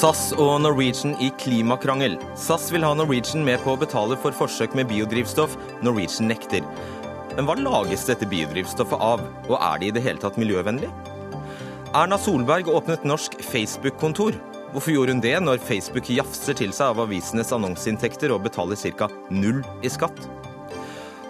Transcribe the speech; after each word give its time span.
SAS 0.00 0.30
og 0.40 0.62
Norwegian 0.64 1.12
i 1.20 1.26
klimakrangel. 1.36 2.14
SAS 2.38 2.70
vil 2.72 2.86
ha 2.86 2.94
Norwegian 2.96 3.42
med 3.44 3.60
på 3.60 3.74
å 3.74 3.80
betale 3.82 4.16
for 4.22 4.32
forsøk 4.32 4.72
med 4.78 4.88
biodrivstoff. 4.88 5.58
Norwegian 5.84 6.30
nekter. 6.30 6.64
Men 7.34 7.44
hva 7.44 7.58
lages 7.58 8.06
dette 8.08 8.28
biodrivstoffet 8.30 8.96
av, 8.96 9.20
og 9.50 9.58
er 9.58 9.82
det 9.82 9.90
i 9.90 9.94
det 9.98 10.04
hele 10.06 10.22
tatt 10.22 10.40
miljøvennlig? 10.40 10.88
Erna 11.92 12.16
Solberg 12.16 12.72
åpnet 12.72 13.04
norsk 13.04 13.36
Facebook-kontor. 13.44 14.40
Hvorfor 14.72 14.94
gjorde 14.94 15.18
hun 15.18 15.22
det 15.26 15.36
når 15.44 15.60
Facebook 15.68 16.08
jafser 16.14 16.56
til 16.56 16.72
seg 16.72 16.94
av 16.94 17.04
avisenes 17.04 17.52
annonseinntekter 17.52 18.32
og 18.32 18.46
betaler 18.48 18.80
ca. 18.80 19.12
null 19.28 19.60
i 19.84 19.92
skatt? 19.92 20.16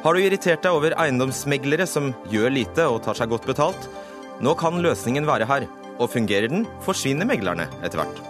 Har 0.04 0.14
du 0.14 0.22
irritert 0.22 0.62
deg 0.62 0.76
over 0.76 0.94
eiendomsmeglere 0.94 1.90
som 1.90 2.12
gjør 2.30 2.54
lite 2.54 2.86
og 2.86 3.02
tar 3.02 3.18
seg 3.18 3.34
godt 3.34 3.50
betalt? 3.50 3.94
Nå 4.38 4.54
kan 4.54 4.78
løsningen 4.78 5.26
være 5.26 5.50
her. 5.50 5.72
Og 5.98 6.14
fungerer 6.14 6.52
den, 6.52 6.68
forsvinner 6.86 7.26
meglerne 7.26 7.66
etter 7.82 8.04
hvert. 8.04 8.28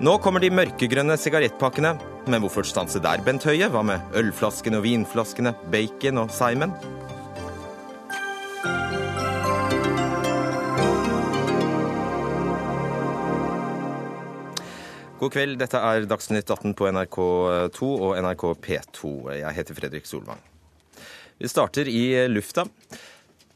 Nå 0.00 0.14
kommer 0.24 0.40
de 0.40 0.48
mørkegrønne 0.48 1.12
sigarettpakkene. 1.20 1.90
Men 2.32 2.40
hvorfor 2.40 2.64
stanse 2.64 3.02
der, 3.04 3.20
Bent 3.20 3.44
Høie? 3.44 3.66
Hva 3.68 3.82
med 3.84 4.14
ølflaskene 4.16 4.78
og 4.78 4.86
vinflaskene, 4.86 5.52
bacon 5.68 6.22
og 6.22 6.32
Simon? 6.32 6.72
God 15.20 15.34
kveld, 15.36 15.58
dette 15.60 15.84
er 15.84 16.08
Dagsnytt 16.08 16.48
18 16.48 16.72
på 16.80 16.88
NRK2 16.96 17.92
og 17.92 18.16
NRK 18.24 18.46
P2. 18.64 19.12
Jeg 19.36 19.56
heter 19.58 19.76
Fredrik 19.82 20.08
Solvang. 20.08 20.40
Vi 21.36 21.52
starter 21.52 21.92
i 21.92 22.06
lufta. 22.32 22.64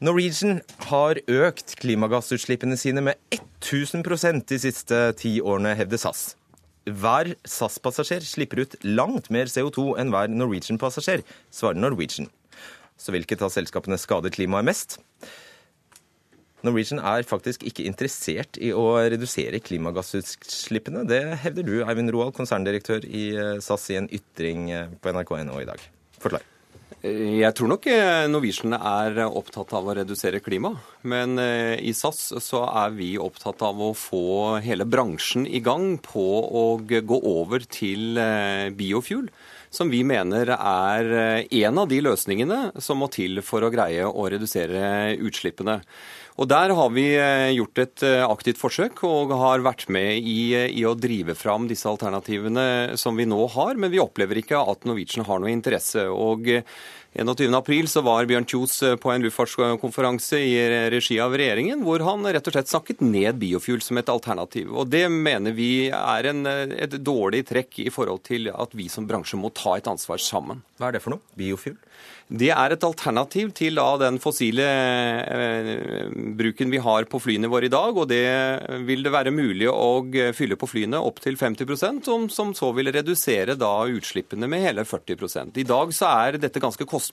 Norwegian 0.03 0.57
har 0.89 1.21
økt 1.31 1.77
klimagassutslippene 1.79 2.75
sine 2.75 2.99
med 3.05 3.19
1000% 3.63 4.43
de 4.49 4.57
siste 4.59 4.97
ti 5.21 5.37
årene, 5.39 5.71
hevder 5.79 6.01
SAS. 6.01 6.33
Hver 6.85 7.31
SAS-passasjer 7.47 8.25
slipper 8.27 8.65
ut 8.65 8.75
langt 8.83 9.29
mer 9.31 9.47
CO2 9.47 9.93
enn 10.01 10.11
hver 10.11 10.27
Norwegian-passasjer, 10.33 11.23
svarer 11.47 11.79
Norwegian. 11.79 12.27
Så 12.99 13.15
hvilket 13.15 13.41
av 13.45 13.53
selskapene 13.55 13.97
skader 13.99 14.35
klimaet 14.35 14.67
mest? 14.67 14.97
Norwegian 16.65 16.99
er 16.99 17.23
faktisk 17.27 17.63
ikke 17.63 17.85
interessert 17.87 18.59
i 18.59 18.73
å 18.75 18.83
redusere 18.99 19.61
klimagassutslippene. 19.63 21.05
Det 21.07 21.21
hevder 21.45 21.67
du, 21.67 21.75
Eivind 21.85 22.11
Roald, 22.11 22.35
konserndirektør 22.35 23.05
i 23.07 23.29
eh, 23.37 23.53
SAS, 23.63 23.87
i 23.93 23.99
en 24.01 24.11
ytring 24.11 24.67
eh, 24.73 24.91
på 24.99 25.13
nrk.no 25.13 25.61
i 25.61 25.69
dag. 25.69 25.87
Forklar. 26.19 26.43
Jeg 27.03 27.51
tror 27.57 27.69
nok 27.69 27.85
eh, 27.91 28.25
Norwegian 28.31 28.73
er 28.77 29.19
opptatt 29.25 29.73
av 29.77 29.89
å 29.89 29.95
redusere 29.97 30.39
klima. 30.41 30.71
Men 31.03 31.37
i 31.37 31.93
SAS 31.93 32.31
så 32.41 32.63
er 32.65 32.95
vi 32.95 33.11
opptatt 33.21 33.61
av 33.65 33.81
å 33.81 33.91
få 33.97 34.61
hele 34.65 34.87
bransjen 34.89 35.45
i 35.45 35.61
gang 35.61 35.99
på 36.01 36.25
å 36.45 36.65
gå 36.81 37.19
over 37.19 37.67
til 37.69 38.17
biofuel. 38.77 39.29
Som 39.75 39.91
vi 39.91 40.05
mener 40.07 40.53
er 40.55 41.09
en 41.43 41.81
av 41.81 41.89
de 41.91 41.99
løsningene 42.01 42.71
som 42.81 43.01
må 43.03 43.09
til 43.11 43.43
for 43.43 43.65
å 43.65 43.73
greie 43.73 44.07
å 44.07 44.29
redusere 44.31 45.17
utslippene. 45.19 45.81
Og 46.35 46.49
Der 46.51 46.73
har 46.75 46.89
vi 46.91 47.05
eh, 47.15 47.53
gjort 47.55 47.79
et 47.79 48.03
eh, 48.03 48.21
aktivt 48.27 48.59
forsøk 48.59 49.05
og 49.07 49.31
har 49.39 49.63
vært 49.63 49.85
med 49.87 50.19
i, 50.19 50.51
eh, 50.57 50.67
i, 50.67 50.83
å 50.83 50.91
drive 50.99 51.31
fram 51.39 51.69
disse 51.69 51.87
alternativene 51.87 52.97
som 52.99 53.15
vi 53.15 53.27
nå 53.29 53.39
har, 53.53 53.79
men 53.79 53.93
vi 53.93 54.01
opplever 54.03 54.41
ikke 54.41 54.59
at 54.59 54.83
Norwegian 54.83 55.23
har 55.29 55.39
noe 55.39 55.53
interesse. 55.53 56.03
Og 56.11 56.51
21.4 57.15 57.87
så 57.87 58.01
var 58.03 58.27
Bjørn 58.27 58.47
Kjos 58.49 58.73
på 58.99 59.11
en 59.13 59.23
luftfartskonferanse 59.23 60.39
i 60.43 60.55
regi 60.91 61.15
av 61.23 61.35
regjeringen, 61.39 61.85
hvor 61.87 62.03
han 62.03 62.27
rett 62.27 62.49
og 62.49 62.57
slett 62.57 62.71
snakket 62.71 63.03
ned 63.05 63.39
biofuel 63.39 63.79
som 63.83 64.01
et 64.01 64.11
alternativ. 64.11 64.73
Og 64.75 64.91
Det 64.91 65.05
mener 65.07 65.55
vi 65.55 65.87
er 65.95 66.31
en, 66.31 66.43
et 66.75 66.99
dårlig 66.99 67.45
trekk 67.47 67.79
i 67.85 67.91
forhold 67.93 68.25
til 68.27 68.51
at 68.51 68.75
vi 68.75 68.89
som 68.91 69.07
bransje 69.07 69.39
må 69.39 69.53
ta 69.55 69.77
et 69.79 69.87
ansvar 69.87 70.19
sammen. 70.19 70.59
Hva 70.75 70.89
er 70.89 70.97
det 70.97 71.05
for 71.05 71.15
noe? 71.15 71.23
Biofuel? 71.39 71.79
Det 72.25 72.47
er 72.49 72.73
et 72.73 72.83
alternativ 72.83 73.51
til 73.53 73.75
da, 73.77 73.85
den 74.01 74.15
fossile 74.17 74.65
eh, 74.65 76.07
bruken 76.33 76.71
vi 76.73 76.79
har 76.81 77.05
på 77.05 77.19
flyene 77.21 77.51
våre 77.51 77.69
i 77.69 77.73
dag. 77.73 77.93
Og 77.93 78.07
det 78.09 78.25
vil 78.87 79.05
det 79.05 79.13
være 79.13 79.33
mulig 79.35 79.69
å 79.69 80.01
fylle 80.33 80.57
på 80.57 80.69
flyene 80.71 80.97
opptil 81.05 81.37
50% 81.37 82.09
som, 82.09 82.25
som 82.33 82.55
så 82.57 82.71
vil 82.73 82.89
redusere 82.95 83.53
da 83.61 83.85
utslippene 83.85 84.49
med 84.49 84.65
hele 84.65 84.87
40 84.89 85.53
I 85.61 85.67
dag 85.69 85.93
så 85.93 86.09
er 86.25 86.39
dette 86.41 86.63
ganske 86.63 86.89
kostbart, 86.89 87.04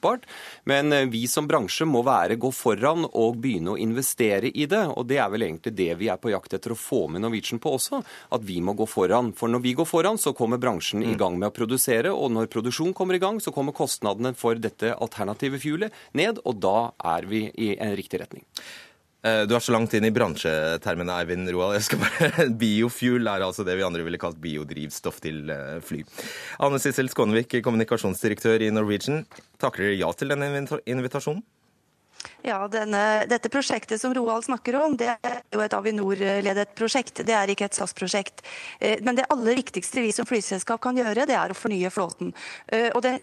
men 0.68 0.94
vi 1.12 1.24
som 1.30 1.48
bransje 1.48 1.86
må 1.88 2.02
være 2.06 2.38
gå 2.40 2.50
foran 2.54 3.06
og 3.08 3.38
begynne 3.42 3.74
å 3.74 3.80
investere 3.80 4.50
i 4.50 4.66
det. 4.70 4.82
Og 4.96 5.06
det 5.10 5.18
er 5.22 5.30
vel 5.32 5.46
egentlig 5.46 5.74
det 5.78 5.90
vi 6.00 6.10
er 6.12 6.20
på 6.20 6.32
jakt 6.32 6.54
etter 6.56 6.74
å 6.74 6.78
få 6.78 7.04
med 7.12 7.24
Norwegian 7.24 7.60
på 7.62 7.74
også, 7.76 8.02
at 8.32 8.46
vi 8.46 8.60
må 8.64 8.76
gå 8.78 8.86
foran. 8.88 9.32
For 9.36 9.52
når 9.52 9.64
vi 9.66 9.74
går 9.78 9.88
foran, 9.88 10.20
så 10.20 10.34
kommer 10.36 10.60
bransjen 10.62 11.04
i 11.06 11.16
gang 11.18 11.38
med 11.40 11.50
å 11.50 11.56
produsere, 11.56 12.12
og 12.12 12.32
når 12.34 12.50
produksjon 12.52 12.94
kommer 12.96 13.18
i 13.18 13.22
gang, 13.22 13.40
så 13.42 13.54
kommer 13.54 13.76
kostnadene 13.76 14.34
for 14.38 14.58
dette 14.60 14.94
alternative 14.94 15.60
fuelet 15.62 16.00
ned, 16.18 16.40
og 16.44 16.62
da 16.62 16.92
er 17.16 17.28
vi 17.28 17.46
i 17.52 17.74
en 17.76 17.96
riktig 17.98 18.22
retning. 18.22 18.46
Eh, 19.22 19.44
du 19.46 19.54
er 19.54 19.62
så 19.62 19.70
langt 19.74 19.92
inn 19.94 20.06
i 20.06 20.10
bransjetermene, 20.14 21.14
Eivind 21.22 21.50
Roald. 21.54 21.76
Jeg 21.78 21.86
skal 21.86 22.02
bare... 22.02 22.48
Biofuel 22.60 23.30
er 23.30 23.44
altså 23.46 23.62
det 23.66 23.76
vi 23.78 23.86
andre 23.86 24.02
ville 24.06 24.18
kalt 24.20 24.40
biodrivstoff 24.42 25.20
til 25.22 25.50
eh, 25.52 25.78
fly. 25.84 26.02
Anne 26.66 26.82
Sissel 26.82 27.10
Skånevik, 27.12 27.54
kommunikasjonsdirektør 27.62 28.66
i 28.66 28.72
Norwegian. 28.74 29.22
Takker 29.62 29.86
dere 29.86 30.00
ja 30.00 30.10
til 30.18 30.34
denne 30.34 30.50
invitasjonen? 30.50 31.44
Ja, 32.42 32.58
denne, 32.70 33.24
Dette 33.30 33.50
prosjektet 33.50 33.98
som 34.02 34.12
Roald 34.14 34.44
snakker 34.46 34.76
om, 34.78 34.94
det 34.98 35.14
er 35.14 35.40
jo 35.54 35.62
et 35.62 35.74
Avinor-ledet 35.74 36.74
prosjekt. 36.78 37.22
Det 37.26 37.34
er 37.34 37.50
ikke 37.50 37.70
et 37.70 37.78
SAS-prosjekt. 37.78 38.42
Eh, 38.82 38.98
men 39.06 39.18
det 39.18 39.30
aller 39.30 39.58
viktigste 39.62 40.02
vi 40.02 40.10
som 40.14 40.26
flyselskap 40.26 40.82
kan 40.82 40.98
gjøre, 40.98 41.30
det 41.30 41.38
er 41.38 41.54
å 41.54 41.58
fornye 41.58 41.94
flåten. 41.94 42.34
Og 42.90 43.02
det 43.06 43.20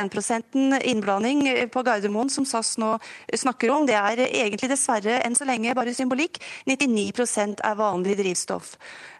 1% 0.00 0.80
innblanding 0.90 1.44
på 1.72 1.84
Gardermoen, 1.86 2.30
som 2.32 2.46
SAS 2.48 2.76
nå 2.80 2.94
snakker 3.36 3.72
om, 3.74 3.86
det 3.88 3.98
er 3.98 4.24
egentlig 4.26 4.70
dessverre 4.72 5.20
enn 5.24 5.36
så 5.38 5.48
lenge 5.48 5.76
bare 5.76 5.94
symbolikk. 5.96 6.40
99% 6.70 7.64
er 7.66 7.78
vanlig 7.78 8.18
drivstoff. 8.20 8.74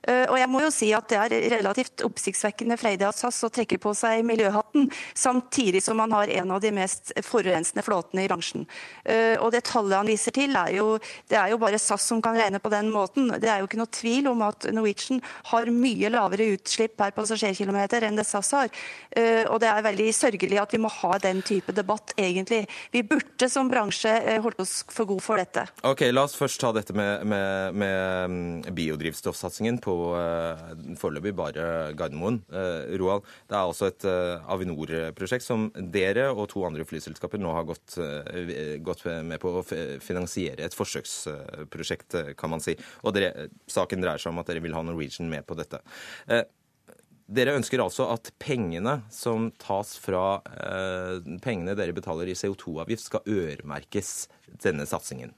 Eh, 0.09 0.27
og 0.31 0.39
jeg 0.41 0.49
må 0.51 0.63
jo 0.65 0.71
si 0.73 0.91
at 0.97 1.09
det 1.11 1.19
er 1.19 1.35
relativt 1.57 2.05
oppsiktsvekkende 2.07 2.79
freidig 2.81 3.07
at 3.09 3.19
SAS 3.19 3.43
å 3.45 3.51
trekker 3.53 3.81
på 3.83 3.93
seg 3.97 4.25
miljøhatten, 4.27 4.89
samtidig 5.17 5.83
som 5.85 5.99
man 6.01 6.15
har 6.17 6.31
en 6.41 6.55
av 6.57 6.63
de 6.65 6.73
mest 6.75 7.13
forurensende 7.27 7.85
flåtene 7.85 8.25
i 8.25 8.31
bransjen. 8.31 8.67
Eh, 9.05 9.37
og 9.41 9.53
det 9.55 9.65
tallet 9.69 9.99
han 9.99 10.11
viser 10.11 10.35
til, 10.37 10.57
er 10.57 10.75
jo, 10.79 10.97
det 11.31 11.39
er 11.41 11.53
jo 11.53 11.61
bare 11.61 11.81
SAS 11.81 12.07
som 12.11 12.23
kan 12.25 12.39
regne 12.39 12.63
på 12.63 12.73
den 12.73 12.91
måten. 12.95 13.31
Det 13.41 13.51
er 13.51 13.61
jo 13.61 13.69
ikke 13.69 13.81
noe 13.83 13.93
tvil 13.93 14.31
om 14.33 14.45
at 14.47 14.69
Norwegian 14.73 15.21
har 15.53 15.73
mye 15.75 16.13
lavere 16.13 16.51
utslipp 16.57 16.97
per 17.01 17.15
passasjerkilometer 17.17 18.07
enn 18.09 18.19
det 18.19 18.27
SAS 18.29 18.53
har. 18.57 18.73
Eh, 19.11 19.45
og 19.51 19.61
det 19.63 19.71
er 19.71 19.87
veldig 19.91 20.09
sørgelig 20.17 20.61
at 20.63 20.75
vi 20.75 20.83
må 20.83 20.91
ha 21.01 21.17
den 21.23 21.45
type 21.47 21.75
debatt, 21.77 22.15
egentlig. 22.21 22.65
Vi 22.95 23.05
burde 23.07 23.49
som 23.51 23.69
bransje 23.71 24.13
holdt 24.41 24.63
oss 24.63 24.81
for 24.91 25.09
god 25.11 25.23
for 25.25 25.41
dette. 25.41 25.67
Ok, 25.87 26.07
La 26.11 26.25
oss 26.27 26.37
først 26.39 26.61
ta 26.63 26.73
dette 26.75 26.95
med, 26.97 27.27
med, 27.29 27.77
med 27.81 28.31
mm, 28.31 28.75
biodrivstoffsatsingen. 28.77 29.79
på 29.81 29.90
på 29.91 29.97
uh, 30.15 30.95
foreløpig 31.01 31.33
bare 31.39 31.65
Gardermoen. 31.99 32.41
Uh, 32.53 32.87
Roald, 33.01 33.27
det 33.51 33.59
er 33.59 33.73
også 33.73 33.91
et 33.91 34.07
uh, 34.09 34.53
Avinor-prosjekt 34.55 35.47
som 35.47 35.69
dere 35.95 36.29
og 36.31 36.47
to 36.53 36.65
andre 36.67 36.87
flyselskaper 36.87 37.41
nå 37.41 37.53
har 37.55 37.67
gått, 37.69 37.99
gått 38.85 39.05
med 39.27 39.41
på 39.43 39.53
å 39.59 39.65
finansiere 40.03 40.65
et 40.67 40.77
forsøksprosjekt, 40.77 42.17
kan 42.39 42.53
man 42.53 42.63
si. 42.63 42.77
Og 43.05 43.15
dere, 43.17 43.51
saken 43.71 44.03
dreier 44.03 44.23
seg 44.23 44.33
om 44.33 44.41
at 44.43 44.51
dere 44.51 44.63
vil 44.65 44.77
ha 44.77 44.83
Norwegian 44.87 45.31
med 45.31 45.47
på 45.49 45.57
dette. 45.59 45.83
Dere 47.31 47.55
ønsker 47.59 47.83
altså 47.83 48.09
at 48.11 48.33
pengene 48.43 49.01
som 49.15 49.51
tas 49.63 49.95
fra 50.03 50.41
pengene 51.45 51.77
dere 51.79 51.95
betaler 51.97 52.31
i 52.31 52.37
CO2-avgift, 52.39 53.07
skal 53.07 53.27
øremerkes 53.31 54.15
denne 54.65 54.89
satsingen? 54.91 55.35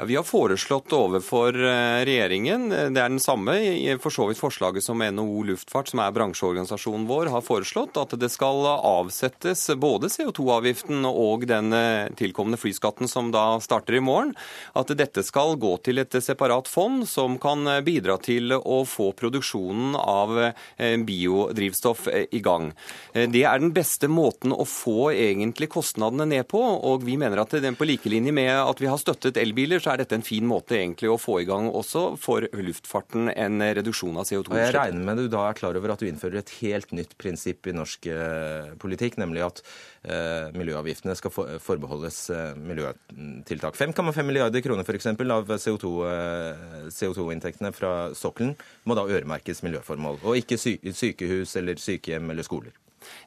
Ja, 0.00 0.04
Vi 0.04 0.16
har 0.16 0.22
foreslått 0.22 0.92
overfor 0.94 1.56
eh, 1.58 2.04
regjeringen, 2.06 2.72
eh, 2.72 2.86
det 2.94 3.00
er 3.02 3.10
den 3.10 3.18
samme 3.18 3.56
for 3.98 4.14
så 4.14 4.28
vidt 4.28 4.38
forslaget 4.38 4.84
som 4.84 5.00
NHO 5.02 5.42
Luftfart, 5.48 5.88
som 5.90 5.98
er 5.98 6.12
bransjeorganisasjonen 6.14 7.08
vår, 7.08 7.32
har 7.34 7.42
foreslått, 7.42 7.98
at 7.98 8.14
det 8.14 8.28
skal 8.30 8.62
avsettes 8.78 9.64
både 9.74 10.06
CO2-avgiften 10.14 11.02
og 11.08 11.48
den 11.50 11.74
eh, 11.74 12.12
tilkommende 12.14 12.60
flyskatten 12.62 13.10
som 13.10 13.32
da 13.34 13.58
starter 13.58 13.98
i 13.98 14.02
morgen. 14.04 14.36
At 14.78 14.92
dette 14.94 15.24
skal 15.26 15.56
gå 15.58 15.74
til 15.82 15.98
et 15.98 16.14
separat 16.22 16.70
fond 16.70 17.02
som 17.10 17.34
kan 17.42 17.66
bidra 17.82 18.20
til 18.22 18.54
å 18.54 18.84
få 18.86 19.10
produksjonen 19.18 19.98
av 19.98 20.36
biodrivstoff 20.78 22.06
i 22.30 22.40
gang. 22.44 22.70
Det 23.12 23.42
er 23.42 23.58
den 23.58 23.74
beste 23.74 24.06
måten 24.10 24.54
å 24.54 24.62
få 24.68 25.10
egentlig 25.10 25.70
kostnadene 25.74 26.28
ned 26.36 26.46
på, 26.50 26.60
og 26.62 27.02
vi 27.08 27.18
mener 27.18 27.42
at 27.42 27.58
det 27.58 27.66
er 27.66 27.78
på 27.78 27.88
like 27.88 28.10
linje 28.12 28.34
med 28.34 28.52
at 28.54 28.82
vi 28.82 28.90
har 28.90 29.00
støttet 29.00 29.40
elbil 29.40 29.57
elbiler, 29.58 29.80
så 29.82 29.90
er 29.92 29.98
dette 30.02 30.14
en 30.16 30.24
fin 30.24 30.46
måte 30.46 30.76
egentlig 30.78 31.10
å 31.10 31.18
få 31.18 31.40
i 31.42 31.46
gang 31.48 31.68
også 31.74 32.16
for 32.20 32.46
luftfarten 32.54 33.28
en 33.32 33.62
reduksjon 33.62 34.16
av 34.18 34.24
CO2-utslipp. 34.28 34.62
Jeg 34.62 34.74
regner 34.76 35.04
med 35.04 35.16
du 35.18 35.28
da 35.32 35.48
er 35.48 35.54
klar 35.58 35.76
over 35.78 35.90
at 35.92 36.00
du 36.02 36.06
innfører 36.08 36.38
et 36.40 36.50
helt 36.60 36.92
nytt 36.94 37.16
prinsipp 37.18 37.66
i 37.66 37.72
norsk 37.74 38.06
eh, 38.12 38.74
politikk, 38.80 39.18
nemlig 39.20 39.42
at 39.46 39.62
eh, 40.04 40.48
miljøavgiftene 40.58 41.14
skal 41.18 41.30
for, 41.34 41.44
forbeholdes 41.62 42.30
eh, 42.34 42.54
miljøtiltak. 42.58 43.74
5,5 43.78 44.22
milliarder 44.28 44.60
kroner 44.64 44.84
for 44.86 44.94
eksempel, 44.98 45.26
av 45.34 45.44
CO2-inntektene 45.58 47.70
CO2 47.72 47.78
fra 47.78 47.92
sokkelen 48.16 48.54
må 48.86 48.92
da 48.98 49.08
øremerkes 49.08 49.62
miljøformål, 49.66 50.16
og 50.22 50.32
ikke 50.38 50.56
sy 50.60 50.72
sykehus 50.78 51.50
eller 51.58 51.74
sykehjem 51.82 52.30
eller 52.34 52.44
skoler. 52.46 52.72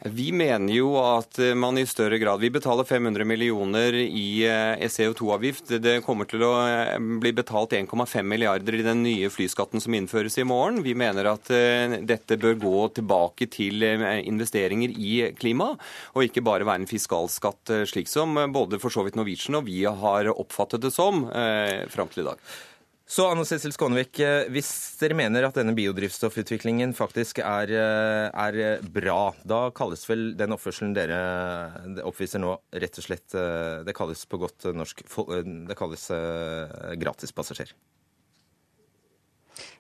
Vi 0.10 0.32
mener 0.34 0.74
jo 0.74 0.96
at 0.98 1.38
man 1.58 1.78
i 1.78 1.86
større 1.86 2.18
grad 2.18 2.42
Vi 2.42 2.50
betaler 2.50 2.88
500 2.88 3.26
millioner 3.26 3.94
i 3.94 4.44
eh, 4.48 4.88
CO2-avgift. 4.90 5.76
Det 5.84 6.00
kommer 6.06 6.26
til 6.30 6.42
å 6.46 6.52
eh, 6.66 6.96
bli 7.22 7.34
betalt 7.38 7.76
1,5 7.78 8.26
milliarder 8.26 8.80
i 8.80 8.86
den 8.86 9.04
nye 9.06 9.30
flyskatten 9.30 9.84
som 9.84 9.94
innføres 9.98 10.40
i 10.42 10.48
morgen. 10.48 10.82
Vi 10.86 10.96
mener 10.98 11.30
at 11.34 11.52
eh, 11.54 12.00
dette 12.02 12.40
bør 12.42 12.58
gå 12.62 12.88
tilbake 12.98 13.50
til 13.52 13.86
investeringer 13.86 14.94
i 14.98 15.14
klima, 15.38 15.72
og 16.16 16.26
ikke 16.26 16.44
bare 16.46 16.66
være 16.68 16.84
en 16.84 16.90
fiskalskatt, 16.90 17.74
slik 17.90 18.10
som 18.10 18.38
både 18.54 18.82
for 18.82 18.94
så 18.94 19.06
vidt 19.06 19.18
Norwegian 19.20 19.60
og 19.60 19.68
vi 19.70 19.84
har 19.86 20.32
oppfattet 20.34 20.82
det 20.84 20.94
som 20.96 21.24
fram 21.92 22.10
til 22.12 22.24
i 22.24 22.30
dag. 22.32 22.52
Så 23.12 23.26
Anne 23.28 23.44
Cecil 23.44 23.74
Skånevik, 23.76 24.22
eh, 24.24 24.46
hvis 24.56 24.70
dere 25.02 25.18
mener 25.20 25.44
at 25.44 25.58
denne 25.60 25.74
biodrivstoffutviklingen 25.76 26.94
faktisk 26.96 27.42
er, 27.44 27.68
eh, 27.76 28.28
er, 28.32 28.80
bra, 28.88 29.34
da 29.44 29.66
kalles 29.76 30.08
vel 30.08 30.30
den 30.40 30.56
oppførselen 30.56 30.94
dere 30.96 31.18
oppviser 32.08 32.40
nå, 32.40 32.56
rett 32.72 33.02
og 33.02 33.04
slett 33.04 33.36
eh, 33.36 33.84
Det 33.84 33.96
kalles 33.98 34.24
på 34.32 34.40
godt 34.40 34.70
norsk 34.72 35.04
det 35.68 35.76
kalles 35.76 36.08
gratispassasjer? 37.04 37.76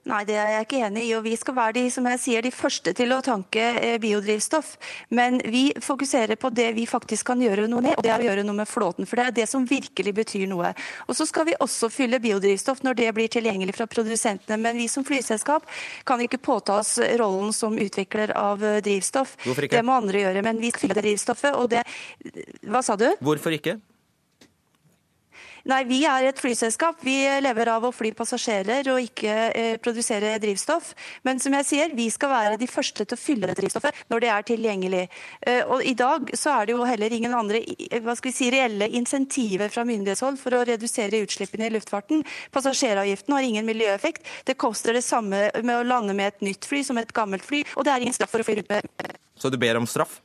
Nei, 0.10 0.24
det 0.26 0.34
er 0.34 0.48
jeg 0.56 0.66
ikke 0.66 0.80
enig 0.88 1.04
i. 1.06 1.12
og 1.14 1.26
Vi 1.28 1.36
skal 1.38 1.54
være 1.54 1.76
de, 1.78 1.84
som 1.94 2.08
jeg 2.10 2.20
sier, 2.24 2.42
de 2.42 2.52
første 2.54 2.94
til 2.98 3.12
å 3.14 3.20
tanke 3.22 3.62
eh, 3.78 3.98
biodrivstoff. 4.02 4.72
Men 5.14 5.38
vi 5.46 5.68
fokuserer 5.78 6.40
på 6.42 6.50
det 6.58 6.72
vi 6.74 6.88
faktisk 6.90 7.30
kan 7.30 7.44
gjøre 7.44 7.68
noe 7.70 7.84
med, 7.86 7.94
og 7.94 8.06
det 8.06 8.10
er 8.14 8.24
å 8.24 8.26
gjøre 8.26 8.46
noe 8.48 8.58
med 8.64 8.70
flåten. 8.70 9.06
For 9.06 9.22
det 9.22 9.28
er 9.28 9.36
det 9.44 9.46
som 9.52 9.68
virkelig 9.70 10.16
betyr 10.18 10.48
noe. 10.50 10.74
Og 11.06 11.18
Så 11.18 11.28
skal 11.30 11.46
vi 11.52 11.58
også 11.62 11.92
fylle 11.94 12.22
biodrivstoff 12.24 12.82
når 12.82 12.98
det 12.98 13.12
blir 13.20 13.30
tilgjengelig 13.30 13.78
fra 13.78 13.86
produsentene. 13.92 14.58
Men 14.62 14.82
vi 14.82 14.90
som 14.90 15.06
flyselskap 15.06 15.70
kan 16.10 16.26
ikke 16.26 16.42
påta 16.42 16.80
oss 16.82 16.98
rollen 17.22 17.54
som 17.54 17.78
utvikler 17.78 18.34
av 18.34 18.66
eh, 18.66 18.82
drivstoff. 18.82 19.38
Hvorfor 19.46 19.70
ikke? 19.70 19.78
Det 19.78 19.86
må 19.86 20.00
andre 20.02 20.26
gjøre. 20.26 20.46
Men 20.50 20.66
vi 20.66 20.74
fyller 20.74 20.98
det 20.98 21.06
drivstoffet, 21.12 21.54
og 21.54 21.70
det 21.76 21.86
Hva 22.66 22.82
sa 22.86 22.98
du? 22.98 23.12
Hvorfor 23.22 23.54
ikke? 23.54 23.78
Nei, 25.70 25.84
Vi 25.86 26.00
er 26.10 26.26
et 26.30 26.40
flyselskap. 26.42 27.02
Vi 27.06 27.16
lever 27.44 27.70
av 27.70 27.86
å 27.86 27.92
fly 27.94 28.12
passasjerer 28.18 28.88
og 28.94 29.02
ikke 29.04 29.36
eh, 29.50 29.76
produsere 29.84 30.34
drivstoff. 30.42 30.94
Men 31.28 31.42
som 31.44 31.54
jeg 31.60 31.68
sier, 31.68 31.94
vi 31.96 32.08
skal 32.14 32.32
være 32.32 32.58
de 32.62 32.70
første 32.70 33.06
til 33.06 33.18
å 33.18 33.20
fylle 33.20 33.54
drivstoffet 33.58 34.06
når 34.12 34.24
det 34.24 34.32
er 34.34 34.48
tilgjengelig. 34.48 35.04
Eh, 35.46 35.62
og 35.68 35.86
I 35.86 35.94
dag 35.98 36.32
så 36.38 36.56
er 36.56 36.70
det 36.70 36.76
jo 36.76 36.88
heller 36.88 37.14
ingen 37.14 37.36
andre 37.38 37.62
hva 38.02 38.16
skal 38.18 38.32
vi 38.32 38.36
si, 38.36 38.50
reelle 38.54 38.90
insentiver 38.98 39.70
fra 39.74 39.86
myndighetshold 39.88 40.40
for 40.42 40.58
å 40.58 40.64
redusere 40.68 41.22
utslippene 41.26 41.70
i 41.70 41.76
luftfarten. 41.76 42.26
Passasjeravgiften 42.56 43.38
har 43.38 43.46
ingen 43.46 43.70
miljøeffekt. 43.70 44.26
Det 44.48 44.58
koster 44.62 44.98
det 44.98 45.06
samme 45.06 45.48
med 45.62 45.76
å 45.78 45.86
lande 45.86 46.18
med 46.18 46.34
et 46.34 46.50
nytt 46.52 46.68
fly 46.70 46.84
som 46.88 46.98
et 47.02 47.14
gammelt 47.14 47.46
fly, 47.46 47.64
og 47.76 47.86
det 47.86 47.94
er 47.94 48.08
ingen 48.08 48.18
straff 48.18 48.34
for 48.34 48.42
å 48.42 48.48
fly 48.48 48.62
rundt 48.62 48.74
med 48.74 49.18
Så 49.38 49.50
du 49.50 49.58
ber 49.62 49.78
om 49.78 49.90
straff? 49.90 50.20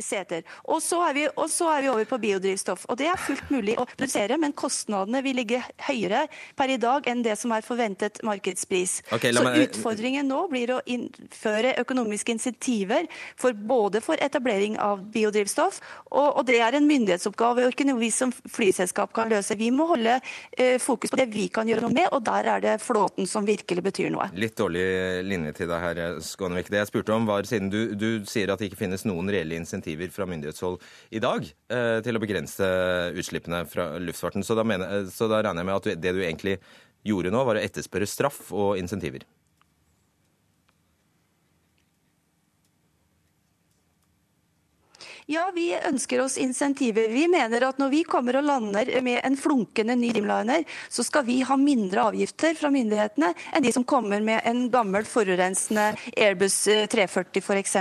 Seter. 0.00 0.42
Og 0.64 0.82
så, 0.82 0.98
vi, 1.14 1.26
og 1.36 1.50
så, 1.50 1.68
er 1.76 1.84
vi, 1.84 1.90
over 1.92 2.06
på 2.08 2.18
biodrivstoff. 2.18 2.86
Og 2.90 2.98
Det 2.98 3.06
er 3.06 3.20
fullt 3.20 3.50
mulig 3.54 3.76
å 3.78 3.86
produsere, 3.86 4.38
men 4.40 4.54
kostnadene 4.56 5.22
vil 5.22 5.38
ligge 5.38 5.60
høyere 5.86 6.24
per 6.58 6.72
i 6.74 6.78
dag 6.80 7.06
enn 7.10 7.22
det 7.22 7.36
som 7.38 7.54
er 7.54 7.62
forventet 7.62 8.18
markedspris. 8.26 9.00
Okay, 9.14 9.34
så 9.34 9.46
utfordringen 9.64 10.26
nå 10.30 10.40
blir 10.50 10.74
å 10.74 10.80
innføre 10.90 11.76
økonomiske 11.84 12.34
insentiver 12.34 13.06
for 13.40 13.54
både 13.54 14.02
for 14.04 14.18
etablering 14.24 14.78
av 14.82 15.04
biodrivstoff, 15.14 15.80
og, 16.10 16.40
og, 16.40 16.42
det 16.48 16.58
er 16.62 16.76
en 16.76 16.86
myndighetsoppgave 16.86 17.64
og 17.64 17.74
ikke 17.74 17.86
noe 17.88 18.00
vi 18.02 18.10
som 18.14 18.32
flyselskap 18.32 19.14
kan 19.14 19.30
løse. 19.30 19.56
Vi 19.58 19.70
må 19.74 19.86
holde 19.88 20.18
eh, 20.58 20.76
fokus 20.82 21.14
på 21.14 21.18
det 21.18 21.28
vi 21.32 21.46
kan 21.52 21.68
gjøre 21.70 21.86
noe 21.86 21.94
med, 21.94 22.10
og 22.10 22.24
der 22.26 22.50
er 22.56 22.64
det 22.64 22.74
flåten 22.82 23.28
som 23.30 23.46
virkelig 23.46 23.86
betyr 23.86 24.10
noe. 24.14 24.28
Litt 24.38 24.58
dårlig 24.58 24.84
linje 25.26 25.54
til 25.60 25.70
deg 25.70 25.82
her, 25.84 26.02
Skånevik. 26.24 26.70
Det 26.72 26.82
jeg 26.82 26.90
spurte 26.90 27.14
om 27.14 27.26
var, 27.28 27.46
siden 27.48 27.70
du, 27.72 27.80
du 27.98 28.08
sier 28.28 28.52
at 28.52 28.60
det 28.60 28.70
ikke 28.70 28.82
finnes 28.84 29.06
noen 29.08 29.30
reelle 29.32 29.44
reelle 29.54 29.62
insentiver 29.62 30.10
fra 30.10 30.26
myndighetshold 30.26 30.80
i 31.10 31.20
dag 31.22 31.44
eh, 31.70 32.00
til 32.02 32.16
å 32.16 32.22
begrense 32.22 32.66
utslippene 33.14 33.64
fra 33.66 33.98
luftfarten. 33.98 34.44
Så 34.44 34.54
da, 34.54 34.64
mener, 34.64 35.06
så 35.10 35.28
da 35.28 35.42
regner 35.42 35.62
jeg 35.62 35.70
med 35.70 35.76
at 35.76 36.02
det 36.02 36.12
du 36.14 36.22
egentlig 36.22 36.58
gjorde 37.04 37.30
nå, 37.30 37.44
var 37.44 37.56
å 37.56 37.64
etterspørre 37.64 38.08
straff 38.08 38.50
og 38.52 38.78
insentiver. 38.80 39.24
Ja, 45.26 45.50
vi 45.54 45.70
ønsker 45.88 46.20
oss 46.20 46.34
insentiver. 46.36 47.08
Vi 47.08 47.22
mener 47.28 47.64
at 47.64 47.78
når 47.80 47.88
vi 47.88 48.02
kommer 48.04 48.36
og 48.36 48.44
lander 48.44 48.90
med 49.00 49.22
en 49.24 49.38
flunkende 49.40 49.94
ny 49.96 50.10
Dreamliner, 50.12 50.66
så 50.92 51.00
skal 51.06 51.24
vi 51.24 51.38
ha 51.48 51.56
mindre 51.56 52.02
avgifter 52.10 52.52
fra 52.58 52.68
myndighetene 52.68 53.30
enn 53.56 53.64
de 53.64 53.72
som 53.72 53.86
kommer 53.88 54.20
med 54.20 54.44
en 54.44 54.66
gammel 54.68 55.08
forurensende 55.08 55.86
Airbus 56.12 56.58
340 56.92 57.40
eh, 57.40 57.46
f.eks. 57.46 57.76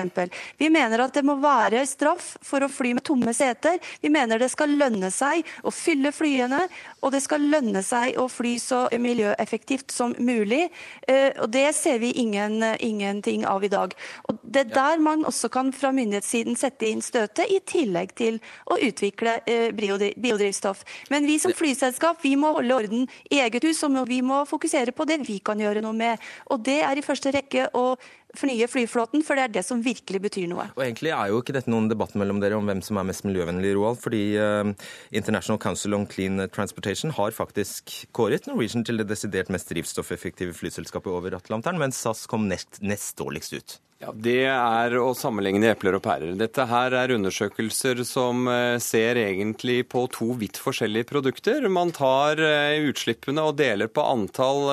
Vi 0.56 0.70
mener 0.72 1.04
at 1.04 1.18
det 1.18 1.26
må 1.28 1.36
være 1.44 1.82
straff 1.90 2.38
for 2.40 2.64
å 2.64 2.70
fly 2.72 2.94
med 2.96 3.04
tomme 3.04 3.36
seter. 3.36 3.76
Vi 4.00 4.14
mener 4.14 4.40
det 4.40 4.54
skal 4.54 4.78
lønne 4.80 5.12
seg 5.12 5.44
å 5.68 5.76
fylle 5.76 6.14
flyene, 6.16 6.62
og 7.04 7.12
det 7.12 7.26
skal 7.28 7.44
lønne 7.44 7.84
seg 7.84 8.22
å 8.24 8.30
fly 8.32 8.54
så 8.64 8.86
miljøeffektivt 8.96 9.92
som 9.92 10.16
mulig. 10.16 10.70
Eh, 11.12 11.36
og 11.44 11.52
Det 11.52 11.68
ser 11.76 12.00
vi 12.00 12.16
ingen, 12.24 12.64
ingenting 12.80 13.44
av 13.44 13.68
i 13.68 13.74
dag. 13.76 13.92
Og 14.32 14.40
Det 14.40 14.64
er 14.64 14.74
der 14.80 15.04
man 15.04 15.28
også 15.28 15.52
kan 15.52 15.76
fra 15.76 15.92
myndighetssiden 15.92 16.56
sette 16.56 16.88
inn 16.88 17.04
støtet 17.04 17.33
støtte, 17.34 17.50
i 17.50 17.60
tillegg 17.66 18.16
til 18.18 18.40
å 18.70 18.78
utvikle 18.80 19.40
eh, 19.46 19.72
biodrivstoff. 19.74 20.84
Men 21.10 21.28
vi 21.28 21.40
som 21.40 21.54
flyselskap 21.54 22.24
vi 22.24 22.36
må 22.38 22.54
holde 22.54 22.76
orden 22.76 23.08
i 23.30 23.42
eget 23.44 23.64
hus, 23.64 23.84
og 23.84 24.08
vi 24.08 24.22
må 24.22 24.46
fokusere 24.46 24.94
på 24.94 25.06
det 25.06 25.22
vi 25.28 25.40
kan 25.40 25.60
gjøre 25.60 25.82
noe 25.84 25.94
med. 25.94 26.20
Og 26.52 26.64
det 26.64 26.82
er 26.84 26.98
i 26.98 27.06
første 27.06 27.32
rekke 27.34 27.70
å 27.74 27.96
fornye 28.34 28.66
flyflåten, 28.66 29.22
for 29.22 29.38
det 29.38 29.44
er 29.44 29.52
det 29.60 29.64
som 29.66 29.82
virkelig 29.86 30.22
betyr 30.24 30.48
noe. 30.50 30.66
Og 30.74 30.82
Egentlig 30.82 31.12
er 31.14 31.30
jo 31.30 31.42
ikke 31.44 31.54
dette 31.54 31.70
noen 31.70 31.90
debatt 31.92 32.16
mellom 32.18 32.40
dere 32.42 32.58
om 32.58 32.66
hvem 32.66 32.82
som 32.82 32.98
er 32.98 33.06
mest 33.06 33.28
miljøvennlig, 33.28 33.76
Roald. 33.78 34.00
Fordi 34.02 34.24
uh, 34.42 34.74
International 35.14 35.62
Council 35.62 35.94
on 35.94 36.08
Clean 36.10 36.42
Transportation 36.50 37.14
har 37.14 37.36
faktisk 37.36 37.94
kåret 38.18 38.50
Norwegian 38.50 38.86
til 38.88 38.98
det 39.02 39.10
desidert 39.12 39.54
mest 39.54 39.70
drivstoffeffektive 39.70 40.58
flyselskapet 40.58 41.14
over 41.14 41.38
Atlanteren, 41.38 41.78
mens 41.82 42.02
SAS 42.02 42.26
kom 42.30 42.50
nest, 42.50 42.82
nest 42.82 43.14
dårligst 43.22 43.54
ut. 43.60 43.78
Ja, 44.04 44.12
Det 44.12 44.42
er 44.52 44.96
å 45.00 45.14
sammenligne 45.16 45.70
epler 45.72 45.96
og 45.96 46.04
pærer. 46.04 46.34
Dette 46.36 46.66
her 46.68 46.96
er 47.00 47.14
undersøkelser 47.16 48.02
som 48.08 48.50
eh, 48.52 48.76
ser 48.84 49.16
egentlig 49.22 49.86
på 49.92 50.02
to 50.12 50.34
vidt 50.40 50.60
forskjellige 50.60 51.08
produkter. 51.08 51.64
Man 51.72 51.94
tar 51.96 52.42
eh, 52.44 52.84
utslippene 52.90 53.46
og 53.48 53.56
deler 53.62 53.88
på 53.88 54.04
antall 54.04 54.66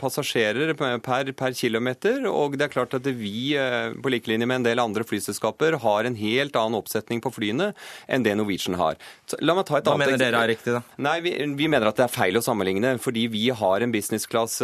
passasjerer 0.00 0.72
per, 0.78 1.32
per 1.36 1.56
kilometer. 1.56 2.24
Og 2.30 2.56
det 2.56 2.68
er 2.68 2.72
klart 2.72 2.96
at 2.96 3.04
vi, 3.04 3.52
på 4.00 4.12
like 4.12 4.30
linje 4.30 4.48
med 4.48 4.62
en 4.62 4.68
del 4.70 4.80
andre 4.82 5.04
flyselskaper, 5.04 5.76
har 5.82 6.08
en 6.08 6.16
helt 6.16 6.56
annen 6.56 6.78
oppsetning 6.80 7.20
på 7.20 7.32
flyene 7.34 7.70
enn 8.08 8.24
det 8.24 8.36
Norwegian 8.38 8.78
har. 8.80 8.96
La 9.44 9.56
meg 9.58 9.68
ta 9.68 9.80
et 9.80 9.90
Hva 9.90 9.98
mener 10.00 10.20
dere 10.20 10.40
er 10.40 10.52
riktig, 10.54 10.72
da? 10.78 10.82
Nei, 11.02 11.18
vi, 11.24 11.34
vi, 11.58 11.68
mener 11.68 11.90
at 11.90 12.00
det 12.00 12.06
er 12.06 12.14
feil 12.14 12.40
å 12.40 12.44
sammenligne. 12.44 12.96
Fordi 13.02 13.26
vi 13.32 13.48
har 13.52 13.84
en 13.84 13.92
business 13.92 14.28
class 14.30 14.60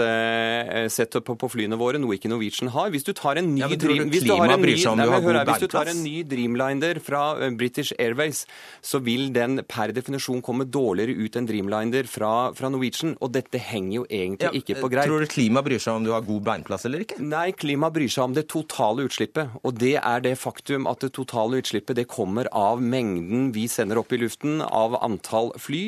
setup 0.94 1.34
på 1.36 1.52
flyene 1.52 1.76
våre, 1.80 2.00
noe 2.00 2.16
ikke 2.16 2.32
Norwegian 2.32 2.72
har. 2.72 2.92
Hvis 2.94 3.04
du 3.06 3.12
tar 3.16 3.42
en 3.42 3.52
ny 3.52 3.64
ja, 3.64 3.72
hvis 4.12 4.26
du 4.26 4.32
har 4.34 4.50
god 4.50 4.62
ny, 4.66 4.76
hvis 5.50 5.62
du 5.62 5.68
tar 5.72 5.90
en 5.92 6.02
ny 6.04 6.16
Dreamliner 6.28 7.00
fra 7.02 7.22
eh, 7.40 7.52
British 7.58 7.94
Airways, 7.98 8.44
så 8.84 9.00
vil 9.04 9.28
den 9.34 9.60
per 9.68 9.92
definisjon 9.96 10.42
komme 10.44 10.66
dårligere 10.68 11.16
ut 11.16 11.38
enn 11.38 11.48
Dreamliner 11.48 12.08
fra, 12.10 12.32
fra 12.56 12.70
Norwegian. 12.72 13.16
Og 13.24 13.32
dette 13.34 13.60
henger 13.60 14.00
jo 14.00 14.06
egentlig 14.08 14.48
ja, 14.48 14.54
ikke 14.60 14.78
på 14.80 14.90
greip. 14.92 15.10
Tror 15.10 15.24
du 15.24 15.30
klima 15.30 15.62
bryr 15.66 15.82
seg 15.82 16.00
om 16.00 16.06
du 16.06 16.12
har 16.14 16.24
god 16.26 16.44
beinplass 16.46 16.86
eller 16.88 17.04
ikke? 17.06 17.18
Nei, 17.22 17.50
klima 17.56 17.90
bryr 17.94 18.12
seg 18.12 18.30
om 18.30 18.36
det 18.36 18.46
totale 18.52 19.06
utslippet. 19.08 19.56
Og 19.62 19.76
det 19.80 19.96
er 20.00 20.24
det 20.24 20.36
faktum 20.40 20.88
at 20.90 21.04
det 21.04 21.12
totale 21.16 21.62
utslippet 21.62 21.98
det 22.00 22.06
kommer 22.10 22.50
av 22.54 22.82
mengden 22.82 23.50
vi 23.56 23.66
sender 23.70 24.00
opp 24.00 24.12
i 24.14 24.20
luften, 24.20 24.60
av 24.64 24.98
antall 25.02 25.52
fly. 25.60 25.84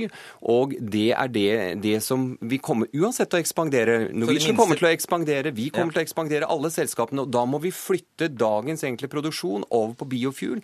Og 0.48 0.76
det 0.78 1.10
er 1.14 1.32
det, 1.34 1.50
det 1.84 1.98
som 2.04 2.30
vi 2.40 2.60
kommer 2.62 2.90
uansett 2.96 3.30
til 3.32 3.40
å 3.40 3.44
ekspandere. 3.44 3.98
Norwegian 4.12 4.54
minste... 4.54 4.58
kommer 4.60 4.80
til 4.80 4.88
å 4.88 4.92
ekspandere, 4.92 5.54
vi 5.56 5.68
kommer 5.75 5.92
ja. 5.92 5.98
til 5.98 6.02
å 6.02 6.06
ekspandere, 6.06 6.50
alle 6.50 6.72
selskapene. 6.72 7.25
Og 7.26 7.32
da 7.34 7.44
må 7.48 7.60
vi 7.62 7.72
flytte 7.75 7.98
flytte 7.99 8.28
dagens 8.28 8.85
egentlig 8.85 9.11
produksjon 9.11 9.64
over 9.71 9.95
på 9.95 10.09
biofuel. 10.09 10.62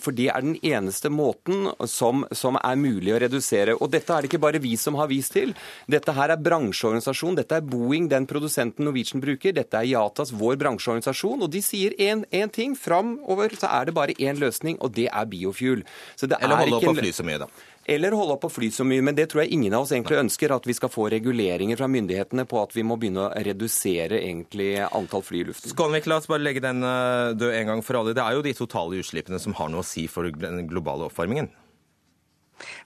For 0.00 0.12
det 0.12 0.30
er 0.30 0.42
den 0.42 0.56
eneste 0.62 1.10
måten 1.10 1.70
som, 1.86 2.24
som 2.32 2.58
er 2.62 2.76
mulig 2.76 3.14
å 3.14 3.20
redusere. 3.20 3.76
Og 3.78 3.90
dette 3.90 4.12
er 4.12 4.22
det 4.22 4.30
ikke 4.30 4.42
bare 4.42 4.62
vi 4.62 4.76
som 4.76 4.94
har 4.98 5.08
vist 5.08 5.32
til. 5.32 5.54
Dette 5.86 6.12
her 6.12 6.30
er 6.30 6.42
bransjeorganisasjon. 6.42 7.38
Dette 7.38 7.58
er 7.58 7.66
Boeing, 7.66 8.08
den 8.08 8.26
produsenten 8.26 8.84
Norwegian 8.84 9.22
bruker. 9.22 9.52
Dette 9.56 9.78
er 9.78 9.88
Yatas, 9.88 10.32
vår 10.32 10.58
bransjeorganisasjon. 10.60 11.42
Og 11.42 11.50
de 11.52 11.62
sier 11.62 11.96
én 11.98 12.52
ting. 12.52 12.76
Framover 12.78 13.56
så 13.58 13.70
er 13.72 13.88
det 13.88 13.96
bare 13.96 14.16
én 14.18 14.38
løsning, 14.38 14.78
og 14.80 14.94
det 14.96 15.08
er 15.10 15.28
biofuel. 15.28 15.84
Eller 16.22 16.62
holde 16.62 16.80
opp 16.80 16.94
å 16.94 16.98
fly 16.98 17.12
så 17.14 17.26
mye, 17.26 17.42
da 17.44 17.50
eller 17.88 18.16
holde 18.16 18.36
opp 18.36 18.44
å 18.48 18.50
fly 18.52 18.68
så 18.74 18.84
mye. 18.84 19.04
Men 19.04 19.16
det 19.16 19.30
tror 19.32 19.44
jeg 19.44 19.56
ingen 19.56 19.74
av 19.76 19.86
oss 19.86 19.94
egentlig 19.94 20.20
ønsker, 20.20 20.52
at 20.54 20.66
vi 20.68 20.76
skal 20.76 20.92
få 20.92 21.08
reguleringer 21.14 21.80
fra 21.80 21.88
myndighetene 21.90 22.44
på 22.48 22.60
at 22.60 22.74
vi 22.76 22.84
må 22.86 22.98
begynne 23.00 23.26
å 23.26 23.44
redusere 23.48 24.20
egentlig 24.20 24.74
antall 24.84 25.24
fly 25.24 25.40
i 25.40 25.48
luften. 25.48 25.72
Skånvik, 25.72 26.08
la 26.10 26.20
oss 26.20 26.28
bare 26.30 26.44
legge 26.44 26.64
den 26.64 26.84
eh, 26.84 27.32
død 27.38 27.54
en 27.54 27.72
gang 27.72 27.86
for 27.86 28.00
alle. 28.00 28.16
Det 28.16 28.24
er 28.24 28.36
jo 28.36 28.44
de 28.44 28.56
totale 28.58 29.00
utslippene 29.00 29.40
som 29.42 29.56
har 29.58 29.72
noe 29.72 29.86
å 29.86 29.88
si 29.88 30.04
for 30.10 30.28
den 30.28 30.66
globale 30.68 31.08
oppvarmingen. 31.08 31.48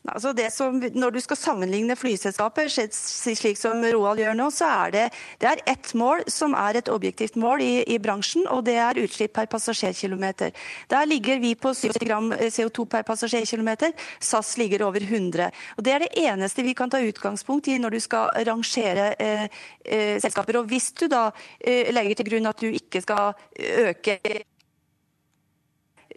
Altså 0.08 0.32
som, 0.50 0.80
når 0.94 1.14
du 1.14 1.20
skal 1.22 1.38
sammenligne 1.38 1.96
flyselskaper, 1.96 2.68
slik 2.72 3.58
som 3.60 3.82
Roald 3.82 4.22
gjør 4.22 4.36
nå, 4.38 4.48
så 4.54 4.68
er 4.86 4.94
det, 4.94 5.04
det 5.42 5.50
er 5.50 5.62
ett 5.72 5.92
mål 5.98 6.24
som 6.30 6.56
er 6.58 6.80
et 6.80 6.90
objektivt 6.92 7.36
mål 7.40 7.62
i, 7.64 7.72
i, 7.86 7.98
bransjen, 8.02 8.46
og 8.50 8.64
det 8.66 8.76
er 8.82 9.00
utslipp 9.02 9.34
per 9.36 9.48
passasjerkilometer. 9.52 10.52
Der 10.90 11.08
ligger 11.08 11.40
vi 11.42 11.54
på 11.54 11.74
70 11.74 12.06
gram 12.08 12.32
eh, 12.36 12.50
CO2 12.52 12.86
per 12.96 13.06
passasjerkilometer. 13.08 13.94
SAS 14.20 14.56
ligger 14.60 14.86
over 14.88 15.02
100. 15.02 15.50
Og 15.76 15.84
Det 15.84 15.94
er 15.94 16.04
det 16.04 16.12
eneste 16.26 16.66
vi 16.66 16.76
kan 16.78 16.90
ta 16.90 17.00
utgangspunkt 17.02 17.68
i 17.68 17.78
når 17.80 17.96
du 17.96 18.00
skal 18.02 18.30
rangere 18.48 19.12
eh, 19.18 19.46
eh, 19.84 20.16
selskaper. 20.22 20.60
Og 20.60 20.70
Hvis 20.70 20.92
du 20.98 21.06
da 21.12 21.28
eh, 21.60 21.92
legger 21.94 22.20
til 22.20 22.32
grunn 22.32 22.50
at 22.50 22.60
du 22.60 22.68
ikke 22.70 23.02
skal 23.04 23.32
øke 23.86 24.18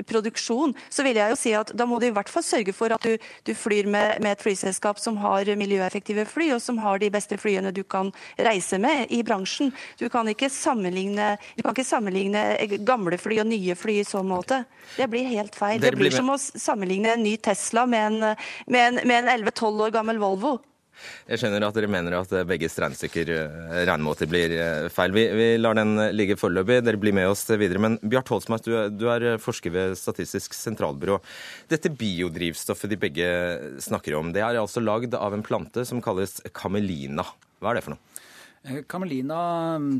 produksjon, 0.08 0.76
så 0.90 1.06
vil 1.06 1.20
jeg 1.20 1.34
jo 1.34 1.40
si 1.40 1.54
at 1.58 1.72
da 1.78 1.88
må 1.90 2.00
du 2.02 2.08
i 2.10 2.14
hvert 2.16 2.32
fall 2.32 2.44
sørge 2.46 2.74
for 2.76 2.94
at 2.96 3.06
du, 3.06 3.16
du 3.48 3.54
flyr 3.58 3.88
med, 3.88 4.20
med, 4.24 4.36
et 4.36 4.44
flyselskap 4.44 5.00
som 5.02 5.18
har 5.24 5.50
miljøeffektive 5.58 6.28
fly, 6.30 6.52
og 6.56 6.62
som 6.64 6.80
har 6.84 7.00
de 7.02 7.12
beste 7.14 7.38
flyene 7.42 7.74
du 7.76 7.84
kan 7.84 8.12
reise 8.38 8.80
med 8.82 9.12
i 9.16 9.22
bransjen. 9.26 9.74
Du 10.00 10.08
kan 10.12 10.28
ikke 10.32 10.50
sammenligne, 10.54 11.36
kan 11.62 11.74
ikke 11.74 11.88
sammenligne 11.88 12.46
gamle 12.88 13.20
fly 13.22 13.40
og 13.44 13.50
nye 13.52 13.76
fly 13.80 14.00
i 14.02 14.08
så 14.08 14.24
måte. 14.26 14.64
Det 14.98 15.10
blir 15.12 15.28
helt 15.32 15.56
feil. 15.58 15.82
Det 15.82 15.96
blir 15.96 16.14
som 16.14 16.32
å 16.34 16.40
sammenligne 16.40 17.16
en 17.16 17.26
ny 17.26 17.36
Tesla 17.42 17.86
med 17.90 18.08
en, 18.12 18.46
med 18.72 18.88
en, 18.88 19.04
en 19.06 19.34
11-12 19.40 19.86
år 19.88 19.94
gammel 19.96 20.22
Volvo. 20.22 20.58
Jeg 21.30 21.42
skjønner 21.42 21.66
at 21.68 21.78
dere 21.78 21.90
mener 21.92 22.16
at 22.18 22.34
begges 22.50 22.78
regnestykker, 22.82 23.32
eh, 23.34 23.78
regnemåter, 23.88 24.30
blir 24.30 24.54
eh, 24.56 24.88
feil. 24.94 25.16
Vi, 25.16 25.26
vi, 25.38 25.48
lar 25.62 25.78
den 25.78 25.96
ligge 26.16 26.38
foreløpig. 26.40 26.82
Dere 26.86 27.02
blir 27.02 27.16
med 27.18 27.30
oss 27.32 27.46
videre. 27.52 27.82
Men 27.82 27.98
Bjart 28.04 28.32
Holsmark, 28.34 28.66
du, 28.66 28.76
du, 28.94 29.08
er 29.12 29.40
forsker 29.42 29.74
ved 29.74 29.98
Statistisk 30.00 30.56
sentralbyrå. 30.58 31.20
Dette 31.72 31.92
biodrivstoffet 31.94 32.94
de 32.94 33.02
begge 33.02 33.32
snakker 33.84 34.18
om, 34.20 34.34
det 34.36 34.44
er 34.46 34.62
altså 34.62 34.84
lagd 34.84 35.18
av 35.18 35.36
en 35.36 35.46
plante 35.46 35.86
som 35.88 36.04
kalles 36.04 36.40
camelina. 36.56 37.26
Hva 37.60 37.72
er 37.74 37.80
det 37.80 37.86
for 37.88 37.96
noe? 37.96 38.16
Kamelina 38.90 39.40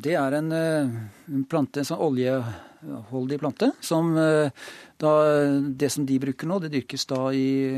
det 0.02 0.16
er 0.18 0.38
en, 0.40 0.54
en 0.54 1.44
plante, 1.50 1.82
en 1.82 1.88
sånn 1.88 2.02
oljeholdig 2.02 3.38
plante, 3.42 3.70
som 3.84 4.16
da, 4.16 5.12
det 5.70 5.90
som 5.94 6.08
de 6.08 6.18
bruker 6.24 6.50
nå, 6.50 6.58
det 6.64 6.72
dyrkes 6.74 7.06
da 7.12 7.20
i, 7.36 7.76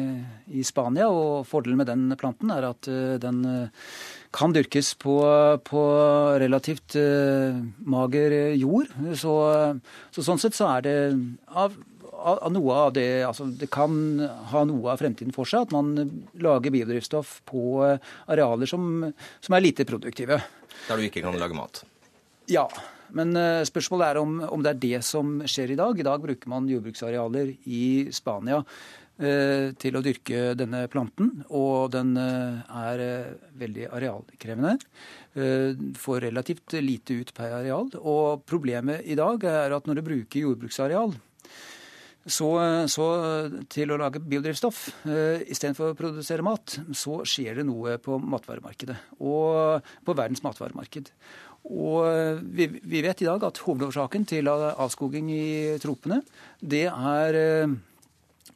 i, 0.47 0.63
Spania. 0.67 1.09
og 1.11 1.47
Fordelen 1.49 1.81
med 1.81 1.89
den 1.91 2.07
planten 2.19 2.53
er 2.55 2.69
at 2.69 2.87
den 3.23 3.41
kan 4.35 4.55
dyrkes 4.55 4.93
på, 5.01 5.17
på 5.67 5.83
relativt 6.39 6.95
mager 7.83 8.37
jord. 8.55 8.91
Så, 9.19 9.35
så, 10.15 10.23
sånn 10.23 10.39
sett 10.39 10.55
så 10.55 10.71
er 10.77 10.87
det 10.87 10.97
av, 11.51 11.75
av 12.17 12.51
noe 12.53 12.77
av 12.87 12.93
det 12.95 13.07
altså 13.27 13.47
Det 13.53 13.69
kan 13.73 14.21
ha 14.51 14.63
noe 14.67 14.93
av 14.93 15.01
fremtiden 15.01 15.35
for 15.35 15.49
seg 15.49 15.67
at 15.67 15.75
man 15.75 15.93
lager 16.41 16.73
biodrivstoff 16.73 17.41
på 17.47 17.81
arealer 17.85 18.69
som, 18.69 19.09
som 19.43 19.57
er 19.57 19.65
lite 19.67 19.87
produktive. 19.87 20.39
Der 20.87 20.99
du 20.99 21.07
ikke 21.07 21.23
kan 21.25 21.39
lage 21.39 21.57
mat? 21.57 21.83
Ja. 22.51 22.67
Men 23.15 23.35
eh, 23.39 23.63
spørsmålet 23.67 24.09
er 24.09 24.21
om, 24.21 24.39
om, 24.43 24.63
det 24.63 24.73
er 24.73 24.79
det 24.83 25.01
som 25.07 25.41
skjer 25.47 25.73
i 25.73 25.79
dag. 25.79 25.99
I 25.99 26.07
dag 26.07 26.23
bruker 26.23 26.51
man 26.51 26.67
jordbruksarealer 26.67 27.53
i 27.63 27.83
Spania 28.15 28.59
eh, 28.59 29.71
til 29.79 29.95
å 29.95 30.03
dyrke 30.03 30.51
denne 30.59 30.83
planten. 30.91 31.31
Og 31.47 31.93
den 31.95 32.15
eh, 32.19 32.59
er 32.67 33.05
veldig 33.59 33.87
arealkrevende. 33.91 34.75
Får 36.01 36.23
relativt 36.23 36.73
lite 36.81 37.19
ut 37.21 37.31
per 37.37 37.59
areal. 37.59 37.91
Og 38.01 38.43
problemet 38.49 39.05
i 39.05 39.17
dag 39.19 39.43
er 39.45 39.75
at 39.75 39.87
når 39.87 39.99
du 39.99 40.07
bruker 40.07 40.47
jordbruksareal 40.47 41.13
så, 42.27 42.49
så, 42.91 43.07
til 43.71 43.93
å 43.93 43.97
lage 43.99 44.19
biodrivstoff 44.19 44.83
uh, 45.07 45.39
istedenfor 45.47 45.93
å 45.93 45.97
produsere 45.97 46.45
mat, 46.45 46.77
så 46.91 47.21
skjer 47.27 47.61
det 47.61 47.67
noe 47.69 47.97
på 48.03 48.19
matvaremarkedet. 48.19 48.97
Og 49.23 49.83
på 50.05 50.17
verdens 50.17 50.43
matvaremarked. 50.45 51.11
Og 51.67 52.05
eh, 52.07 52.39
vi, 52.39 52.67
vi, 52.79 53.01
vet 53.03 53.21
i 53.21 53.27
dag 53.27 53.43
at 53.43 53.59
hovedårsaken 53.65 54.25
til 54.29 54.47
avskoging 54.47 55.29
i 55.33 55.47
tropene, 55.83 56.21
det 56.61 56.85
er 56.87 57.39
eh, 57.39 57.73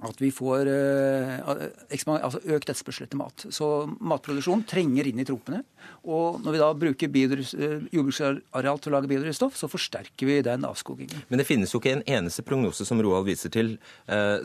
at 0.08 0.22
vi 0.22 0.32
får 0.34 0.70
eh, 0.72 1.42
altså 1.46 2.42
økt 2.42 2.72
etterspørsel 2.72 3.06
etter 3.06 3.20
mat. 3.20 3.46
Så 3.54 3.68
matproduksjon 4.00 4.66
trenger 4.70 5.10
inn 5.10 5.22
i 5.22 5.28
tropene. 5.28 5.62
Og 6.10 6.42
når 6.42 6.56
vi 6.56 6.62
da 6.62 6.72
bruker 6.78 7.16
jordbruksareal 7.22 8.82
til 8.82 8.92
å 8.92 8.96
lage 8.96 9.12
biodrivstoff, 9.12 9.58
så 9.60 9.70
forsterker 9.72 10.30
vi 10.30 10.40
den 10.46 10.66
avskogingen. 10.68 11.26
Men 11.30 11.42
det 11.42 11.48
finnes 11.50 11.74
jo 11.74 11.82
ikke 11.82 11.96
en 12.00 12.06
eneste 12.18 12.46
prognose 12.48 12.88
som 12.88 13.02
Roald 13.02 13.30
viser 13.30 13.54
til, 13.54 13.76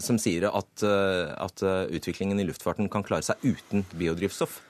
som 0.03 0.21
sier 0.21 0.49
at, 0.51 0.85
at 0.85 1.65
utviklingen 1.65 2.41
i 2.41 2.49
luftfarten 2.49 2.91
kan 2.93 3.05
klare 3.07 3.27
seg 3.29 3.45
uten 3.45 3.85
biodrivstoff? 3.97 4.61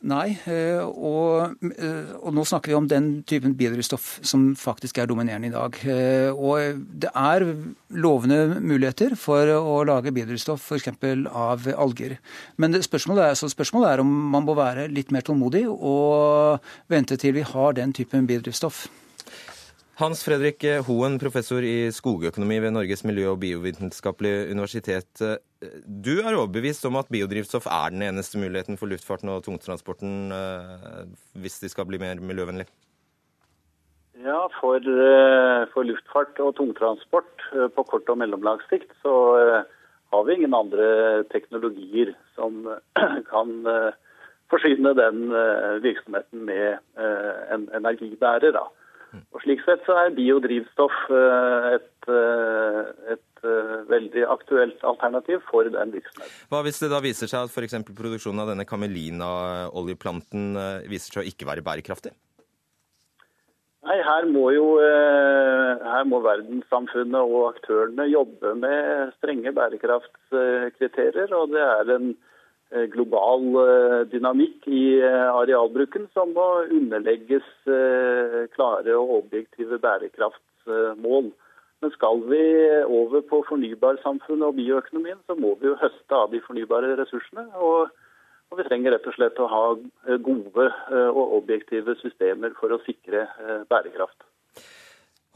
Nei, 0.00 0.30
eh, 0.48 0.80
og, 0.80 1.58
eh, 1.76 2.12
og, 2.16 2.30
nå 2.32 2.44
snakker 2.48 2.72
vi 2.72 2.76
om 2.78 2.86
den 2.88 3.08
typen 3.28 3.52
biodrivstoff 3.56 4.22
som 4.24 4.54
faktisk 4.56 4.96
er 4.96 5.10
dominerende 5.10 5.50
i 5.50 5.52
dag. 5.52 5.76
Eh, 5.84 6.30
og 6.32 6.80
det 7.02 7.10
er 7.12 7.44
lovende 7.92 8.62
muligheter 8.64 9.12
for 9.20 9.44
å 9.58 9.82
lage 9.84 10.14
biodrivstoff 10.16 10.70
f.eks. 10.72 10.88
av 11.28 11.68
alger. 11.76 12.16
Men 12.56 12.80
spørsmålet 12.80 13.26
er, 13.26 13.52
spørsmålet 13.52 13.90
er 13.90 14.00
om 14.00 14.14
man 14.32 14.48
må 14.48 14.56
være 14.56 14.88
litt 14.88 15.12
mer 15.12 15.26
tålmodig 15.26 15.66
og 15.68 16.64
vente 16.88 17.20
til 17.20 17.36
vi 17.36 17.44
har 17.44 17.76
den 17.76 17.92
typen 17.92 18.24
biodrivstoff. 18.30 18.86
Hans 19.98 20.22
Fredrik 20.24 20.64
Hoen, 20.86 21.18
professor 21.20 21.64
i 21.66 21.90
skogøkonomi 21.92 22.60
ved 22.62 22.72
Norges 22.72 23.02
miljø- 23.04 23.32
og 23.32 23.40
biovitenskapelige 23.42 24.46
universitet. 24.52 25.40
Du 25.84 26.14
er 26.22 26.32
overbevist 26.32 26.86
om 26.88 26.96
at 26.96 27.10
biodrivstoff 27.12 27.66
er 27.68 27.92
den 27.92 28.04
eneste 28.06 28.40
muligheten 28.40 28.78
for 28.80 28.88
luftfarten 28.88 29.28
og 29.28 29.42
tungtransporten 29.44 30.32
eh, 30.32 31.02
hvis 31.36 31.58
de 31.60 31.68
skal 31.68 31.84
bli 31.90 32.00
mer 32.00 32.22
miljøvennlig? 32.24 32.64
Ja, 34.24 34.46
for, 34.56 34.80
eh, 34.80 35.66
for 35.74 35.84
luftfart 35.84 36.40
og 36.40 36.54
tungtransport 36.56 37.44
eh, 37.52 37.68
på 37.76 37.84
kort 37.92 38.08
og 38.08 38.22
mellomlang 38.22 38.64
sikt 38.70 38.96
så 39.04 39.12
har 40.10 40.24
vi 40.24 40.38
ingen 40.38 40.56
andre 40.56 40.88
teknologier 41.28 42.14
som 42.38 42.64
kan 43.32 43.52
forsyne 44.50 44.96
den 44.98 45.28
virksomheten 45.84 46.40
med 46.48 46.80
en 47.54 47.68
energibærer. 47.76 48.50
Da. 48.56 48.64
Og 49.18 49.42
Slik 49.42 49.62
sett 49.64 49.82
så 49.86 49.96
er 49.98 50.14
biodrivstoff 50.14 50.96
eh, 51.10 51.66
et, 51.76 52.08
eh, 52.12 52.80
et 53.16 53.44
eh, 53.44 53.76
veldig 53.90 54.24
aktuelt 54.30 54.84
alternativ 54.86 55.42
for 55.50 55.66
den 55.66 55.94
virksomheten. 55.96 56.34
Hva 56.52 56.62
hvis 56.66 56.80
det 56.82 56.90
da 56.92 57.02
viser 57.02 57.30
seg 57.30 57.46
at 57.46 57.54
f.eks. 57.54 57.78
produksjonen 57.90 58.44
av 58.44 58.52
denne 58.52 58.66
kamelina-oljeplanten 58.68 60.50
viser 60.90 61.16
seg 61.16 61.24
å 61.24 61.30
ikke 61.30 61.48
være 61.50 61.66
bærekraftig? 61.66 62.14
Nei, 63.88 63.96
her 64.04 64.26
må 64.28 64.50
jo 64.52 64.64
her 64.78 66.04
må 66.04 66.18
verdenssamfunnet 66.20 67.16
og 67.16 67.54
aktørene 67.54 68.04
jobbe 68.10 68.52
med 68.60 69.14
strenge 69.16 69.54
bærekraftskriterier. 69.56 71.32
Og 71.32 71.54
det 71.54 71.64
er 71.64 71.94
en 71.96 72.10
global 72.70 73.46
eh, 73.60 74.00
dynamikk 74.12 74.68
i 74.70 75.00
eh, 75.02 75.28
arealbruken 75.34 76.06
som 76.14 76.34
må 76.36 76.46
underlegges 76.70 77.46
klare 78.54 78.96
og 78.96 79.14
objektive 79.24 79.78
bærekraftsmål. 79.82 81.30
Men 81.80 81.92
skal 81.94 82.22
vi 82.28 82.42
over 82.84 83.24
på 83.24 83.40
fornybarsamfunnet 83.48 84.46
og 84.46 84.56
bioøkonomien, 84.58 85.18
så 85.26 85.34
må 85.34 85.54
vi 85.60 85.70
jo 85.70 85.78
høste 85.80 86.16
av 86.16 86.30
de 86.32 86.42
fornybare 86.44 86.92
ressursene. 87.00 87.46
Og, 87.56 87.88
og 88.50 88.60
vi 88.60 88.66
trenger 88.68 88.94
rett 88.94 89.08
og 89.08 89.16
slett 89.16 89.40
å 89.40 89.48
ha 89.48 89.62
gode 90.20 90.66
og 91.08 91.38
objektive 91.40 91.96
systemer 92.02 92.52
for 92.60 92.76
å 92.76 92.82
sikre 92.84 93.24
bærekraft. 93.72 94.18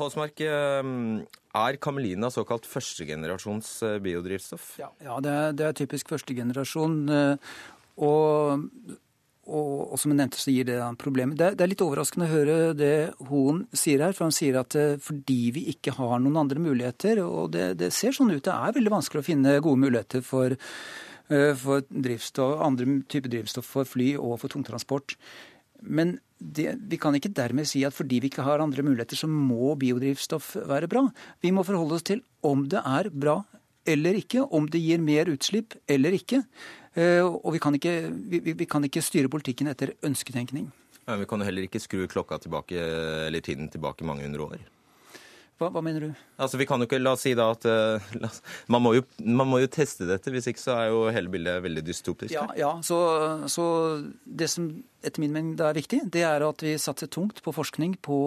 Håsmark, 0.01 0.41
ehm, 0.43 1.23
er 1.55 1.77
Kamelina 1.79 2.31
såkalt 2.33 2.67
førstegenerasjons 2.67 3.71
eh, 3.87 4.01
biodrivstoff? 4.03 4.73
Ja, 4.81 4.91
ja 4.99 5.21
det, 5.23 5.31
er, 5.31 5.55
det, 5.55 5.69
er, 5.69 5.77
typisk 5.79 6.11
førstegenerasjon. 6.11 6.97
Eh, 7.15 7.53
og, 8.03 8.65
og, 9.47 9.71
og, 9.93 9.95
som 10.03 10.11
jeg 10.11 10.19
nevnte, 10.19 10.41
så 10.43 10.51
gir 10.51 10.67
det 10.67 10.81
problemer. 10.99 11.39
Det, 11.39 11.53
det, 11.55 11.63
er 11.63 11.71
litt 11.71 11.87
overraskende 11.87 12.27
å 12.27 12.33
høre 12.33 12.59
det 12.75 12.97
Hoen 13.31 13.63
sier 13.71 14.03
her. 14.03 14.19
For 14.19 14.27
han 14.27 14.35
sier 14.35 14.59
at 14.65 14.75
fordi 15.05 15.41
vi 15.55 15.69
ikke 15.77 15.95
har 16.01 16.19
noen 16.19 16.43
andre 16.43 16.67
muligheter, 16.67 17.23
og 17.23 17.55
det, 17.55 17.77
det, 17.79 17.95
ser 17.95 18.19
sånn 18.19 18.35
ut, 18.35 18.43
det 18.43 18.51
er 18.51 18.75
veldig 18.75 18.97
vanskelig 18.99 19.23
å 19.23 19.31
finne 19.31 19.59
gode 19.63 19.85
muligheter 19.87 20.27
for, 20.27 20.59
for 21.63 22.67
andre 22.67 22.99
typer 23.07 23.31
drivstoff 23.31 23.71
for 23.79 23.87
fly 23.87 24.17
og 24.19 24.41
for 24.43 24.51
tungtransport. 24.51 25.15
Men 25.85 26.19
det, 26.39 26.75
vi 26.91 26.99
kan 27.01 27.17
ikke 27.17 27.33
dermed 27.35 27.69
si 27.69 27.85
at 27.87 27.95
fordi 27.95 28.21
vi 28.23 28.31
ikke 28.33 28.45
har 28.47 28.63
andre 28.63 28.85
muligheter, 28.85 29.19
så 29.19 29.29
må 29.31 29.75
biodrivstoff 29.81 30.55
være 30.69 30.89
bra. 30.91 31.07
Vi 31.45 31.53
må 31.55 31.65
forholde 31.67 31.99
oss 31.99 32.07
til 32.07 32.25
om 32.45 32.67
det 32.69 32.83
er 32.85 33.11
bra 33.11 33.41
eller 33.85 34.17
ikke, 34.17 34.41
om 34.45 34.67
det 34.71 34.81
gir 34.81 35.03
mer 35.05 35.29
utslipp 35.29 35.77
eller 35.91 36.17
ikke. 36.17 36.41
Eh, 36.97 37.21
og 37.21 37.53
vi 37.53 37.61
kan, 37.61 37.77
ikke, 37.77 37.95
vi, 38.33 38.41
vi 38.57 38.69
kan 38.71 38.85
ikke 38.87 39.03
styre 39.05 39.31
politikken 39.33 39.69
etter 39.69 39.93
ønsketenkning. 40.07 40.71
Men 41.05 41.21
vi 41.21 41.29
kan 41.29 41.43
jo 41.43 41.49
heller 41.49 41.67
ikke 41.67 41.83
skru 41.83 42.07
klokka 42.09 42.39
tilbake, 42.41 42.81
eller 43.27 43.45
tiden 43.45 43.69
tilbake 43.69 44.07
mange 44.09 44.25
hundre 44.25 44.47
år. 44.47 44.63
Hva, 45.55 45.69
hva, 45.71 45.81
mener 45.87 46.03
du? 46.03 46.23
Altså, 46.43 46.59
vi 46.59 46.67
kan 46.67 46.83
jo 46.83 46.87
ikke, 46.89 46.99
La 46.99 47.13
oss 47.15 47.23
si 47.23 47.31
da 47.39 47.47
at 47.55 47.63
uh, 47.69 48.03
man, 48.73 48.83
må 48.83 48.95
jo, 48.97 49.05
man, 49.23 49.47
må 49.47 49.61
jo, 49.63 49.69
teste 49.71 50.07
dette. 50.09 50.33
Hvis 50.35 50.49
ikke 50.51 50.63
så 50.63 50.75
er 50.81 50.89
jo 50.91 51.05
hele 51.15 51.31
bildet 51.31 51.63
veldig 51.63 51.85
dystopisk. 51.87 52.35
Ja, 52.35 52.49
ja 52.59 52.73
så, 52.83 52.99
så, 53.51 53.67
det 54.27 54.51
som 54.51 54.67
etter 55.05 55.23
min 55.23 55.35
mening 55.35 55.55
er 55.63 55.77
viktig, 55.77 56.01
det 56.11 56.25
er 56.27 56.43
at 56.43 56.65
vi 56.65 56.75
satser 56.81 57.11
tungt 57.13 57.39
på 57.45 57.55
forskning 57.55 57.95
på 58.03 58.19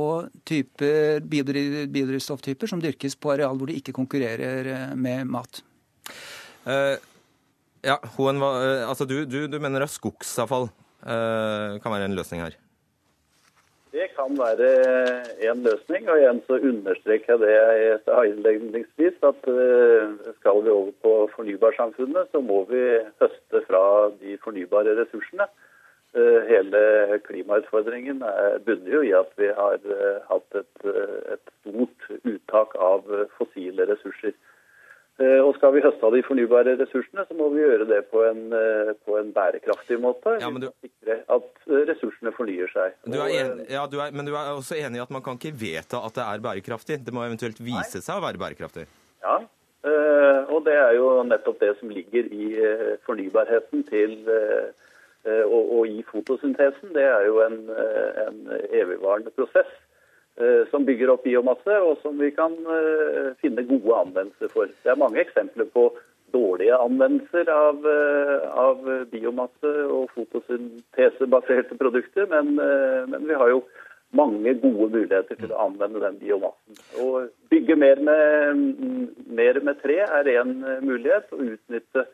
typer, 0.48 1.20
biodrivstofftyper 1.28 2.72
som 2.72 2.84
dyrkes 2.84 3.18
på 3.20 3.34
areal 3.34 3.60
hvor 3.60 3.68
de 3.68 3.80
ikke 3.82 3.96
konkurrerer 3.98 4.70
eh, 4.72 4.92
med 4.96 5.28
mat. 5.34 5.64
Uh, 6.68 6.96
ja, 7.84 7.98
Hoen, 8.16 8.40
uh, 8.40 8.86
altså 8.88 9.10
du, 9.10 9.20
du, 9.26 9.42
du, 9.52 9.60
mener 9.64 9.84
at 9.84 9.94
skogsavfall 9.94 10.70
kan 11.08 11.94
være 11.94 12.08
en 12.10 12.16
løsning 12.18 12.42
her? 12.42 12.56
Det 13.98 14.08
kan 14.14 14.36
være 14.38 14.68
en 15.50 15.64
løsning. 15.66 16.10
og 16.10 16.20
Igjen 16.20 16.42
så 16.48 16.60
understreker 16.70 17.46
jeg 17.50 18.00
det 18.06 18.18
innledningsvis 18.32 19.24
at 19.30 19.48
eh, 19.50 20.12
skal 20.40 20.60
vi 20.66 20.70
over 20.70 20.92
på 21.06 21.14
fornybarsamfunnet, 21.36 22.30
så 22.32 22.42
må 22.50 22.60
vi 22.70 22.82
høste 23.22 23.62
fra 23.70 23.82
de 24.22 24.38
fornybare 24.44 24.94
ressursene. 25.00 25.48
Eh, 26.14 26.40
hele 26.52 26.82
klimautfordringen 27.26 28.22
bunner 28.68 28.94
jo 28.98 29.02
i 29.08 29.16
at 29.18 29.34
vi 29.42 29.50
har 29.62 29.82
eh, 29.98 30.22
hatt 30.30 30.62
et, 30.62 30.86
et 31.34 31.54
stort 31.64 32.08
uttak 32.36 32.78
av 32.92 33.10
fossile 33.40 33.90
ressurser. 33.90 34.38
Eh, 35.18 35.40
og 35.42 35.56
skal 35.58 35.72
vi 35.74 35.82
høste 35.82 36.06
av 36.06 36.14
de 36.14 36.20
fornybare 36.22 36.76
ressursene, 36.78 37.24
så 37.26 37.34
må 37.34 37.48
vi 37.50 37.64
gjøre 37.64 37.88
det 37.90 38.04
på 38.12 38.22
en, 38.22 38.52
eh, 38.54 38.92
på 39.02 39.16
en 39.18 39.32
bærekraftig 39.34 39.98
måte. 40.02 40.36
Ja, 40.44 40.52
men 40.54 40.62
du... 40.62 40.68
Sikre 40.86 41.16
at 41.34 41.48
eh, 41.66 41.86
ressursene 41.90 42.34
fornyer 42.38 42.70
seg. 42.70 42.94
Du 43.10 43.18
en... 43.18 43.64
ja, 43.66 43.88
du 43.90 43.98
er... 43.98 44.14
men 44.14 44.30
du 44.30 44.36
er 44.36 44.52
også 44.54 44.78
enig 44.78 45.02
i 45.02 45.06
at 45.08 45.14
man 45.14 45.26
kan 45.26 45.40
ikke 45.40 45.56
vedta 45.58 46.04
at 46.06 46.20
det 46.20 46.26
er 46.26 46.44
bærekraftig? 46.46 47.00
Det 47.08 47.16
må 47.16 47.26
eventuelt 47.26 47.58
vise 47.58 47.98
Nei. 47.98 48.04
seg 48.06 48.20
å 48.20 48.26
være 48.28 48.44
bærekraftig? 48.44 48.86
Ja, 49.26 49.40
og 50.52 50.66
det 50.66 50.74
er 50.76 50.94
jo 50.98 51.08
nettopp 51.24 51.62
det 51.62 51.70
som 51.80 51.90
ligger 51.94 52.26
i 52.34 52.48
fornybarheten 53.06 53.86
til 53.88 54.16
og, 54.26 55.62
og 55.78 55.88
i 55.88 56.02
fotosyntesen. 56.08 56.92
Det 56.96 57.06
er 57.08 57.24
jo 57.30 57.40
en, 57.46 57.56
en 58.26 58.42
evigvarende 58.76 59.32
prosess. 59.38 59.72
Eh, 60.38 60.70
som 60.70 60.86
bygger 60.86 61.10
opp 61.10 61.24
biomasse, 61.26 61.80
og 61.82 61.96
som 62.04 62.20
vi 62.22 62.28
kan 62.30 62.54
eh, 62.70 63.32
finne 63.42 63.64
gode 63.66 63.96
anvendelser 64.04 64.52
for. 64.54 64.70
Det 64.70 64.92
er 64.94 65.00
mange 65.02 65.18
eksempler 65.24 65.66
på 65.74 65.88
dårlige 66.36 66.78
anvendelser 66.78 67.50
av, 67.50 67.88
eh, 67.90 68.44
av 68.62 68.84
biomasse 69.10 69.72
og 69.88 70.12
fotosyntesebaserte 70.14 71.80
produkter, 71.80 72.30
men, 72.30 72.54
men, 73.10 73.26
vi 73.26 73.40
har 73.40 73.50
jo 73.50 73.64
mange 74.14 74.54
gode 74.62 74.92
muligheter 74.94 75.42
til 75.42 75.56
å 75.56 75.64
anvende 75.66 76.04
den 76.06 76.22
biomassen. 76.22 76.78
Å 77.02 77.26
bygge 77.50 77.80
mer 77.82 78.04
med, 78.06 78.62
mer 79.42 79.62
med 79.66 79.82
tre 79.82 80.04
er 80.06 80.32
én 80.38 80.54
mulighet, 80.86 81.34
å 81.34 81.42
utnytte 81.42 82.06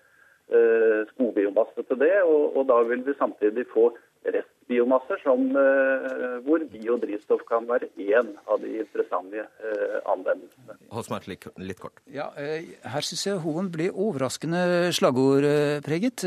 skogbiomasse 1.11 1.83
til 1.89 1.99
det. 1.99 2.15
Og, 2.23 2.55
og 2.55 2.71
da 2.71 2.79
vil 2.87 3.03
vi 3.03 3.19
samtidig 3.19 3.67
få 3.73 3.91
restbiomasser 4.25 5.19
som, 5.23 5.49
eh, 5.49 6.39
hvor 6.45 6.63
biodrivstoff 6.71 7.41
kan 7.47 7.67
være 7.67 7.89
én 7.97 8.35
av 8.47 8.61
de 8.61 8.79
interessante 8.79 9.47
anvendelsene. 10.05 10.13
anvendelsene. 10.13 10.77
Håsmart, 10.91 11.27
litt, 11.27 11.47
litt 11.57 11.79
kort. 11.79 11.99
Ja, 12.11 12.31
eh, 12.37 12.63
Her 12.83 13.01
syns 13.01 13.25
jeg 13.25 13.39
Hoen 13.39 13.71
blir 13.71 13.91
overraskende 13.91 14.91
slagordpreget. 14.93 16.23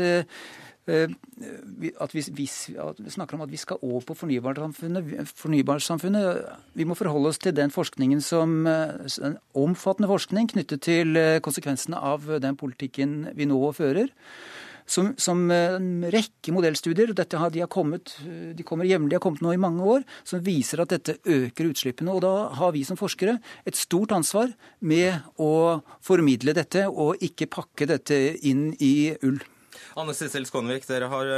At 0.87 2.13
vi, 2.13 2.21
hvis, 2.21 2.69
at 2.79 2.95
vi, 2.97 3.09
snakker 3.11 3.35
om 3.35 3.41
at 3.41 3.51
vi 3.51 3.57
skal 3.57 3.77
over 3.81 4.01
på 4.07 4.15
fornybarsamfunnet. 4.15 5.27
fornybarsamfunnet. 5.35 6.45
Vi 6.73 6.83
må 6.85 6.95
forholde 6.95 7.27
oss 7.27 7.37
til 7.37 7.53
den 7.53 7.69
forskningen 7.69 8.21
som 8.21 8.65
en 8.67 9.37
omfattende 9.53 10.07
forskning 10.07 10.47
knyttet 10.47 10.81
til 10.81 11.39
konsekvensene 11.41 11.97
av 11.99 12.39
den 12.39 12.55
politikken 12.55 13.27
vi 13.35 13.45
nå 13.45 13.59
fører 13.73 14.07
som, 14.87 15.11
som 15.19 15.43
en 15.51 15.89
rekke 16.13 16.53
modellstudier, 16.55 17.11
dette 17.15 17.39
har, 17.39 17.51
de, 17.51 17.61
har 17.63 17.71
kommet, 17.71 18.15
de 18.23 18.65
kommer 18.67 18.87
jevnlig, 18.87 19.17
har 19.17 19.23
kommet 19.23 19.43
nå 19.43 19.53
i 19.53 19.59
mange 19.61 19.83
år, 19.83 20.05
som 20.27 20.43
viser 20.43 20.83
at 20.83 20.93
dette 20.95 21.17
øker 21.27 21.69
utslippene. 21.71 22.13
Og 22.15 22.23
da 22.23 22.33
har 22.57 22.73
vi 22.75 22.85
som 22.87 22.99
forskere 22.99 23.37
et 23.67 23.77
stort 23.77 24.15
ansvar 24.15 24.53
med 24.79 25.27
å 25.43 25.83
formidle 26.05 26.55
dette, 26.57 26.87
og 26.87 27.21
ikke 27.23 27.51
pakke 27.51 27.89
dette 27.89 28.17
inn 28.47 28.71
i 28.79 29.11
ull. 29.27 29.41
Anne 29.97 30.13
Sissel 30.13 30.45
Skånevik, 30.45 30.85
dere 30.89 31.09
har, 31.09 31.33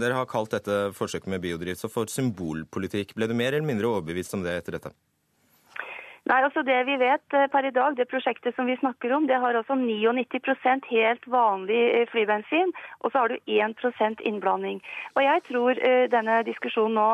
dere 0.00 0.18
har 0.18 0.28
kalt 0.28 0.52
dette 0.54 0.92
forsøket 0.96 1.30
med 1.32 1.42
biodrivstoff 1.44 1.94
for 1.94 2.10
symbolpolitikk. 2.12 3.16
Ble 3.16 3.28
du 3.30 3.36
mer 3.36 3.54
eller 3.54 3.66
mindre 3.66 3.90
overbevist 3.90 4.36
om 4.36 4.44
det 4.44 4.58
etter 4.60 4.78
dette? 4.78 4.92
Nei, 6.24 6.38
altså 6.40 6.62
Det 6.64 6.76
vi 6.88 6.94
vet 6.96 7.34
eh, 7.36 7.50
per 7.52 7.66
i 7.68 7.70
dag, 7.76 7.98
det 7.98 8.06
prosjektet 8.08 8.56
som 8.56 8.64
vi 8.64 8.78
snakker 8.80 9.12
om, 9.12 9.26
det 9.28 9.36
har 9.42 9.58
altså 9.58 9.76
99% 9.76 10.86
helt 10.88 11.26
vanlig 11.28 11.80
eh, 11.98 12.06
flybensin, 12.08 12.72
og 13.04 13.12
så 13.12 13.18
har 13.18 13.28
du 13.28 13.36
1% 13.44 14.22
innblanding. 14.24 14.80
Og 15.14 15.20
Jeg 15.24 15.42
tror 15.48 15.76
uh, 15.76 16.04
denne 16.08 16.38
diskusjonen 16.46 16.96
nå 16.96 17.04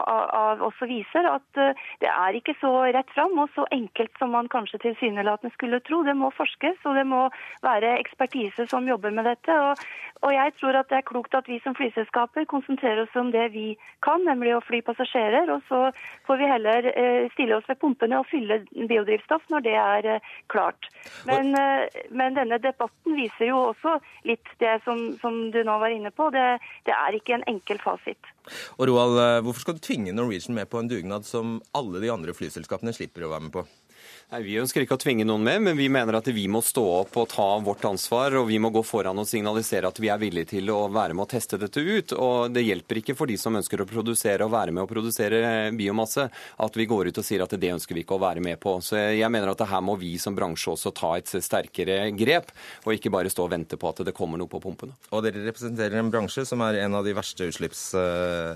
også 0.67 0.87
viser 0.87 1.27
at 1.27 1.59
det 2.03 2.11
er 2.11 2.37
ikke 2.37 2.55
så 2.61 2.71
rett 2.95 3.11
fram 3.15 3.39
og 3.39 3.51
så 3.55 3.65
enkelt 3.75 4.13
som 4.19 4.33
man 4.35 4.49
kanskje 4.53 4.81
tilsynelatende 4.85 5.53
skulle 5.55 5.81
tro. 5.87 6.03
Det 6.07 6.15
må 6.17 6.31
forskes, 6.37 6.79
og 6.85 6.95
det 6.99 7.07
må 7.07 7.23
være 7.67 7.97
ekspertise 7.99 8.67
som 8.71 8.89
jobber 8.89 9.15
med 9.15 9.27
dette. 9.31 9.57
Og, 9.67 9.83
og 10.27 10.35
jeg 10.35 10.55
tror 10.61 10.81
at 10.81 10.91
det 10.91 11.01
er 11.01 11.09
klokt 11.11 11.35
at 11.35 11.49
vi 11.51 11.59
som 11.65 11.75
flyselskaper 11.79 12.47
konsentrerer 12.51 13.05
oss 13.05 13.19
om 13.19 13.33
det 13.35 13.49
vi 13.55 13.67
kan, 14.07 14.23
nemlig 14.27 14.55
å 14.57 14.65
fly 14.67 14.83
passasjerer. 14.87 15.51
Og 15.55 15.65
så 15.71 15.83
får 16.29 16.43
vi 16.43 16.51
heller 16.55 16.91
stille 17.35 17.59
oss 17.59 17.69
ved 17.71 17.81
pumpene 17.83 18.21
og 18.21 18.29
fylle 18.31 18.63
biodrivstoff 18.75 19.00
biodrivstoff 19.01 19.43
når 19.51 19.65
det 19.65 19.75
er 19.79 20.09
eh, 20.17 20.29
klart. 20.53 20.89
Men, 21.27 21.55
eh, 21.57 21.89
men, 22.11 22.37
denne 22.37 22.59
debatten 22.63 23.17
viser 23.17 23.51
jo 23.51 23.61
også 23.71 23.99
litt 24.29 24.47
det 24.61 24.81
som, 24.85 25.17
som 25.21 25.51
du 25.51 25.63
nå 25.65 25.79
var 25.81 25.91
inne 25.95 26.13
på. 26.13 26.31
Det, 26.35 26.61
det, 26.89 26.95
er 26.95 27.17
ikke 27.17 27.39
en 27.39 27.47
enkel 27.51 27.81
fasit. 27.83 28.33
Og 28.79 28.89
Roald, 28.91 29.19
eh, 29.21 29.43
hvorfor 29.45 29.65
skal 29.65 29.79
du 29.79 29.85
tvinge 29.85 30.15
Norwegian 30.17 30.57
med 30.57 30.71
på 30.71 30.81
en 30.81 30.91
dugnad 30.91 31.27
som 31.29 31.61
alle 31.77 32.03
de 32.03 32.13
andre 32.13 32.37
flyselskapene 32.37 32.95
slipper 32.97 33.27
å 33.27 33.33
være 33.35 33.49
med 33.49 33.57
på? 33.57 33.67
Nei, 34.31 34.45
Vi 34.47 34.59
ønsker 34.61 34.85
ikke 34.85 34.95
å 34.95 35.01
tvinge 35.03 35.25
noen 35.27 35.43
med, 35.43 35.63
men 35.65 35.79
vi 35.79 35.89
mener 35.91 36.15
at 36.15 36.29
vi 36.31 36.45
må 36.47 36.61
stå 36.63 36.85
opp 37.01 37.17
og 37.19 37.29
ta 37.33 37.49
vårt 37.67 37.83
ansvar. 37.89 38.37
Og 38.39 38.47
vi 38.47 38.61
må 38.63 38.71
gå 38.71 38.83
foran 38.87 39.19
og 39.19 39.27
signalisere 39.27 39.91
at 39.91 39.99
vi 39.99 40.11
er 40.13 40.21
villige 40.23 40.53
til 40.53 40.71
å 40.71 40.85
være 40.93 41.17
med 41.19 41.25
å 41.25 41.31
teste 41.33 41.59
dette 41.59 41.83
ut. 41.83 42.15
Og 42.15 42.55
det 42.55 42.63
hjelper 42.63 43.01
ikke 43.01 43.17
for 43.19 43.27
de 43.27 43.35
som 43.41 43.59
ønsker 43.59 43.83
å 43.83 43.89
produsere 43.91 44.47
og 44.47 44.53
være 44.55 44.75
med 44.77 44.85
å 44.85 44.91
produsere 44.91 45.73
biomasse, 45.75 46.29
at 46.31 46.79
vi 46.79 46.87
går 46.87 47.11
ut 47.11 47.19
og 47.19 47.27
sier 47.27 47.43
at 47.43 47.57
det 47.59 47.73
ønsker 47.75 47.99
vi 47.99 48.05
ikke 48.05 48.21
å 48.21 48.23
være 48.23 48.45
med 48.45 48.61
på. 48.63 48.77
Så 48.87 49.01
jeg 49.01 49.33
mener 49.35 49.51
at 49.51 49.65
her 49.67 49.83
må 49.83 49.97
vi 49.99 50.13
som 50.23 50.39
bransje 50.39 50.77
også 50.77 50.95
ta 50.95 51.17
et 51.19 51.35
sterkere 51.43 51.99
grep, 52.15 52.55
og 52.87 52.95
ikke 52.95 53.11
bare 53.11 53.35
stå 53.35 53.49
og 53.49 53.53
vente 53.57 53.81
på 53.81 53.91
at 53.91 54.05
det 54.07 54.15
kommer 54.15 54.39
noe 54.39 54.51
på 54.51 54.63
pumpene. 54.63 54.95
Og 55.11 55.27
dere 55.27 55.43
representerer 55.49 55.99
en 55.99 56.13
bransje 56.13 56.47
som 56.47 56.63
er 56.69 56.81
en 56.85 56.95
av 57.01 57.07
de 57.07 57.17
verste 57.19 57.51
utslipps, 57.51 57.83
uh, 57.99 58.55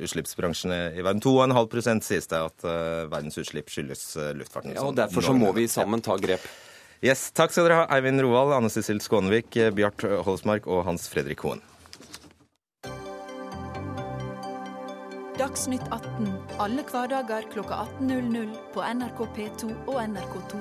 utslippsbransjene 0.00 0.80
i 0.96 1.04
verden. 1.04 1.20
2,5 1.20 2.02
sies 2.08 2.32
det 2.32 2.40
at 2.40 2.64
uh, 2.64 3.04
verdens 3.12 3.36
utslipp 3.40 3.68
skyldes 3.72 4.08
uh, 4.16 4.32
luftfarten. 4.40 4.74
Ja, 4.76 4.88
og 4.90 4.98
Derfor 4.98 5.24
så 5.30 5.34
må 5.36 5.54
vi 5.56 5.68
sammen 5.70 6.02
ta 6.04 6.18
grep. 6.20 6.44
Yes, 7.00 7.30
Takk 7.32 7.54
skal 7.54 7.70
dere 7.70 7.82
ha, 7.82 7.88
Eivind 7.96 8.20
Roald, 8.20 8.52
Anne 8.58 8.68
Sissel 8.68 9.00
Skånevik, 9.00 9.56
Bjart 9.72 10.04
Holsmark 10.26 10.68
og 10.68 10.84
Hans 10.90 11.08
Fredrik 11.08 11.46
Hoen. 11.46 11.62
Dagsnytt 15.40 15.86
18 15.88 16.26
alle 16.60 16.82
hverdager 16.84 17.46
kl 17.48 17.62
18.00 17.64 18.50
på 18.74 18.84
NRK 18.84 19.22
P2 19.38 19.70
og 19.88 19.96
NRK2. 20.02 20.60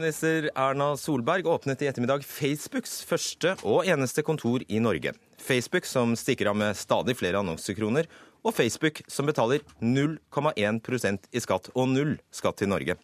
Minister 0.00 0.50
Erna 0.54 0.96
Solberg 0.96 1.46
åpnet 1.46 1.82
i 1.82 1.88
ettermiddag 1.90 2.22
Facebooks 2.24 3.02
første 3.04 3.52
og 3.68 3.84
eneste 3.84 4.24
kontor 4.24 4.62
i 4.64 4.80
Norge. 4.80 5.12
Facebook, 5.36 5.84
som 5.84 6.14
stikker 6.16 6.48
av 6.48 6.56
med 6.56 6.78
stadig 6.78 7.18
flere 7.20 7.42
annonsekroner, 7.42 8.08
og 8.40 8.56
Facebook, 8.56 9.02
som 9.12 9.28
betaler 9.28 9.60
0,1% 9.84 11.28
i 11.36 11.42
skatt, 11.44 11.68
og 11.76 11.90
null 11.92 12.14
skatt 12.32 12.62
til 12.62 12.72
Norge. 12.72 12.96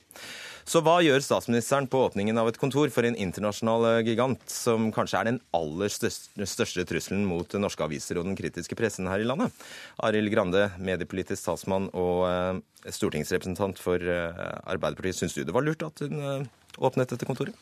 Så 0.67 0.81
hva 0.83 0.97
gjør 1.05 1.21
statsministeren 1.23 1.87
på 1.87 2.01
åpningen 2.09 2.41
av 2.41 2.49
et 2.51 2.57
kontor 2.59 2.89
for 2.91 3.07
en 3.07 3.15
internasjonal 3.15 3.85
eh, 3.91 4.01
gigant, 4.09 4.41
som 4.51 4.89
kanskje 4.95 5.21
er 5.21 5.29
den 5.29 5.41
aller 5.55 5.93
største, 5.93 6.87
trusselen 6.89 7.23
mot 7.29 7.53
norske 7.61 7.85
aviser 7.85 8.19
og 8.19 8.27
den 8.27 8.39
kritiske 8.39 8.79
pressen 8.79 9.07
her 9.07 9.23
i 9.23 9.29
landet? 9.29 9.55
Arild 10.03 10.33
Grande, 10.33 10.71
mediepolitisk 10.81 11.47
talsmann 11.47 11.87
og 11.93 12.25
eh, 12.33 12.91
stortingsrepresentant 12.97 13.79
for 13.85 14.01
eh, 14.01 14.47
Arbeiderpartiet. 14.65 15.21
Syns 15.21 15.37
du 15.37 15.45
det 15.45 15.55
var 15.55 15.69
lurt 15.69 15.85
at 15.87 16.03
hun 16.03 16.49
åpnet 16.79 17.13
dette 17.13 17.29
kontoret? 17.29 17.57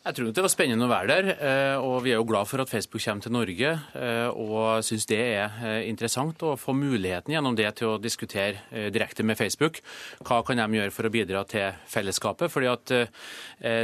Jeg 0.00 0.16
tror 0.16 0.30
det 0.32 0.40
var 0.40 0.48
spennende 0.48 0.86
å 0.86 0.88
være 0.88 1.08
der, 1.10 1.26
eh, 1.44 1.76
og 1.76 1.98
vi 2.06 2.14
er 2.14 2.16
jo 2.16 2.24
glad 2.24 2.48
for 2.48 2.62
at 2.62 2.70
Facebook 2.72 3.02
kommer 3.04 3.20
til 3.20 3.34
Norge. 3.34 3.70
Eh, 4.00 4.28
og 4.32 4.80
syns 4.80 5.04
det 5.10 5.18
er 5.20 5.58
eh, 5.60 5.88
interessant 5.90 6.40
å 6.40 6.54
få 6.56 6.72
muligheten 6.72 7.34
gjennom 7.34 7.52
det 7.58 7.68
til 7.76 7.90
å 7.90 7.98
diskutere 8.00 8.88
direkte 8.88 9.26
med 9.28 9.36
Facebook. 9.36 9.82
Hva 10.24 10.38
kan 10.40 10.56
de 10.56 10.78
gjøre 10.78 10.94
for 10.96 11.04
å 11.04 11.12
bidra 11.12 11.42
til 11.44 11.76
fellesskapet? 11.92 12.48
Fordi 12.48 12.70
at 12.70 12.94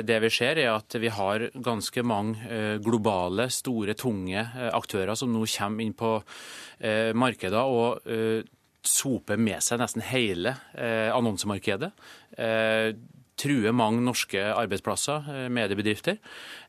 det 0.09 0.16
vi 0.25 0.31
ser 0.33 0.57
er 0.62 0.70
at 0.72 0.96
vi 0.96 1.11
har 1.12 1.51
ganske 1.53 2.05
mange 2.07 2.79
globale, 2.81 3.51
store, 3.53 3.92
tunge 3.92 4.40
aktører 4.72 5.12
som 5.20 5.35
nå 5.35 5.44
kommer 5.44 5.85
inn 5.85 5.92
på 5.96 6.14
markeder 7.12 7.61
og 7.61 8.01
soper 8.87 9.37
med 9.37 9.61
seg 9.64 9.83
nesten 9.83 10.05
hele 10.07 10.57
annonsemarkedet 11.12 11.92
truer 13.40 13.75
mange 13.77 14.05
norske 14.05 14.40
arbeidsplasser, 14.55 15.27
eh, 15.33 15.49
mediebedrifter. 15.53 16.20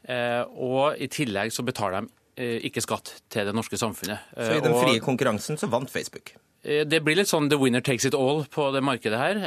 Eh, 0.07 0.43
og 0.55 0.99
i 0.99 1.09
tillegg 1.11 1.53
så 1.55 1.65
betaler 1.67 2.03
de 2.03 2.11
eh, 2.37 2.57
ikke 2.67 2.83
skatt 2.85 3.15
til 3.33 3.47
det 3.47 3.55
norske 3.55 3.79
samfunnet. 3.79 4.33
Så 4.35 4.57
i 4.59 4.65
den 4.65 4.77
frie 4.77 5.03
konkurransen 5.03 5.59
så 5.59 5.71
vant 5.71 5.91
Facebook? 5.91 6.35
Det 6.67 6.99
blir 7.05 7.15
litt 7.15 7.29
sånn 7.29 7.45
the 7.47 7.55
winner 7.55 7.79
takes 7.85 8.03
it 8.03 8.15
all 8.17 8.41
på 8.51 8.65
det 8.73 8.81
markedet 8.83 9.15
her. 9.15 9.37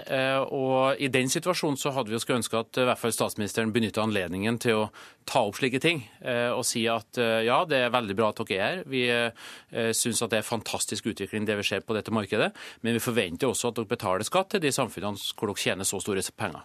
Og 0.55 0.97
i 0.97 1.11
den 1.13 1.29
situasjonen 1.29 1.77
så 1.77 1.91
hadde 1.93 2.09
vi 2.09 2.15
jo 2.15 2.21
skulle 2.23 2.39
ønske 2.39 2.57
at 2.57 2.79
i 2.81 2.87
hvert 2.87 3.01
fall 3.03 3.13
statsministeren 3.13 3.75
benytta 3.75 4.01
anledningen 4.07 4.57
til 4.63 4.79
å 4.79 4.87
ta 5.29 5.43
opp 5.45 5.59
slike 5.59 5.83
ting. 5.85 6.01
Og 6.55 6.63
si 6.65 6.87
at 6.89 7.21
ja, 7.45 7.59
det 7.69 7.83
er 7.83 7.93
veldig 7.93 8.17
bra 8.17 8.31
at 8.31 8.41
dere 8.41 8.57
er 8.57 8.65
her. 8.65 8.81
Vi 8.89 9.03
syns 9.99 10.23
at 10.25 10.33
det 10.33 10.41
er 10.41 10.49
fantastisk 10.49 11.11
utvikling 11.13 11.45
det 11.51 11.59
vi 11.61 11.67
ser 11.67 11.85
på 11.85 11.99
dette 11.99 12.15
markedet. 12.15 12.55
Men 12.87 12.97
vi 12.97 13.05
forventer 13.05 13.51
også 13.51 13.75
at 13.75 13.83
dere 13.83 13.91
betaler 13.91 14.25
skatt 14.25 14.55
til 14.55 14.65
de 14.65 14.73
samfunnene 14.73 15.35
hvor 15.35 15.51
dere 15.51 15.65
tjener 15.67 15.91
så 15.91 16.01
store 16.01 16.25
penger. 16.31 16.65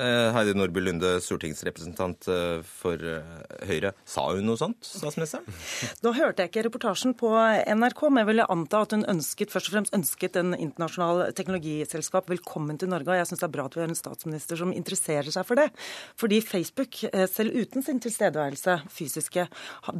Eh, 0.00 0.32
Heidi 0.32 0.54
Nordby 0.56 0.80
Lunde, 0.80 1.08
stortingsrepresentant 1.20 2.28
eh, 2.32 2.60
for 2.64 3.02
eh, 3.04 3.64
Høyre. 3.68 3.90
Sa 4.08 4.22
hun 4.30 4.46
noe 4.48 4.56
sånt, 4.56 4.78
statsministeren? 4.86 5.44
Nå 6.04 6.14
hørte 6.16 6.44
jeg 6.44 6.52
ikke 6.52 6.64
reportasjen 6.70 7.12
på 7.20 7.28
NRK, 7.36 8.00
men 8.08 8.22
jeg 8.22 8.30
ville 8.30 8.46
anta 8.54 8.80
at 8.86 8.94
hun 8.96 9.04
ønsket, 9.10 9.52
først 9.52 9.68
og 9.68 9.76
fremst 9.76 9.96
ønsket 9.96 10.38
en 10.40 10.54
internasjonal 10.56 11.34
teknologiselskap 11.36 12.30
velkommen 12.32 12.80
til 12.80 12.88
Norge. 12.92 13.10
Og 13.12 13.20
jeg 13.20 13.28
syns 13.28 13.42
det 13.42 13.48
er 13.50 13.54
bra 13.58 13.66
at 13.68 13.76
vi 13.76 13.82
har 13.84 13.92
en 13.92 13.98
statsminister 13.98 14.62
som 14.62 14.72
interesserer 14.72 15.28
seg 15.34 15.48
for 15.48 15.60
det. 15.60 15.68
Fordi 16.20 16.40
Facebook, 16.44 17.02
selv 17.28 17.60
uten 17.60 17.84
sin 17.84 18.00
tilstedeværelse 18.00 18.78
fysiske, 18.94 19.46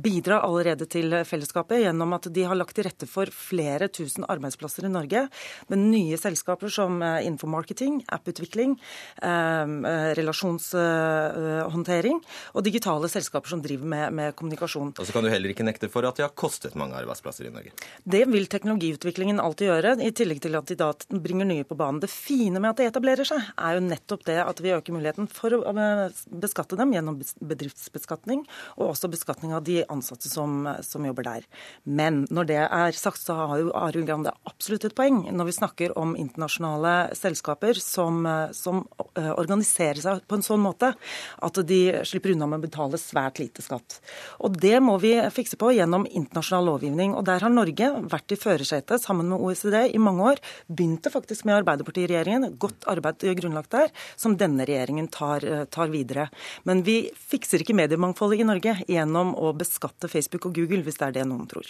bidrar 0.00 0.46
allerede 0.46 0.88
til 0.90 1.18
fellesskapet 1.28 1.84
gjennom 1.84 2.16
at 2.16 2.30
de 2.32 2.46
har 2.48 2.56
lagt 2.56 2.78
til 2.78 2.88
rette 2.88 3.08
for 3.10 3.28
flere 3.34 3.90
tusen 3.92 4.24
arbeidsplasser 4.30 4.88
i 4.88 4.92
Norge 4.92 5.26
med 5.68 5.84
nye 5.92 6.16
selskaper 6.20 6.72
som 6.72 7.02
infomarketing, 7.02 8.00
apputvikling. 8.16 8.78
Eh, 9.20 9.89
relasjonshåndtering, 10.18 12.20
og 12.54 12.64
digitale 12.66 13.10
selskaper 13.10 13.52
som 13.52 13.62
driver 13.64 13.88
med, 13.90 14.16
med, 14.16 14.34
kommunikasjon. 14.38 14.92
Og 14.96 15.06
så 15.06 15.14
kan 15.14 15.26
du 15.26 15.30
heller 15.32 15.52
ikke 15.52 15.66
nekte 15.66 15.90
for 15.92 16.06
at 16.08 16.18
de 16.18 16.24
har 16.24 16.34
kostet 16.38 16.76
mange 16.78 16.96
arbeidsplasser 16.98 17.48
i 17.48 17.54
Norge? 17.54 17.74
Det 18.04 18.22
vil 18.30 18.48
teknologiutviklingen 18.50 19.42
alltid 19.42 19.70
gjøre, 19.70 19.96
i 20.04 20.12
tillegg 20.16 20.42
til 20.44 20.58
at 20.58 20.70
de 20.70 20.78
da 20.80 20.90
bringer 21.10 21.48
nye 21.48 21.66
på 21.66 21.78
banen. 21.78 22.00
Det 22.02 22.10
fine 22.12 22.60
med 22.60 22.72
at 22.72 22.80
de 22.80 22.88
etablerer 22.90 23.28
seg, 23.28 23.50
er 23.56 23.76
jo 23.76 23.86
nettopp 23.86 24.26
det 24.28 24.38
at 24.44 24.62
vi 24.62 24.74
øker 24.76 24.96
muligheten 24.96 25.30
for 25.30 25.56
å 25.56 25.74
eh, 25.74 26.22
beskatte 26.42 26.78
dem 26.80 26.94
gjennom 26.94 27.20
bedriftsbeskatning, 27.20 28.44
og 28.78 28.92
også 28.92 29.10
beskatning 29.12 29.54
av 29.56 29.64
de 29.66 29.80
ansatte 29.90 30.30
som, 30.30 30.64
som 30.86 31.06
jobber 31.06 31.26
der. 31.26 31.48
Men 31.84 32.24
når 32.30 32.50
det 32.50 32.62
er 32.64 32.96
sagt, 32.96 33.22
så 33.22 33.36
har 33.38 33.56
jo 33.60 33.74
Arild 33.76 34.08
Grande 34.08 34.32
absolutt 34.48 34.86
et 34.88 34.96
poeng 34.96 35.22
når 35.30 35.50
vi 35.50 35.56
snakker 35.56 35.94
om 36.00 36.16
internasjonale 36.18 37.12
selskaper 37.18 37.78
som, 37.80 38.24
som 38.56 38.82
organiserer 39.14 39.79
organisere 39.80 40.02
seg 40.02 40.26
på 40.28 40.38
en 40.38 40.44
sånn 40.44 40.62
måte 40.62 40.92
at 41.40 41.60
de 41.66 41.80
slipper 42.04 42.34
unna 42.34 42.46
med 42.46 42.60
å 42.60 42.66
betale 42.66 42.98
svært 43.00 43.40
lite 43.40 43.62
skatt. 43.62 44.00
Og 44.40 44.58
Det 44.60 44.80
må 44.80 44.98
vi 45.00 45.14
fikse 45.32 45.56
på 45.56 45.72
gjennom 45.72 46.06
internasjonal 46.06 46.66
lovgivning. 46.66 47.14
Og 47.14 47.24
Der 47.24 47.40
har 47.40 47.50
Norge 47.50 47.90
vært 48.10 48.32
i 48.32 48.36
førersetet 48.36 49.00
sammen 49.00 49.28
med 49.28 49.40
OECD 49.40 49.94
i 49.94 49.98
mange 49.98 50.22
år. 50.32 50.40
Begynte 50.68 51.10
faktisk 51.10 51.44
med 51.44 51.62
Arbeiderpartiet 51.62 52.08
i 52.08 52.12
regjeringen. 52.12 52.58
Godt 52.58 52.84
arbeid 52.86 53.20
grunnlagt 53.20 53.70
der, 53.70 53.90
som 54.16 54.36
denne 54.36 54.64
regjeringen 54.66 55.08
tar, 55.08 55.40
tar 55.70 55.88
videre. 55.88 56.28
Men 56.64 56.82
vi 56.82 57.10
fikser 57.14 57.62
ikke 57.62 57.76
mediemangfoldet 57.76 58.40
i 58.40 58.48
Norge 58.48 58.76
gjennom 58.88 59.34
å 59.36 59.52
beskatte 59.56 60.08
Facebook 60.08 60.46
og 60.46 60.56
Google, 60.56 60.82
hvis 60.84 60.98
det 61.00 61.08
er 61.08 61.16
det 61.20 61.28
noen 61.28 61.48
tror. 61.50 61.68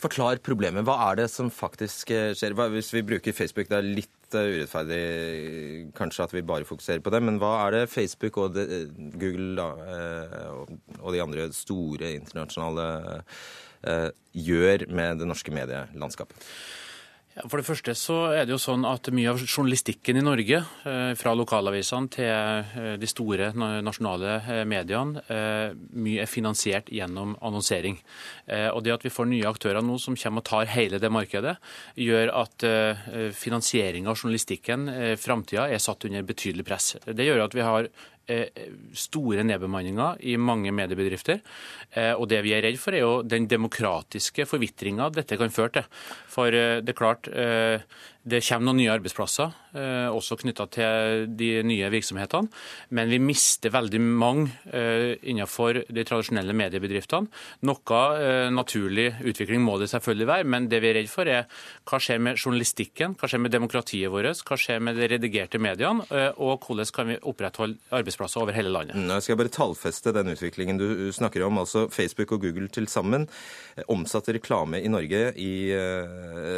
Forklar 0.00 0.42
problemet. 0.42 0.84
Hva 0.86 0.98
er 1.10 1.22
det 1.22 1.30
som 1.30 1.50
faktisk 1.50 2.10
skjer? 2.10 2.56
Hvis 2.72 2.92
vi 2.94 3.04
bruker 3.06 3.36
Facebook, 3.36 3.68
det 3.70 3.82
litt 3.82 4.21
urettferdig 4.40 5.92
kanskje 5.96 6.26
at 6.26 6.34
vi 6.34 6.44
bare 6.46 6.68
fokuserer 6.68 7.02
på 7.04 7.12
det, 7.14 7.22
men 7.24 7.40
hva 7.42 7.52
er 7.66 7.76
det 7.76 7.90
Facebook 7.92 8.38
og 8.42 8.54
det, 8.56 8.66
Google 9.20 9.56
da, 9.58 9.68
eh, 9.96 10.62
og 11.00 11.12
de 11.14 11.22
andre 11.24 11.48
store 11.56 12.14
internasjonale 12.18 12.86
eh, 13.88 14.08
gjør 14.32 14.86
med 14.92 15.22
det 15.22 15.28
norske 15.30 15.54
medielandskapet? 15.54 16.48
For 17.32 17.56
det 17.56 17.64
første 17.64 17.94
så 17.96 18.16
er 18.36 18.44
det 18.44 18.52
jo 18.52 18.60
sånn 18.60 18.82
at 18.84 19.08
mye 19.14 19.30
av 19.30 19.38
journalistikken 19.40 20.18
i 20.20 20.24
Norge, 20.24 20.58
eh, 20.84 21.12
fra 21.16 21.32
lokalavisene 21.32 22.10
til 22.12 22.28
eh, 22.28 22.90
de 23.00 23.08
store 23.08 23.48
nasjonale 23.56 24.34
eh, 24.42 24.60
mediene, 24.68 25.22
mye 25.96 26.26
er 26.26 26.28
finansiert 26.28 26.90
gjennom 26.92 27.32
annonsering. 27.40 27.96
Og 28.74 28.80
det 28.84 28.92
at 28.92 29.04
vi 29.06 29.12
får 29.12 29.28
nye 29.30 29.48
aktører 29.48 29.84
nå 29.84 29.96
som 30.02 30.16
kommer 30.18 30.42
og 30.42 30.48
tar 30.48 30.70
hele 30.74 30.98
det 31.00 31.10
markedet, 31.12 31.54
gjør 31.96 32.32
at 32.42 32.64
finansiering 33.38 34.08
av 34.10 34.18
journalistikken 34.18 34.88
i 34.90 35.12
framtida 35.20 35.68
er 35.72 35.82
satt 35.82 36.04
under 36.08 36.26
betydelig 36.26 36.66
press. 36.68 36.88
Det 37.06 37.26
gjør 37.26 37.44
at 37.46 37.56
vi 37.56 37.64
har 37.64 37.88
store 38.96 39.42
nedbemanninger 39.46 40.20
i 40.30 40.36
mange 40.40 40.72
mediebedrifter. 40.74 41.40
Og 42.16 42.28
det 42.30 42.42
vi 42.46 42.54
er 42.56 42.62
redd 42.64 42.78
for, 42.80 42.94
er 42.94 43.02
jo 43.02 43.22
den 43.26 43.48
demokratiske 43.50 44.46
forvitringa 44.48 45.10
dette 45.12 45.38
kan 45.40 45.52
føre 45.52 45.74
til. 45.78 45.88
For 46.30 46.54
det 46.54 46.94
er 46.94 46.98
klart, 46.98 47.28
det 48.22 48.38
kommer 48.46 48.68
noen 48.68 48.78
nye 48.78 48.92
arbeidsplasser, 48.92 49.50
eh, 49.74 50.08
også 50.14 50.36
knytta 50.38 50.66
til 50.70 51.24
de 51.34 51.48
nye 51.66 51.88
virksomhetene. 51.90 52.50
Men 52.94 53.10
vi 53.10 53.18
mister 53.18 53.72
veldig 53.74 53.98
mange 54.00 54.52
eh, 54.70 55.18
innenfor 55.26 55.80
de 55.90 56.04
tradisjonelle 56.06 56.54
mediebedriftene. 56.54 57.26
Noe 57.66 58.02
eh, 58.22 58.46
naturlig 58.54 59.08
utvikling 59.26 59.64
må 59.64 59.74
det 59.80 59.90
selvfølgelig 59.90 60.28
være, 60.30 60.48
men 60.54 60.68
det 60.70 60.82
vi 60.84 60.92
er 60.92 60.98
redd 61.00 61.10
for 61.10 61.26
er 61.26 61.48
hva 61.88 61.98
skjer 62.02 62.22
med 62.22 62.38
journalistikken, 62.38 63.16
hva 63.18 63.30
skjer 63.30 63.42
med 63.42 63.54
demokratiet 63.56 64.12
vårt, 64.12 64.44
hva 64.46 64.60
skjer 64.60 64.78
med 64.78 65.00
de 65.00 65.10
redigerte 65.10 65.58
mediene, 65.58 66.06
og 66.38 66.62
hvordan 66.62 66.90
kan 66.94 67.08
vi 67.10 67.18
opprettholde 67.26 67.80
arbeidsplasser 67.94 68.42
over 68.42 68.54
hele 68.54 68.70
landet. 68.70 68.94
Nå 68.98 69.18
skal 69.20 69.34
jeg 69.34 69.40
bare 69.40 69.54
tallfeste 69.54 70.12
den 70.14 70.30
utviklingen 70.34 70.78
du 70.78 71.10
snakker 71.14 71.42
om. 71.46 71.58
Altså 71.62 71.88
Facebook 71.90 72.36
og 72.36 72.46
Google 72.46 72.70
til 72.72 72.86
sammen 72.90 73.26
omsatte 73.90 74.34
reklame 74.36 74.82
i 74.82 74.90
Norge 74.92 75.24
i, 75.40 75.52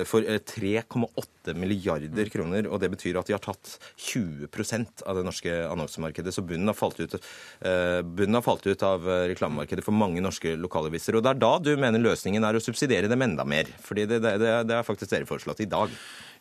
for 0.09 0.27
3,8 0.55 1.54
milliarder 1.59 2.31
kroner. 2.33 2.69
og 2.69 2.81
Det 2.81 2.91
betyr 2.93 3.19
at 3.21 3.31
de 3.31 3.37
har 3.37 3.43
tatt 3.45 3.79
20% 3.97 5.05
av 5.07 5.17
det 5.19 5.25
norske 5.27 5.55
annonsemarkedet. 5.69 6.35
Så 6.35 6.45
bunnen 6.47 6.71
har 6.71 6.79
falt 6.79 7.01
ut, 7.01 7.15
eh, 7.15 8.01
bunnen 8.03 8.35
har 8.35 8.47
falt 8.47 8.67
ut 8.67 8.83
av 8.83 9.05
reklamemarkedet 9.05 9.85
for 9.85 9.93
mange 9.93 10.23
norske 10.25 10.57
lokalaviser. 10.57 11.17
Og 11.17 11.23
Det 11.23 11.35
er 11.35 11.43
da 11.47 11.59
du 11.59 11.77
mener 11.77 12.03
løsningen 12.03 12.45
er 12.45 12.55
å 12.55 12.63
subsidiere 12.63 13.09
dem 13.09 13.23
enda 13.23 13.45
mer. 13.45 13.65
Fordi 13.81 14.07
det, 14.07 14.23
det, 14.23 14.39
det 14.69 14.77
er 14.77 14.87
faktisk 14.87 15.11
dere 15.11 15.29
foreslått 15.29 15.61
i 15.61 15.71
dag. 15.71 15.91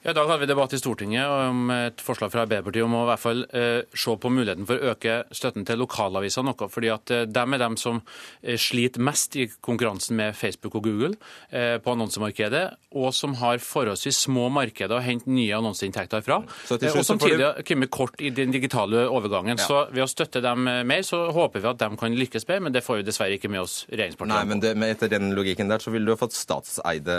Ja, 0.04 0.12
I 0.12 0.18
dag 0.18 0.28
hadde 0.28 0.44
vi 0.44 0.48
debatt 0.50 0.74
i 0.76 0.78
Stortinget 0.82 1.32
om 1.32 1.70
et 1.72 2.02
forslag 2.04 2.32
fra 2.34 2.42
Arbeiderpartiet 2.44 2.84
om 2.84 2.96
å 2.98 3.06
i 3.06 3.08
hvert 3.08 3.22
fall 3.24 3.46
eh, 3.56 3.86
se 3.96 4.12
på 4.20 4.32
muligheten 4.36 4.66
for 4.68 4.76
å 4.76 4.90
øke 4.92 5.14
støtten 5.32 5.64
til 5.64 5.80
lokalaviser 5.80 6.44
noe. 6.44 6.68
fordi 6.68 6.90
at 6.92 7.14
eh, 7.16 7.22
dem 7.24 7.56
er 7.56 7.62
dem 7.62 7.78
som 7.80 8.02
eh, 8.42 8.58
sliter 8.60 9.00
mest 9.00 9.38
i 9.40 9.46
konkurransen 9.64 10.18
med 10.20 10.36
Facebook 10.36 10.76
og 10.76 10.90
Google 10.90 11.14
eh, 11.56 11.78
på 11.80 11.94
annonsemarkedet, 11.96 12.64
og 13.00 13.14
som 13.16 13.38
har 13.40 13.64
forholdsvis 13.64 14.20
små 14.26 14.50
markeder 14.52 14.98
å 14.98 15.06
hente 15.06 15.32
nye 15.32 15.56
annonseinntekter 15.56 16.26
fra. 16.26 16.42
Eh, 16.68 16.90
og 16.92 17.08
samtidig 17.08 17.40
har 17.40 17.64
kommet 17.64 17.94
kort 17.96 18.20
i 18.20 18.34
den 18.36 18.52
digitale 18.52 19.06
overgangen. 19.08 19.56
Ja. 19.56 19.70
Så 19.70 19.86
ved 19.88 20.04
å 20.04 20.10
støtte 20.12 20.44
dem 20.44 20.68
eh, 20.68 20.82
mer, 20.84 21.08
så 21.08 21.30
håper 21.32 21.64
vi 21.64 21.72
at 21.72 21.80
de 21.80 21.90
kan 22.04 22.20
lykkes 22.20 22.50
bedre, 22.52 22.66
men 22.68 22.76
det 22.76 22.84
får 22.84 23.00
vi 23.00 23.08
dessverre 23.08 23.40
ikke 23.40 23.54
med 23.56 23.64
oss 23.64 23.86
regjeringspartiene. 23.88 24.36
Nei, 24.36 24.52
men 24.52 24.66
det, 24.68 24.76
etter 24.98 25.16
den 25.16 25.32
logikken 25.40 25.72
der 25.72 25.80
så 25.80 25.96
ville 25.96 26.12
du 26.12 26.18
ha 26.18 26.20
fått 26.20 26.36
statseide 26.36 27.18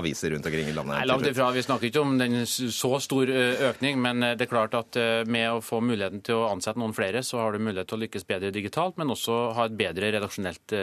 aviser 0.00 0.32
rundt 0.32 0.48
omkring 0.48 0.72
i 0.72 0.78
landet? 0.80 0.96
Nei, 0.96 1.06
langt 1.12 1.28
ifra. 1.28 1.52
Vi 1.52 1.68
snakker 1.68 1.89
ikke 1.90 2.04
om 2.06 2.16
den 2.20 2.46
så 2.46 2.92
stor 3.02 3.30
økning, 3.70 4.00
men 4.02 4.24
det 4.24 4.46
er 4.46 4.50
klart 4.50 4.74
at 4.78 4.98
med 5.28 5.50
å 5.50 5.62
få 5.64 5.82
muligheten 5.84 6.24
til 6.26 6.40
å 6.40 6.48
ansette 6.50 6.80
noen 6.80 6.96
flere, 6.96 7.24
så 7.26 7.42
har 7.42 7.52
du 7.52 7.62
mulighet 7.62 7.90
til 7.90 8.00
å 8.00 8.04
lykkes 8.06 8.26
bedre 8.30 8.54
digitalt, 8.54 8.96
men 9.00 9.12
også 9.12 9.38
ha 9.58 9.68
et 9.68 9.78
bedre 9.78 10.12
redaksjonelt 10.14 10.76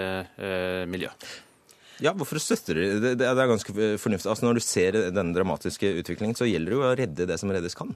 miljø. 0.91 1.12
Ja, 2.03 2.13
hvorfor 2.13 2.38
støtter 2.41 2.77
dere 2.77 3.15
det? 3.17 3.25
Er 3.25 3.49
ganske 3.49 3.73
fornuftig. 3.73 4.29
Altså, 4.29 4.45
Når 4.45 4.60
du 4.60 4.63
ser 4.63 4.97
denne 5.10 5.33
dramatiske 5.33 5.89
utviklingen, 6.01 6.38
så 6.38 6.45
gjelder 6.45 6.73
det 6.73 6.77
jo 6.77 6.83
å 6.86 6.95
redde 6.99 7.27
det 7.29 7.38
som 7.41 7.51
reddes 7.53 7.77
kan. 7.77 7.95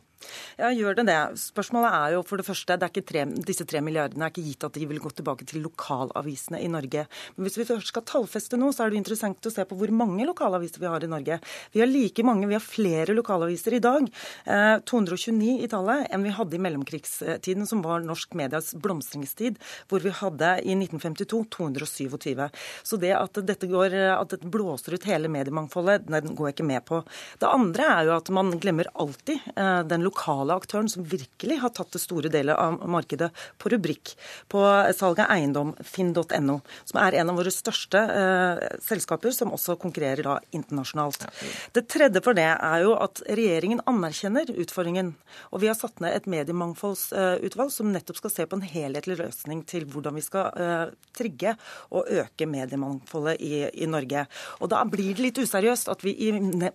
Ja, 0.58 0.72
gjør 0.74 0.98
det 0.98 1.06
det. 1.10 1.20
Spørsmålet 1.42 1.98
er 1.98 2.16
jo 2.16 2.24
for 2.26 2.42
det 2.42 2.48
første, 2.48 2.78
det 2.82 3.06
tre, 3.06 3.26
disse 3.46 3.66
tre 3.70 3.82
milliardene 3.84 4.26
er 4.26 4.34
ikke 4.34 4.46
gitt 4.46 4.66
at 4.66 4.78
de 4.78 4.88
vil 4.90 5.02
gå 5.02 5.12
tilbake 5.14 5.46
til 5.50 5.62
lokalavisene 5.66 6.62
i 6.62 6.70
Norge. 6.72 7.06
Men 7.36 7.48
hvis 7.48 7.60
vi 7.60 7.68
først 7.70 7.92
skal 7.92 8.06
tallfeste 8.08 8.60
noe, 8.60 8.74
så 8.74 8.86
er 8.86 8.94
det 8.94 9.02
interessant 9.02 9.50
å 9.50 9.54
se 9.54 9.66
på 9.68 9.78
hvor 9.78 9.94
mange 9.94 10.26
lokalaviser 10.28 10.82
vi 10.82 10.90
har 10.90 11.06
i 11.06 11.12
Norge. 11.12 11.40
Vi 11.76 11.84
har 11.84 11.90
like 11.90 12.26
mange, 12.26 12.50
vi 12.50 12.58
har 12.58 12.64
flere 12.66 13.16
lokalaviser 13.18 13.78
i 13.78 13.84
dag, 13.84 14.10
eh, 14.46 14.78
229 14.90 15.62
i 15.62 15.70
tallet, 15.72 16.08
enn 16.10 16.26
vi 16.26 16.36
hadde 16.36 16.58
i 16.58 16.64
mellomkrigstiden, 16.66 17.68
som 17.70 17.84
var 17.86 18.06
norsk 18.06 18.34
medias 18.40 18.74
blomstringstid, 18.74 19.62
hvor 19.90 20.02
vi 20.02 20.14
hadde 20.22 20.58
i 20.66 20.76
1952 20.78 21.46
227. 21.54 22.50
Så 22.84 23.00
det 23.02 23.14
at 23.18 23.42
dette 23.46 23.70
går, 23.70 23.91
at 23.94 24.34
det 24.34 24.50
blåser 24.52 24.96
ut 24.96 25.08
hele 25.10 25.32
mediemangfoldet, 25.32 26.08
den 26.10 26.36
går 26.36 26.50
jeg 26.50 26.58
ikke 26.58 26.68
med 26.68 26.86
på. 26.88 27.02
Det 27.42 27.50
andre 27.50 27.88
er 27.96 28.10
jo 28.10 28.16
at 28.16 28.32
man 28.34 28.52
glemmer 28.62 28.90
alltid 28.94 29.40
eh, 29.56 29.82
den 29.88 30.06
lokale 30.06 30.56
aktøren 30.58 30.90
som 30.92 31.06
virkelig 31.08 31.60
har 31.64 31.74
tatt 31.76 31.94
det 31.94 32.02
store 32.04 32.32
deler 32.34 32.60
av 32.60 32.82
markedet 32.90 33.32
på 33.62 33.72
rubrikk, 33.74 34.14
på 34.52 34.64
salg 34.98 35.22
av 35.24 35.32
eiendom, 35.34 35.74
finn.no, 35.86 36.58
som 36.86 37.02
er 37.02 37.20
en 37.22 37.34
av 37.34 37.40
våre 37.40 37.54
største 37.54 38.02
eh, 38.02 38.64
selskaper, 38.84 39.34
som 39.36 39.54
også 39.56 39.78
konkurrerer 39.82 40.26
da 40.28 40.38
internasjonalt. 40.56 41.28
Det 41.76 41.88
tredje 41.92 42.24
for 42.24 42.38
det 42.38 42.50
er 42.52 42.86
jo 42.86 42.96
at 43.00 43.24
regjeringen 43.30 43.84
anerkjenner 43.90 44.52
utfordringen. 44.52 45.14
Og 45.52 45.64
vi 45.64 45.70
har 45.72 45.78
satt 45.78 46.02
ned 46.04 46.16
et 46.16 46.30
mediemangfoldsutvalg 46.32 47.74
som 47.74 47.92
nettopp 47.94 48.20
skal 48.22 48.34
se 48.34 48.48
på 48.48 48.60
en 48.60 48.66
helhetlig 48.68 49.18
løsning 49.22 49.64
til 49.70 49.88
hvordan 49.90 50.18
vi 50.18 50.26
skal 50.26 50.52
eh, 50.62 50.86
trigge 51.18 51.56
og 51.92 52.10
øke 52.22 52.48
mediemangfoldet 52.50 53.42
i, 53.42 53.54
i 53.82 53.90
Norge. 53.90 54.26
Og 54.62 54.72
da 54.74 54.84
blir 54.88 55.14
det 55.16 55.26
litt 55.26 55.42
useriøst 55.42 55.92
at 55.92 56.06
vi 56.06 56.16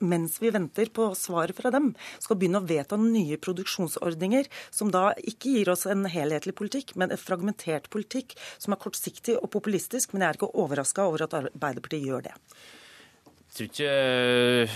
mens 0.01 0.39
vi 0.43 0.53
venter 0.55 0.91
på 0.93 1.11
svaret 1.19 1.57
fra 1.57 1.73
dem, 1.75 1.93
skal 2.23 2.39
begynne 2.39 2.63
å 2.63 2.69
vedta 2.69 2.99
nye 3.01 3.39
produksjonsordninger 3.43 4.51
som 4.75 4.93
da 4.95 5.11
ikke 5.23 5.57
gir 5.59 5.73
oss 5.73 5.87
en 5.91 6.07
helhetlig 6.11 6.57
politikk, 6.59 6.95
men 6.97 7.13
en 7.13 7.21
fragmentert 7.21 7.91
politikk 7.93 8.37
som 8.59 8.75
er 8.75 8.83
kortsiktig 8.83 9.39
og 9.41 9.51
populistisk. 9.55 10.13
Men 10.13 10.27
jeg 10.27 10.35
er 10.35 10.41
ikke 10.41 10.55
overraska 10.65 11.07
over 11.07 11.27
at 11.27 11.39
Arbeiderpartiet 11.39 12.07
gjør 12.07 12.29
det. 12.31 12.37
Tror 13.57 13.71
ikke 13.71 13.89
eh, 13.89 14.73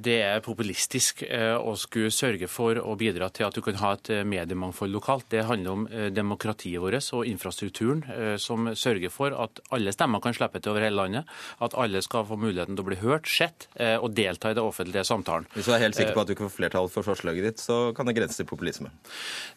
det 0.00 0.14
er 0.24 0.38
populistisk 0.44 1.20
eh, 1.26 1.52
å 1.52 1.74
skulle 1.76 2.08
sørge 2.14 2.48
for 2.48 2.78
å 2.80 2.94
bidra 2.96 3.28
til 3.28 3.44
at 3.44 3.56
du 3.56 3.60
kan 3.64 3.76
ha 3.82 3.90
et 3.98 4.08
eh, 4.08 4.22
mediemangfold 4.24 4.94
lokalt. 4.94 5.26
Det 5.28 5.42
handler 5.44 5.74
om 5.74 5.84
demokratiet 6.16 6.80
vårt 6.80 7.10
og 7.12 7.26
infrastrukturen 7.28 8.02
som 8.40 8.66
sørger 8.76 9.10
for 9.12 9.34
at 9.36 9.60
alle 9.74 9.92
stemmer 9.94 10.20
kan 10.22 10.34
slippe 10.36 10.60
til 10.60 10.72
over 10.72 10.84
hele 10.84 10.96
landet. 10.98 11.28
At 11.64 11.76
alle 11.78 12.02
skal 12.04 12.24
få 12.28 12.36
muligheten 12.40 12.76
til 12.76 12.84
å 12.84 12.88
bli 12.88 12.98
hørt, 13.00 13.28
sett 13.28 13.66
og 13.78 14.12
delta 14.16 14.52
i 14.52 14.56
det 14.56 14.64
offentlige 14.64 15.04
samtalen. 15.08 15.46
Hvis 15.54 15.68
du 15.68 15.72
er 15.74 15.82
helt 15.82 15.96
sikker 15.96 16.14
på 16.16 16.22
at 16.22 16.28
du 16.28 16.34
ikke 16.34 16.46
får 16.46 16.54
flertall 16.56 16.90
for 16.92 17.06
forslaget 17.06 17.46
ditt, 17.48 17.62
så 17.62 17.78
kan 17.96 18.08
det 18.08 18.14
grense 18.18 18.38
til 18.38 18.48
populisme? 18.48 18.92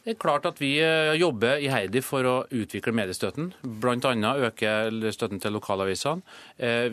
Det 0.05 0.15
er 0.15 0.19
klart 0.21 0.47
at 0.47 0.61
vi 0.63 0.73
jobber 1.19 1.61
iherdig 1.63 2.03
for 2.07 2.29
å 2.29 2.35
utvikle 2.55 2.95
mediestøtten. 2.95 3.51
Bl.a. 3.83 4.33
øke 4.49 4.75
støtten 5.15 5.43
til 5.43 5.55
lokalavisene. 5.57 6.23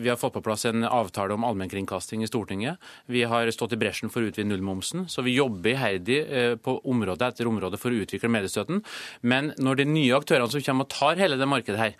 Vi 0.03 0.11
har 0.11 0.19
fått 0.19 0.35
på 0.37 0.43
plass 0.45 0.67
en 0.69 0.83
avtale 0.87 1.37
om 1.37 1.47
allmennkringkasting 1.47 1.72
allmennkringkasting 1.73 2.23
i 2.23 2.27
Stortinget. 2.27 2.77
Vi 3.05 3.23
har 3.23 3.49
stått 3.51 3.73
i 3.73 3.77
bresjen 3.77 4.09
for 4.09 4.21
å 4.21 4.29
utvide 4.29 4.47
nullmomsen. 4.47 5.07
Så 5.09 5.23
vi 5.23 5.35
jobber 5.35 5.73
iherdig 5.73 6.19
eh, 6.29 6.55
på 6.55 6.79
område 6.85 7.27
etter 7.27 7.47
område 7.47 7.77
for 7.77 7.91
å 7.91 8.03
utvikle 8.03 8.29
mediestøtten. 8.29 8.83
Men 9.21 9.53
når 9.57 9.81
de 9.81 9.85
nye 9.85 10.17
aktørene 10.17 10.51
som 10.51 10.61
kommer 10.61 10.85
og 10.85 10.93
tar 10.93 11.17
hele 11.21 11.37
det 11.37 11.49
markedet 11.49 11.79
her, 11.79 11.95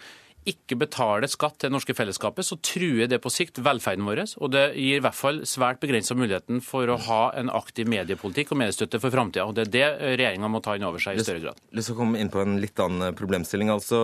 ikke 0.49 0.77
betaler 0.79 1.29
skatt 1.32 1.56
til 1.60 1.69
det 1.69 1.75
norske 1.77 1.95
fellesskapet, 1.95 2.45
så 2.45 2.58
truer 2.60 3.08
det 3.12 3.19
på 3.23 3.32
sikt 3.32 3.62
velferden 3.63 4.06
vår. 4.08 4.23
Og 4.43 4.51
det 4.53 4.63
gir 4.75 4.99
i 4.99 5.03
hvert 5.03 5.17
fall 5.17 5.41
svært 5.47 5.79
begrensa 5.84 6.15
muligheten 6.17 6.60
for 6.63 6.89
å 6.91 6.97
ha 7.08 7.21
en 7.39 7.51
aktiv 7.53 7.88
mediepolitikk 7.89 8.53
og 8.53 8.60
mediestøtte 8.62 8.99
for 9.01 9.13
framtida. 9.13 9.45
Og 9.47 9.56
det 9.58 9.67
er 9.67 9.73
det 9.73 9.86
regjeringa 10.19 10.49
må 10.51 10.62
ta 10.63 10.75
inn 10.77 10.86
over 10.88 11.01
seg 11.03 11.17
i 11.17 11.25
større 11.25 11.43
grad. 11.45 11.62
Lyst 11.75 11.91
til 11.91 11.95
å 11.95 11.99
komme 12.01 12.19
inn 12.19 12.32
på 12.34 12.41
en 12.43 12.58
litt 12.62 12.79
annen 12.84 13.15
problemstilling. 13.17 13.71
Altså, 13.73 14.01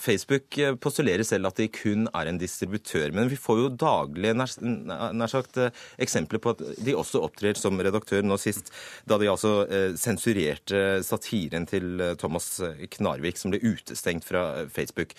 Facebook 0.00 0.58
postulerer 0.82 1.26
selv 1.28 1.50
at 1.50 1.60
de 1.60 1.68
kun 1.72 2.08
er 2.12 2.30
en 2.30 2.40
distributør. 2.40 3.12
Men 3.16 3.30
vi 3.32 3.40
får 3.40 3.62
jo 3.62 3.72
daglig 3.84 4.34
nær, 4.38 4.56
nær 4.62 5.32
sagt 5.32 5.60
eksempler 6.02 6.42
på 6.42 6.56
at 6.56 6.64
de 6.80 6.96
også 6.96 7.22
opptrer 7.26 7.58
som 7.60 7.80
redaktør. 7.80 8.24
Nå 8.24 8.40
sist 8.40 8.72
da 9.08 9.20
de 9.20 9.28
altså 9.30 9.54
eh, 9.68 9.92
sensurerte 10.00 11.02
satiren 11.04 11.68
til 11.68 12.00
Thomas 12.20 12.54
Knarvik, 12.96 13.38
som 13.40 13.52
ble 13.52 13.60
utestengt 13.62 14.24
fra 14.26 14.64
Facebook. 14.72 15.12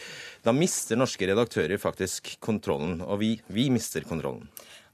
Da 0.43 0.53
mister 0.63 0.99
norske 0.99 1.27
redaktører 1.29 1.81
faktisk 1.81 2.35
kontrollen, 2.43 3.01
og 3.03 3.19
vi, 3.21 3.35
vi 3.51 3.69
mister 3.73 4.05
kontrollen. 4.07 4.47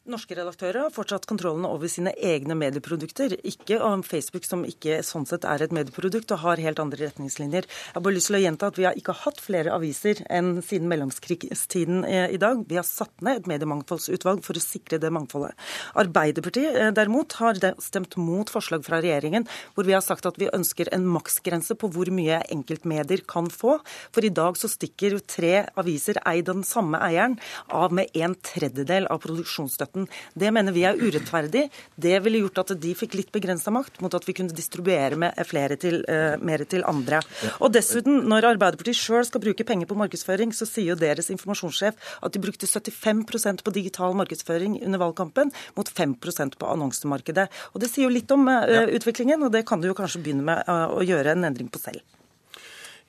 Norske 0.09 0.33
redaktører 0.33 0.87
har 0.87 0.93
fortsatt 0.93 1.27
kontrollen 1.29 1.67
over 1.69 1.89
sine 1.91 2.09
egne 2.17 2.55
medieprodukter. 2.57 3.35
Ikke 3.45 3.77
om 3.85 4.01
Facebook, 4.01 4.45
som 4.47 4.63
ikke 4.65 5.03
sånn 5.05 5.27
sett 5.29 5.45
er 5.45 5.61
et 5.61 5.73
medieprodukt 5.75 6.31
og 6.33 6.41
har 6.41 6.61
helt 6.63 6.79
andre 6.81 7.03
retningslinjer. 7.03 7.67
Jeg 7.69 7.93
har 7.93 8.03
bare 8.05 8.15
lyst 8.15 8.31
til 8.31 8.39
å 8.39 8.41
gjenta 8.41 8.69
at 8.71 8.79
vi 8.79 8.87
har 8.87 8.97
ikke 8.97 9.13
hatt 9.21 9.41
flere 9.43 9.75
aviser 9.75 10.23
enn 10.33 10.63
siden 10.65 10.89
mellomkrigstiden 10.89 12.01
eh, 12.09 12.25
i 12.33 12.39
dag. 12.41 12.63
Vi 12.65 12.79
har 12.79 12.87
satt 12.87 13.21
ned 13.25 13.43
et 13.43 13.49
mediemangfoldsutvalg 13.51 14.41
for 14.47 14.57
å 14.57 14.63
sikre 14.63 14.97
det 15.03 15.11
mangfoldet. 15.13 15.53
Arbeiderpartiet 16.01 16.79
eh, 16.79 16.89
derimot 16.97 17.37
har 17.43 17.61
stemt 17.85 18.17
mot 18.17 18.49
forslag 18.49 18.87
fra 18.87 19.03
regjeringen 19.05 19.45
hvor 19.75 19.85
vi 19.85 19.93
har 19.93 20.05
sagt 20.05 20.25
at 20.25 20.41
vi 20.41 20.49
ønsker 20.49 20.89
en 20.95 21.05
maksgrense 21.05 21.77
på 21.77 21.91
hvor 21.93 22.09
mye 22.09 22.41
enkeltmedier 22.49 23.21
kan 23.29 23.51
få. 23.53 23.77
For 24.09 24.25
i 24.25 24.33
dag 24.33 24.57
så 24.57 24.71
stikker 24.71 25.19
tre 25.29 25.67
aviser 25.77 26.17
eid 26.25 26.49
av 26.49 26.63
den 26.63 26.67
samme 26.67 26.97
eieren 27.05 27.37
av 27.69 27.93
med 27.93 28.09
en 28.17 28.33
tredjedel 28.33 29.05
av 29.13 29.21
produksjonsstøtten 29.21 29.98
staten. 29.99 30.07
Det 30.33 30.51
mener 30.51 30.71
vi 30.71 30.83
er 30.83 30.97
urettferdig. 30.97 31.69
Det 31.95 32.19
ville 32.23 32.39
gjort 32.39 32.59
at 32.59 32.79
de 32.79 32.93
fikk 32.95 33.15
litt 33.15 33.31
begrensa 33.31 33.71
makt, 33.71 34.01
mot 34.01 34.13
at 34.13 34.25
vi 34.25 34.33
kunne 34.33 34.53
distribuere 34.53 35.15
med 35.15 35.33
flere 35.45 35.77
til, 35.77 36.03
uh, 36.07 36.37
mer 36.41 36.63
til 36.65 36.83
andre. 36.85 37.21
Og 37.59 37.71
dessuten, 37.73 38.27
når 38.27 38.55
Arbeiderpartiet 38.55 38.95
sjøl 38.95 39.25
skal 39.25 39.41
bruke 39.41 39.63
penger 39.65 39.87
på 39.87 39.97
markedsføring, 39.97 40.53
så 40.53 40.65
sier 40.65 40.93
jo 40.93 40.99
deres 40.99 41.29
informasjonssjef 41.29 41.95
at 42.23 42.33
de 42.33 42.39
brukte 42.39 42.67
75% 42.67 43.63
på 43.63 43.71
digital 43.73 44.15
markedsføring 44.15 44.79
under 44.85 44.99
valgkampen, 44.99 45.51
mot 45.75 45.89
5% 45.89 46.57
på 46.59 46.69
annonsemarkedet. 46.69 47.49
Og 47.73 47.81
Det 47.81 47.89
sier 47.89 48.07
jo 48.07 48.13
litt 48.13 48.31
om 48.31 48.47
uh, 48.47 48.87
utviklingen, 48.89 49.43
og 49.43 49.51
det 49.51 49.65
kan 49.65 49.81
du 49.81 49.89
jo 49.89 49.97
kanskje 49.97 50.21
begynne 50.23 50.45
med 50.45 50.63
uh, 50.67 50.89
å 50.93 51.03
gjøre 51.03 51.35
en 51.35 51.45
endring 51.45 51.69
på 51.69 51.81
selv. 51.81 52.18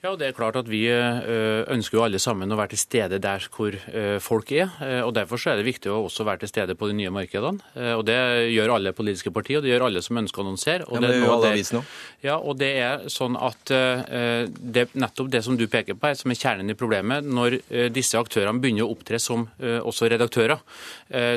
Ja, 0.00 0.14
det 0.16 0.30
er 0.30 0.32
klart 0.32 0.56
at 0.56 0.68
Vi 0.70 0.86
eh, 0.88 1.60
ønsker 1.68 1.98
jo 1.98 2.04
alle 2.06 2.18
sammen 2.22 2.48
å 2.48 2.56
være 2.56 2.72
til 2.72 2.80
stede 2.80 3.18
der 3.20 3.44
hvor 3.52 3.74
eh, 3.76 4.16
folk 4.22 4.48
er. 4.56 4.70
Eh, 4.80 5.00
og 5.04 5.12
Derfor 5.16 5.40
så 5.40 5.52
er 5.52 5.60
det 5.60 5.66
viktig 5.66 5.90
å 5.92 5.98
også 6.06 6.24
være 6.24 6.40
til 6.44 6.50
stede 6.54 6.76
på 6.78 6.88
de 6.88 6.94
nye 6.96 7.12
markedene. 7.12 7.60
Og 7.98 8.04
Det 8.08 8.16
gjør 8.54 8.72
alle 8.78 8.94
politiske 8.96 9.32
partier, 9.34 9.58
og 9.58 9.66
det 9.66 9.74
gjør 9.74 9.84
alle 9.90 10.00
som 10.04 10.16
ønsker 10.16 10.40
å 10.40 10.44
annonsere. 10.46 10.86
Og 10.88 10.96
ja, 10.96 11.00
men 11.02 11.12
det 11.12 11.18
gjør 11.18 11.34
alle 11.34 11.50
avisene 11.52 11.82
Ja, 12.24 12.36
og 12.38 12.56
det 12.60 12.70
er 12.80 13.04
sånn 13.12 13.36
at 13.36 13.70
det 13.70 14.86
nettopp 14.96 15.28
det 15.32 15.42
som 15.44 15.56
du 15.58 15.66
peker 15.70 15.96
på, 15.98 16.08
er 16.08 16.16
som 16.18 16.32
er 16.32 16.38
kjernen 16.38 16.72
i 16.72 16.76
problemet. 16.78 17.26
Når 17.26 17.58
disse 17.92 18.18
aktørene 18.20 18.60
begynner 18.62 18.86
å 18.86 18.94
opptre 18.94 19.20
som 19.22 19.46
også 19.60 20.08
redaktører, 20.12 20.60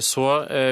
så 0.03 0.27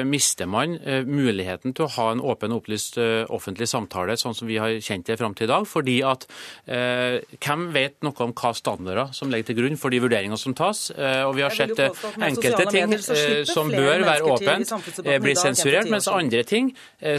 mister 0.08 0.48
man 0.50 0.78
muligheten 1.08 1.76
til 1.76 1.86
å 1.86 1.92
ha 1.96 2.08
en 2.12 2.24
åpen 2.24 2.54
og 2.54 2.62
opplyst 2.62 2.98
offentlig 3.32 3.68
samtale, 3.70 4.16
sånn 4.20 4.36
som 4.36 4.50
vi 4.50 4.60
har 4.62 4.74
kjent 4.80 5.10
det 5.10 5.18
fram 5.20 5.36
til 5.36 5.48
i 5.48 5.52
dag. 5.52 5.68
fordi 5.68 5.98
at 6.06 6.28
hvem 6.66 7.68
vet 7.74 7.81
vet 7.82 7.98
noe 8.04 8.24
om 8.24 8.32
hva 8.36 8.52
standarder 8.56 9.12
som 9.16 9.30
ligger 9.32 9.50
til 9.50 9.58
grunn 9.60 9.78
for 9.80 9.92
de 9.92 10.00
vurderingene 10.02 10.38
som 10.40 10.54
tas. 10.56 10.84
Eh, 10.94 11.22
og 11.26 11.34
vi 11.36 11.44
har 11.44 11.54
sett 11.54 11.78
eh, 11.82 12.02
enkelte 12.28 12.66
ting 12.72 12.94
eh, 12.96 13.42
som 13.48 13.70
bør 13.72 14.04
være 14.06 14.34
åpent, 14.34 14.74
blir 15.22 15.38
sensurert, 15.38 15.90
mens 15.92 16.08
andre 16.10 16.42
ting 16.48 16.72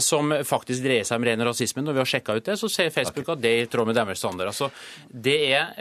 som 0.04 0.32
faktisk 0.48 0.84
dreier 0.86 1.08
seg 1.08 1.20
om 1.20 1.26
ren 1.28 1.44
rasisme, 1.46 1.84
når 1.86 1.98
vi 1.98 2.04
har 2.04 2.12
sjekka 2.14 2.38
ut 2.38 2.46
det, 2.48 2.58
så 2.60 2.70
ser 2.72 2.94
Facebook 2.94 3.34
at 3.36 3.42
det 3.44 3.52
er 3.52 3.66
i 3.66 3.72
tråd 3.72 3.90
med 3.90 3.98
deres 3.98 4.22
standarder. 4.22 4.54
Altså, 4.54 4.70
det 5.10 5.38
er, 5.54 5.74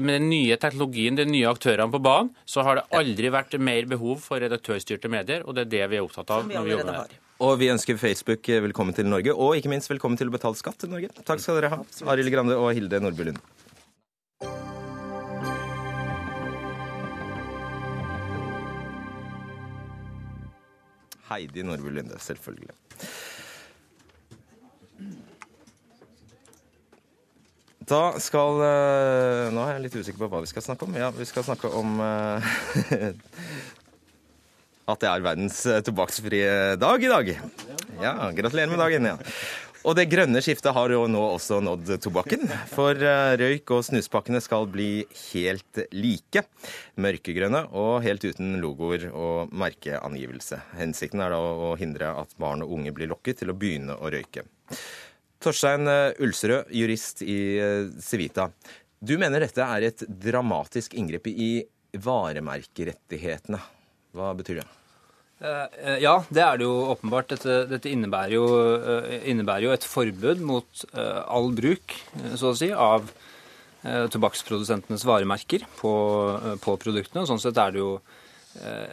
med 0.00 0.18
den 0.18 0.30
nye 0.30 0.58
teknologien, 0.60 1.18
de 1.18 1.26
nye 1.28 1.50
aktørene 1.50 1.92
på 1.92 2.02
banen, 2.02 2.32
så 2.48 2.64
har 2.66 2.80
det 2.80 2.88
aldri 2.96 3.30
vært 3.32 3.58
mer 3.62 3.88
behov 3.90 4.18
for 4.24 4.42
redaktørstyrte 4.42 5.10
medier, 5.12 5.46
og 5.46 5.56
det 5.56 5.66
er 5.66 5.72
det 5.76 5.84
vi 5.92 6.00
er 6.00 6.06
opptatt 6.06 6.34
av 6.34 6.50
når 6.50 6.66
vi 6.66 6.76
jobber 6.76 6.92
med 6.92 7.00
det. 7.14 7.22
Og 7.44 7.58
vi 7.60 7.68
ønsker 7.68 7.98
Facebook 8.00 8.48
velkommen 8.48 8.96
til 8.96 9.08
Norge, 9.10 9.34
og 9.34 9.58
ikke 9.58 9.68
minst 9.68 9.90
velkommen 9.92 10.16
til 10.16 10.30
å 10.30 10.32
betale 10.32 10.56
skatt 10.56 10.80
til 10.80 10.92
Norge. 10.94 11.12
Takk 11.20 11.42
skal 11.42 11.60
dere 11.60 11.74
ha, 11.74 11.82
Arild 12.08 12.32
Grande 12.32 12.56
og 12.56 12.72
Hilde 12.76 13.02
Nordby 13.04 13.28
Lund. 13.28 13.42
Heidi 21.30 21.64
Nordby 21.66 21.94
Lunde, 21.94 22.18
selvfølgelig. 22.22 22.74
Da 27.86 28.00
skal 28.18 28.58
eh, 28.66 29.52
Nå 29.54 29.62
er 29.62 29.76
jeg 29.76 29.82
litt 29.84 29.96
usikker 30.00 30.24
på 30.24 30.28
hva 30.32 30.40
vi 30.42 30.48
skal 30.50 30.64
snakke 30.64 30.88
om. 30.88 30.96
Ja, 30.98 31.12
vi 31.14 31.26
skal 31.28 31.44
snakke 31.46 31.70
om 31.70 32.00
uh, 32.02 32.42
at 34.90 35.02
det 35.02 35.10
er 35.10 35.22
verdens 35.22 35.60
tobakksfrie 35.86 36.74
dag 36.82 37.06
i 37.06 37.12
dag. 37.12 37.30
Ja, 38.02 38.16
Gratulerer 38.34 38.72
med 38.72 38.82
dagen. 38.82 39.06
ja. 39.12 39.16
Og 39.86 39.94
det 39.94 40.08
grønne 40.10 40.40
skiftet 40.42 40.74
har 40.74 40.90
jo 40.90 41.04
nå 41.06 41.20
også 41.36 41.60
nådd 41.62 41.92
tobakken. 42.02 42.42
For 42.72 42.98
eh, 42.98 43.34
røyk- 43.38 43.70
og 43.76 43.84
snuspakkene 43.86 44.40
skal 44.42 44.66
bli 44.70 45.04
helt 45.28 45.82
like. 45.94 46.42
Mørkegrønne 46.98 47.60
og 47.70 48.00
helt 48.02 48.26
uten 48.26 48.56
logoer 48.62 49.06
og 49.12 49.52
merkeangivelse. 49.54 50.58
Hensikten 50.80 51.22
er 51.22 51.36
da 51.36 51.38
å 51.38 51.76
hindre 51.78 52.10
at 52.18 52.34
barn 52.40 52.66
og 52.66 52.74
unge 52.78 52.94
blir 52.96 53.12
lokket 53.12 53.44
til 53.44 53.54
å 53.54 53.58
begynne 53.58 53.94
å 53.94 54.10
røyke. 54.10 54.42
Torstein 55.38 55.86
Ulsrød, 55.86 56.72
jurist 56.74 57.22
i 57.22 57.38
eh, 57.62 57.86
Civita. 58.02 58.48
Du 58.98 59.14
mener 59.20 59.44
dette 59.44 59.62
er 59.62 59.86
et 59.92 60.02
dramatisk 60.08 60.98
inngrep 60.98 61.30
i 61.30 61.50
varemerkerettighetene. 62.02 63.62
Hva 64.16 64.34
betyr 64.34 64.64
det? 64.64 64.66
Uh, 65.36 65.96
ja, 66.00 66.14
det 66.32 66.42
er 66.42 66.58
det 66.58 66.66
jo 66.66 66.74
åpenbart. 66.94 67.30
Dette, 67.34 67.62
dette 67.70 67.92
innebærer, 67.92 68.36
jo, 68.38 68.46
uh, 68.80 69.08
innebærer, 69.28 69.68
jo, 69.68 69.74
et 69.76 69.86
forbud 69.86 70.44
mot 70.44 70.84
all 70.96 71.50
bruk, 71.56 71.96
så 72.34 72.52
å 72.52 72.58
si, 72.58 72.72
av 72.72 73.10
tobakksprodusentenes 73.86 75.04
varemerker 75.06 75.62
på, 75.78 75.90
på, 76.58 76.72
produktene. 76.82 77.22
Sånn 77.28 77.38
sett 77.38 77.60
er 77.62 77.76
det 77.76 77.84
jo 77.84 77.90
Eh, 78.00 78.25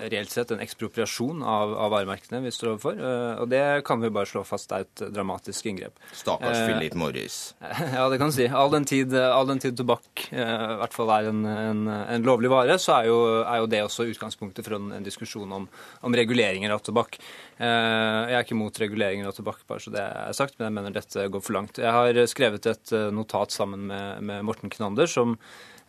reelt 0.09 0.31
sett 0.31 0.51
en 0.51 0.61
ekspropriasjon 0.63 1.43
av, 1.43 1.73
av 1.77 1.91
varemerkene 1.93 2.41
vi 2.43 2.51
står 2.53 2.73
overfor. 2.73 2.99
Eh, 2.99 3.41
og 3.41 3.49
det 3.51 3.63
kan 3.87 4.01
vi 4.01 4.11
bare 4.13 4.29
slå 4.29 4.43
fast 4.47 4.71
er 4.75 4.85
et 4.85 5.03
dramatisk 5.13 5.67
inngrep. 5.69 5.97
Stakkars 6.15 6.57
eh, 6.57 6.67
Philip 6.69 6.97
Morris. 6.99 7.39
Ja, 7.93 8.07
det 8.09 8.19
kan 8.21 8.31
du 8.31 8.35
si. 8.35 8.47
All 8.47 8.71
den 8.73 8.85
tid, 8.89 9.13
all 9.15 9.47
den 9.49 9.61
tid 9.61 9.77
tobakk 9.77 10.25
i 10.31 10.43
hvert 10.43 10.95
fall 10.95 11.11
er 11.13 11.29
en, 11.29 11.43
en, 11.45 11.83
en 11.87 12.25
lovlig 12.25 12.49
vare, 12.51 12.77
så 12.81 12.95
er 12.97 13.09
jo, 13.09 13.17
er 13.41 13.61
jo, 13.61 13.67
det 13.69 13.83
også 13.85 14.07
utgangspunktet 14.09 14.65
for 14.65 14.77
en, 14.77 14.91
en 14.97 15.05
diskusjon 15.05 15.51
om, 15.59 15.67
om, 16.01 16.15
reguleringer 16.17 16.73
av 16.73 16.81
tobakk. 16.85 17.19
Jeg 17.59 18.33
er 18.33 18.41
ikke 18.41 18.57
mot 18.57 18.79
reguleringer 18.81 19.29
av 19.29 19.35
tobakk, 19.37 19.61
bare 19.69 19.83
så 19.83 19.93
det 19.93 20.01
er 20.03 20.37
sagt, 20.37 20.57
men 20.57 20.69
jeg 20.69 20.77
mener 20.79 20.95
dette 20.95 21.27
går 21.33 21.43
for 21.43 21.57
langt. 21.57 21.81
Jeg 21.81 21.93
har 21.93 22.19
skrevet 22.29 22.71
et 22.71 22.95
notat 23.13 23.53
sammen 23.53 23.85
med, 23.91 24.23
med 24.25 24.47
Morten 24.47 24.73
Knander 24.73 25.09
som 25.09 25.37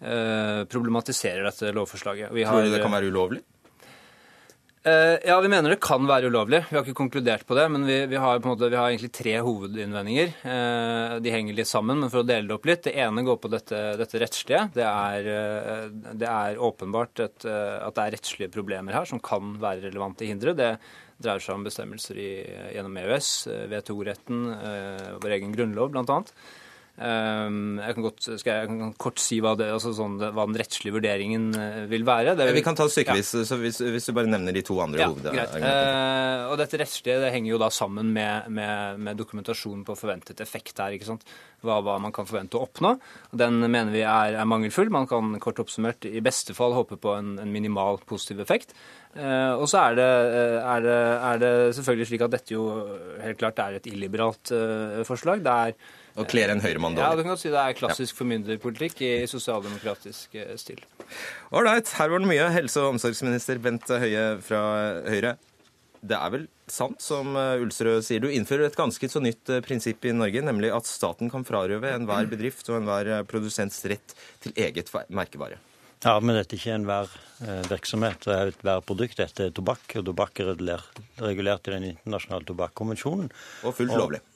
problematiserer 0.04 1.46
dette 1.46 1.72
lovforslaget. 1.72 2.32
Vi 2.34 2.44
har, 2.44 2.58
Tror 2.58 2.68
du 2.68 2.74
det 2.74 2.82
kan 2.84 2.92
være 2.92 3.12
ulovlig? 3.12 3.44
Eh, 4.86 5.18
ja, 5.24 5.38
vi 5.40 5.48
mener 5.48 5.72
det 5.72 5.78
kan 5.80 6.04
være 6.04 6.28
ulovlig. 6.28 6.58
Vi 6.68 6.76
har 6.76 6.82
ikke 6.84 6.98
konkludert 6.98 7.46
på 7.48 7.56
det. 7.56 7.64
Men 7.72 7.86
vi, 7.88 7.96
vi, 8.10 8.18
har, 8.20 8.42
måte, 8.44 8.68
vi 8.68 8.76
har, 8.76 8.90
egentlig 8.90 9.14
tre 9.16 9.38
hovedinnvendinger. 9.46 10.34
Eh, 10.44 11.14
de 11.24 11.32
henger 11.32 11.56
litt 11.56 11.70
sammen, 11.70 12.02
men 12.02 12.12
for 12.12 12.20
å 12.20 12.28
dele 12.28 12.50
det 12.50 12.58
opp 12.58 12.68
litt. 12.68 12.82
Det 12.84 12.92
ene 13.00 13.24
går 13.24 13.38
på 13.40 13.50
dette, 13.54 13.80
dette 14.00 14.20
rettslige. 14.20 14.66
Det 14.76 14.84
er, 14.84 15.30
eh, 15.32 15.86
det 16.12 16.28
er 16.28 16.60
åpenbart 16.68 17.24
et, 17.24 17.48
at 17.48 17.96
det 17.96 18.04
er 18.04 18.14
rettslige 18.18 18.52
problemer 18.52 18.98
her 18.98 19.08
som 19.08 19.22
kan 19.24 19.56
være 19.62 19.86
relevante 19.86 20.28
hindre. 20.28 20.52
Det 20.58 20.74
dreier 21.24 21.40
seg 21.40 21.56
om 21.56 21.64
bestemmelser 21.64 22.20
i, 22.20 22.28
gjennom 22.74 23.00
EØS, 23.00 23.30
WTO-retten, 23.70 24.44
vår 25.22 25.36
egen 25.38 25.54
grunnlov 25.54 25.94
blant 25.94 26.10
Ehm, 26.12 26.26
jeg 26.94 27.94
kan, 27.96 28.04
godt, 28.04 28.20
skal 28.22 28.50
jeg, 28.52 28.58
jeg 28.60 28.68
kan 28.70 28.92
kort 29.02 29.18
si 29.18 29.40
hva, 29.42 29.56
det, 29.58 29.66
altså 29.74 29.90
sånn, 29.96 30.14
hva, 30.22 30.44
den 30.46 30.58
rettslige 30.60 30.94
vurderingen 30.94 31.48
eh, 31.58 31.80
vil 31.90 32.04
være. 32.06 32.36
Det, 32.38 32.46
vi 32.54 32.62
kan 32.62 32.78
ta 32.78 32.86
det 32.86 32.94
stykkevis, 32.94 33.32
ja. 33.34 33.46
så 33.48 33.58
hvis, 33.58 33.80
hvis, 33.82 34.06
du 34.06 34.14
bare 34.14 34.30
nevner 34.30 34.54
de 34.54 34.62
to 34.66 34.78
andre 34.84 35.02
ja, 35.02 35.08
hovedargumentene. 35.10 35.72
Eh, 35.72 36.44
og 36.52 36.60
dette 36.60 36.78
rettslige 36.78 37.18
det 37.24 37.32
henger 37.34 37.50
jo 37.50 37.58
da 37.64 37.70
sammen 37.74 38.12
med, 38.14 38.46
med, 38.54 39.02
med 39.08 39.18
dokumentasjon 39.18 39.82
på 39.88 39.96
forventet 39.98 40.42
effekt 40.44 40.78
her. 40.78 40.94
ikke 40.94 41.08
sant? 41.08 41.26
Hva, 41.64 41.80
hva, 41.82 41.96
man 42.02 42.14
kan 42.14 42.28
forvente 42.28 42.60
å 42.60 42.66
oppnå. 42.68 42.94
Den 43.34 43.58
mener 43.64 43.90
vi 43.90 44.04
er, 44.04 44.38
er, 44.38 44.46
mangelfull. 44.46 44.92
Man 44.94 45.10
kan 45.10 45.34
kort 45.42 45.58
oppsummert 45.64 46.06
i 46.06 46.22
beste 46.22 46.54
fall 46.54 46.76
håpe 46.78 47.00
på 47.00 47.16
en, 47.18 47.34
en 47.42 47.50
minimal 47.50 47.98
positiv 48.06 48.44
effekt. 48.44 48.76
Eh, 49.14 49.52
og 49.54 49.66
så 49.70 49.82
er 49.88 49.98
det, 49.98 50.08
eh, 50.38 50.56
er, 50.62 50.86
det, 50.86 51.02
er 51.32 51.42
det, 51.42 51.52
selvfølgelig 51.80 52.08
slik 52.12 52.24
at 52.26 52.38
dette 52.38 52.54
jo 52.54 52.64
helt 53.22 53.42
klart 53.42 53.60
er 53.62 53.80
et 53.80 53.90
illiberalt 53.90 54.54
eh, 54.54 55.02
forslag. 55.06 55.42
Det 55.42 55.58
er 55.66 55.76
og 56.14 56.28
kler 56.30 56.52
en 56.52 56.62
høyremann 56.62 56.94
dårlig. 56.94 57.06
Ja, 57.06 57.18
du 57.18 57.26
kan 57.26 57.40
si 57.40 57.50
det 57.50 57.60
er 57.60 57.78
klassisk 57.78 58.18
formynderpolitikk 58.20 59.02
i 59.02 59.12
sosialdemokratisk 59.30 60.36
eh, 60.38 60.54
stil. 60.60 60.82
Ålreit, 61.54 61.90
her 61.98 62.12
var 62.12 62.22
det 62.22 62.30
mye. 62.30 62.46
Helse- 62.54 62.82
og 62.82 62.94
omsorgsminister 62.94 63.58
Bent 63.62 63.90
Høie 63.90 64.28
fra 64.44 64.62
Høyre. 65.08 65.34
Det 66.04 66.16
er 66.18 66.32
vel 66.34 66.46
sant 66.70 67.02
som 67.02 67.34
eh, 67.40 67.64
Ulsrød 67.64 68.06
sier. 68.06 68.22
Du 68.22 68.30
innfører 68.30 68.68
et 68.68 68.78
ganske 68.78 69.10
så 69.10 69.22
nytt 69.24 69.50
eh, 69.50 69.62
prinsipp 69.64 70.06
i 70.06 70.14
Norge, 70.14 70.44
nemlig 70.46 70.70
at 70.76 70.86
staten 70.86 71.32
kan 71.32 71.46
frarøve 71.48 71.90
enhver 71.96 72.30
bedrift 72.30 72.70
og 72.70 72.78
enhver 72.82 73.16
produsents 73.30 73.82
rett 73.90 74.14
til 74.44 74.54
eget 74.54 74.92
merkevare. 75.10 75.58
Ja, 76.04 76.18
men 76.20 76.36
dette 76.36 76.52
er 76.54 76.60
ikke 76.60 76.74
enhver 76.76 77.12
virksomhet 77.70 78.26
og 78.28 78.50
ethvert 78.52 78.84
produkt. 78.86 79.16
Dette 79.16 79.46
er 79.48 79.54
tobakk, 79.56 79.86
og 79.96 80.04
tobakk 80.10 80.42
er 80.44 80.50
regulert 80.52 81.70
i 81.70 81.72
den 81.72 81.86
internasjonale 81.94 82.44
tobakkonvensjonen. 82.50 83.30
Og 83.64 83.72
fullt 83.78 83.96
lovlig. 83.96 84.20
Og 84.20 84.33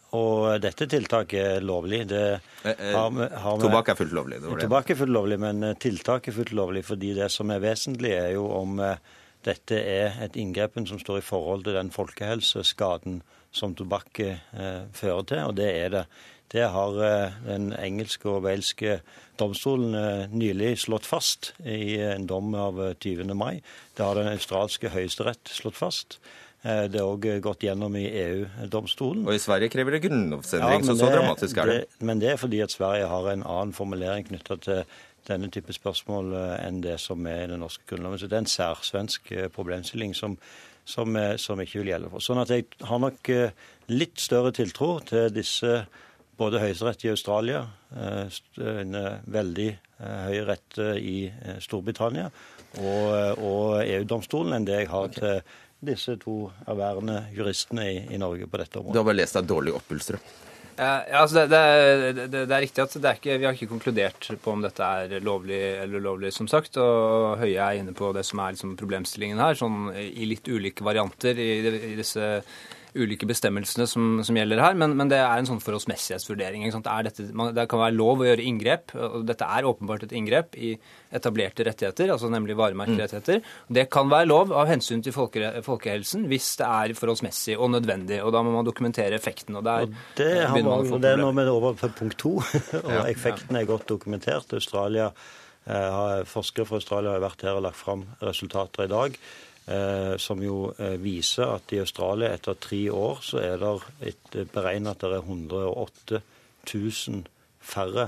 dette 0.62 0.86
tiltaket 0.88 1.40
er 1.58 1.64
lovlig. 1.64 2.04
Det 2.08 2.24
eh, 2.32 2.72
eh, 2.72 2.94
har 2.94 3.10
med, 3.12 3.32
har 3.32 3.58
med, 3.58 3.64
tobakk 3.66 3.92
er 3.92 3.98
fullt 3.98 4.16
lovlig? 4.16 4.40
Det 4.40 4.52
det. 4.54 4.60
Tobakk 4.64 4.92
er 4.94 5.00
fullt 5.02 5.16
lovlig, 5.16 5.38
men 5.42 5.64
eh, 5.68 5.78
tiltak 5.80 6.28
er 6.28 6.36
fullt 6.36 6.54
lovlig. 6.56 6.84
fordi 6.88 7.14
det 7.18 7.30
som 7.34 7.50
er 7.50 7.60
vesentlig, 7.60 8.14
er 8.16 8.30
jo 8.38 8.46
om 8.56 8.80
dette 9.46 9.76
er 9.78 10.16
et 10.24 10.36
inngrepen 10.36 10.86
som 10.88 10.98
står 10.98 11.20
i 11.20 11.26
forhold 11.26 11.64
til 11.66 11.76
den 11.76 11.92
folkehelseskaden 11.94 13.20
som 13.54 13.76
tobakk 13.76 14.20
eh, 14.24 14.82
fører 14.92 15.24
til, 15.28 15.44
og 15.50 15.56
det 15.58 15.70
er 15.70 15.94
det. 15.94 16.04
Det 16.52 16.64
har 16.72 16.98
eh, 17.04 17.38
den 17.44 17.70
engelske 17.76 18.28
og 18.30 18.44
walske 18.46 18.98
domstolen 19.40 19.96
eh, 19.96 20.32
nylig 20.32 20.74
slått 20.84 21.08
fast 21.08 21.52
i 21.60 21.98
en 22.04 22.26
dom 22.28 22.54
av 22.56 22.80
20. 23.00 23.34
mai. 23.36 23.60
Det 23.96 24.04
har 24.04 24.18
den 24.18 24.32
australske 24.32 24.92
høyesterett 24.94 25.52
slått 25.52 25.78
fast. 25.78 26.18
Eh, 26.66 26.86
det 26.90 26.98
er 26.98 27.06
òg 27.06 27.26
gått 27.42 27.62
gjennom 27.62 27.94
i 27.98 28.06
EU-domstolen. 28.08 29.26
Og 29.28 29.36
i 29.36 29.42
Sverige 29.42 29.70
krever 29.70 29.94
det 29.94 30.02
grunnlovsendring, 30.08 30.82
ja, 30.82 30.86
så 30.88 30.96
så 30.98 31.10
dramatisk 31.12 31.60
er 31.62 31.70
det. 31.70 31.76
det. 31.84 32.06
Men 32.06 32.22
det 32.22 32.32
er 32.32 32.40
fordi 32.40 32.62
at 32.64 32.74
Sverige 32.74 33.06
har 33.06 33.30
en 33.30 33.44
annen 33.46 33.74
formulering 33.76 34.26
knytta 34.26 34.56
til 34.64 34.82
denne 35.28 35.50
type 35.54 35.74
spørsmål 35.76 36.34
eh, 36.34 36.56
enn 36.66 36.80
det 36.82 36.96
som 37.02 37.26
er 37.30 37.44
i 37.44 37.52
den 37.52 37.62
norske 37.62 37.86
grunnloven. 37.86 38.18
Så 38.18 38.26
det 38.26 38.40
er 38.40 38.42
en 38.42 38.50
særsvensk 38.50 39.30
eh, 39.36 39.46
problemstilling 39.54 40.16
som, 40.18 40.34
som, 40.84 41.14
som 41.38 41.62
ikke 41.62 41.84
vil 41.84 41.92
gjelde 41.92 42.10
for. 42.10 42.24
Sånn 42.24 42.42
at 42.42 42.50
jeg 42.50 42.66
har 42.90 43.02
nok 43.06 43.30
litt 43.92 44.18
større 44.18 44.50
tiltro 44.56 44.98
til 45.06 45.30
disse 45.30 45.84
både 46.38 46.60
Høyesterett 46.62 47.02
i 47.02 47.10
Australia, 47.10 47.64
en 47.90 48.96
veldig 49.26 49.68
høy 49.98 50.36
rett 50.46 50.76
i 51.02 51.16
Storbritannia 51.58 52.28
og, 52.78 53.40
og 53.42 53.80
EU-domstolen 53.82 54.54
enn 54.54 54.68
det 54.68 54.76
jeg 54.84 54.90
har 54.92 55.08
okay. 55.08 55.18
til 55.18 55.56
disse 55.84 56.16
to 56.18 56.48
erværende 56.66 57.22
juristene 57.34 57.86
i, 57.92 57.96
i, 58.14 58.18
Norge 58.20 58.48
på 58.50 58.60
dette 58.60 58.80
området. 58.80 58.96
Du 58.96 59.00
har 59.02 59.08
bare 59.08 59.20
lest 59.20 59.38
deg 59.38 59.48
dårlig 59.48 59.74
opp, 59.78 59.90
Ulstrøm. 59.94 60.22
Ja, 60.78 61.02
altså 61.20 61.42
det, 61.50 61.58
det, 61.58 62.10
det, 62.30 62.42
det, 62.46 62.54
er 62.54 62.62
riktig 62.62 62.82
at 62.84 62.92
er 63.02 63.38
vi 63.40 63.46
har 63.46 63.56
ikke 63.56 63.70
konkludert 63.72 64.28
på 64.42 64.52
om 64.52 64.62
dette 64.62 64.86
er 64.86 65.24
lovlig 65.26 65.58
eller 65.82 65.98
ulovlig, 65.98 66.30
som 66.34 66.46
sagt. 66.50 66.78
Og 66.78 67.38
Høie 67.40 67.58
er 67.58 67.80
inne 67.80 67.94
på 67.98 68.12
det 68.14 68.22
som 68.26 68.38
er 68.44 68.54
liksom 68.54 68.76
problemstillingen 68.78 69.42
her, 69.42 69.58
sånn 69.58 69.90
i 69.98 70.28
litt 70.30 70.46
ulike 70.46 70.86
varianter 70.86 71.38
i, 71.42 71.50
i 71.66 71.96
disse 71.98 72.28
ulike 72.96 73.26
bestemmelsene 73.28 73.86
som, 73.90 74.20
som 74.24 74.36
gjelder 74.38 74.62
her, 74.62 74.76
men, 74.78 74.94
men, 74.98 75.10
det 75.10 75.18
er 75.20 75.40
en 75.40 75.48
sånn 75.48 75.60
forholdsmessighetsvurdering. 75.62 76.64
Dette, 77.04 77.26
man, 77.36 77.52
det 77.56 77.66
kan 77.70 77.82
være 77.82 77.96
lov 77.96 78.22
å 78.22 78.28
gjøre 78.28 78.44
inngrep, 78.44 78.94
og 78.96 79.26
dette 79.28 79.48
er 79.48 79.68
åpenbart 79.68 80.06
et 80.06 80.14
inngrep 80.16 80.56
i 80.56 80.74
etablerte 81.14 81.66
rettigheter, 81.68 82.12
altså 82.14 82.30
nemlig 82.32 82.56
varemerkerettigheter. 82.58 83.42
Mm. 83.42 83.72
Det 83.78 83.86
kan 83.92 84.12
være 84.12 84.28
lov 84.30 84.54
av 84.56 84.70
hensyn 84.70 85.02
til 85.04 85.14
folke, 85.16 85.50
folkehelsen 85.66 86.28
hvis 86.30 86.52
det 86.60 86.68
er 86.68 86.96
forholdsmessig 86.98 87.58
og 87.58 87.72
nødvendig, 87.76 88.20
og 88.24 88.32
da 88.36 88.44
må 88.44 88.54
man 88.54 88.68
dokumentere 88.68 89.18
effekten. 89.18 89.58
og 89.58 89.66
der 89.68 89.88
og 89.88 89.98
Det, 90.16 90.30
har 90.46 90.62
man, 90.62 91.02
det 91.02 91.12
er 91.12 91.20
nå 91.22 91.32
med 91.36 91.52
over 91.52 91.76
på 91.78 91.92
punkt 92.02 92.18
to, 92.20 92.38
og 92.84 92.94
ja, 92.94 93.04
effekten 93.08 93.58
er 93.58 93.68
godt 93.68 93.88
dokumentert. 93.88 94.52
Australia, 94.56 95.10
eh, 95.66 96.24
Forskere 96.28 96.68
fra 96.68 96.80
Australia 96.80 97.16
har 97.16 97.24
vært 97.24 97.44
her 97.46 97.58
og 97.58 97.66
lagt 97.68 97.80
fram 97.80 98.06
resultater 98.24 98.88
i 98.88 98.92
dag. 98.92 99.20
Eh, 99.68 100.16
som 100.16 100.40
jo 100.40 100.70
eh, 100.80 100.94
viser 100.96 101.44
at 101.44 101.72
i 101.76 101.80
Australia 101.82 102.30
etter 102.32 102.56
tre 102.56 102.78
år 102.88 103.18
så 103.20 103.42
er 103.42 103.60
det 103.60 104.46
beregnet 104.54 104.94
at 104.94 105.02
det 105.04 105.18
er 105.18 105.26
108 105.26 106.20
000 106.72 107.26
færre 107.60 108.06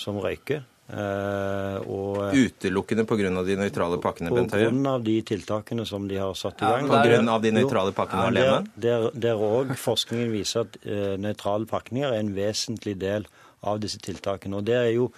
som 0.00 0.16
røyker. 0.24 0.64
Eh, 0.86 1.76
og, 1.92 2.32
Utelukkende 2.32 3.04
pga. 3.04 3.44
de 3.44 3.58
nøytrale 3.60 4.00
pakkene, 4.00 4.32
Bent 4.32 4.56
Høie? 4.56 4.72
Pga. 4.72 4.96
de 5.04 5.18
tiltakene 5.34 5.84
som 5.84 6.08
de 6.08 6.16
har 6.16 6.32
satt 6.32 6.64
i 6.64 6.64
gang. 6.64 6.88
Ja, 6.88 7.02
Pga. 7.04 7.38
de 7.44 7.54
nøytrale 7.58 7.92
pakkene 7.92 8.32
ja, 8.32 8.56
alene? 8.56 9.12
Der, 9.12 9.36
òg 9.36 9.76
forskningen 9.76 10.32
viser 10.32 10.64
at 10.64 10.80
nøytrale 11.20 11.68
pakninger 11.68 12.08
er 12.08 12.24
en 12.24 12.32
vesentlig 12.38 12.96
del 13.04 13.28
av 13.60 13.84
disse 13.84 14.00
tiltakene. 14.00 14.62
Og 14.62 14.64
Det 14.64 14.80
er 14.80 14.92
jo 14.96 15.10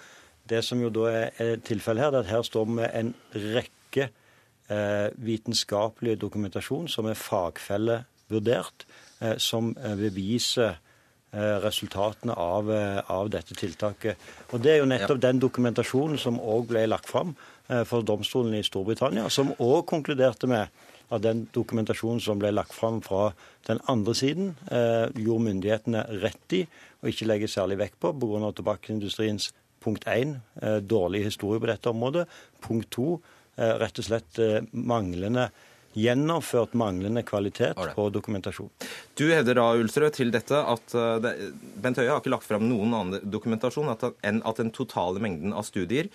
det 0.49 0.65
som 0.65 0.81
jo 0.81 0.91
da 0.91 1.11
er, 1.13 1.59
tilfellet 1.63 2.03
her, 2.03 2.11
det 2.11 2.25
er 2.25 2.27
at 2.27 2.35
her 2.35 2.43
står 2.43 2.65
vi 2.67 2.81
med 2.81 2.89
en 2.91 3.13
rekke 3.53 4.09
Eh, 4.09 4.25
vitenskapelig 5.17 6.17
dokumentasjon 6.21 6.87
som 6.91 7.07
er 7.09 7.17
fagfellevurdert, 7.17 8.85
eh, 9.21 9.37
som 9.37 9.73
eh, 9.77 9.95
beviser 9.95 10.77
resultatene 11.29 12.33
av, 12.33 12.71
av, 13.05 13.27
dette 13.29 13.53
tiltaket. 13.53 14.17
Og 14.49 14.63
Det 14.65 14.71
er 14.71 14.79
jo 14.79 14.87
nettopp 14.89 15.19
den 15.21 15.37
dokumentasjonen 15.37 16.17
som 16.17 16.39
òg 16.41 16.65
ble 16.71 16.87
lagt 16.87 17.05
fram 17.05 17.35
for 17.85 18.01
domstolen 18.01 18.55
i 18.57 18.63
Storbritannia, 18.65 19.27
som 19.29 19.51
òg 19.61 19.83
konkluderte 19.91 20.49
med 20.49 20.73
at 21.13 21.23
den 21.23 21.45
dokumentasjonen 21.55 22.21
som 22.21 22.39
ble 22.41 22.51
lagt 22.53 22.73
fram 22.75 23.01
fra 23.05 23.31
den 23.67 23.81
andre 23.89 24.15
siden, 24.15 24.55
eh, 24.71 25.09
gjorde 25.17 25.47
myndighetene 25.47 26.05
rett 26.21 26.53
i 26.53 26.65
å 27.01 27.09
ikke 27.09 27.27
legge 27.27 27.47
særlig 27.47 27.79
vekt 27.79 27.99
på 27.99 28.13
pga. 28.13 28.51
tobakksindustriens 28.53 29.51
punkt 29.81 30.05
én 30.05 30.41
eh, 30.61 30.79
dårlig 30.79 31.23
historie 31.23 31.59
på 31.59 31.67
dette 31.67 31.89
området. 31.89 32.27
Punkt 32.61 32.91
to 32.91 33.13
eh, 33.15 33.19
rett 33.81 33.99
og 33.99 34.07
slett 34.07 34.39
eh, 34.43 34.61
manglende 34.71 35.49
gjennomført 35.97 36.75
manglende 36.77 37.23
kvalitet 37.25 37.79
på 37.95 38.09
dokumentasjon. 38.13 38.69
Du 39.17 39.25
hevder 39.33 39.57
da, 39.57 39.65
Ulsrød, 39.73 40.13
til 40.19 40.29
dette 40.31 40.59
at 40.61 40.93
uh, 40.93 41.15
det, 41.23 41.33
Bent 41.81 41.97
Høie 41.97 42.11
har 42.11 42.21
ikke 42.21 42.33
lagt 42.35 42.45
fram 42.47 42.67
noen 42.69 42.93
annen 42.93 43.25
dokumentasjon 43.25 43.89
enn 43.89 44.43
at 44.45 44.61
den 44.61 44.69
totale 44.75 45.21
mengden 45.23 45.55
av 45.57 45.65
studier 45.67 46.11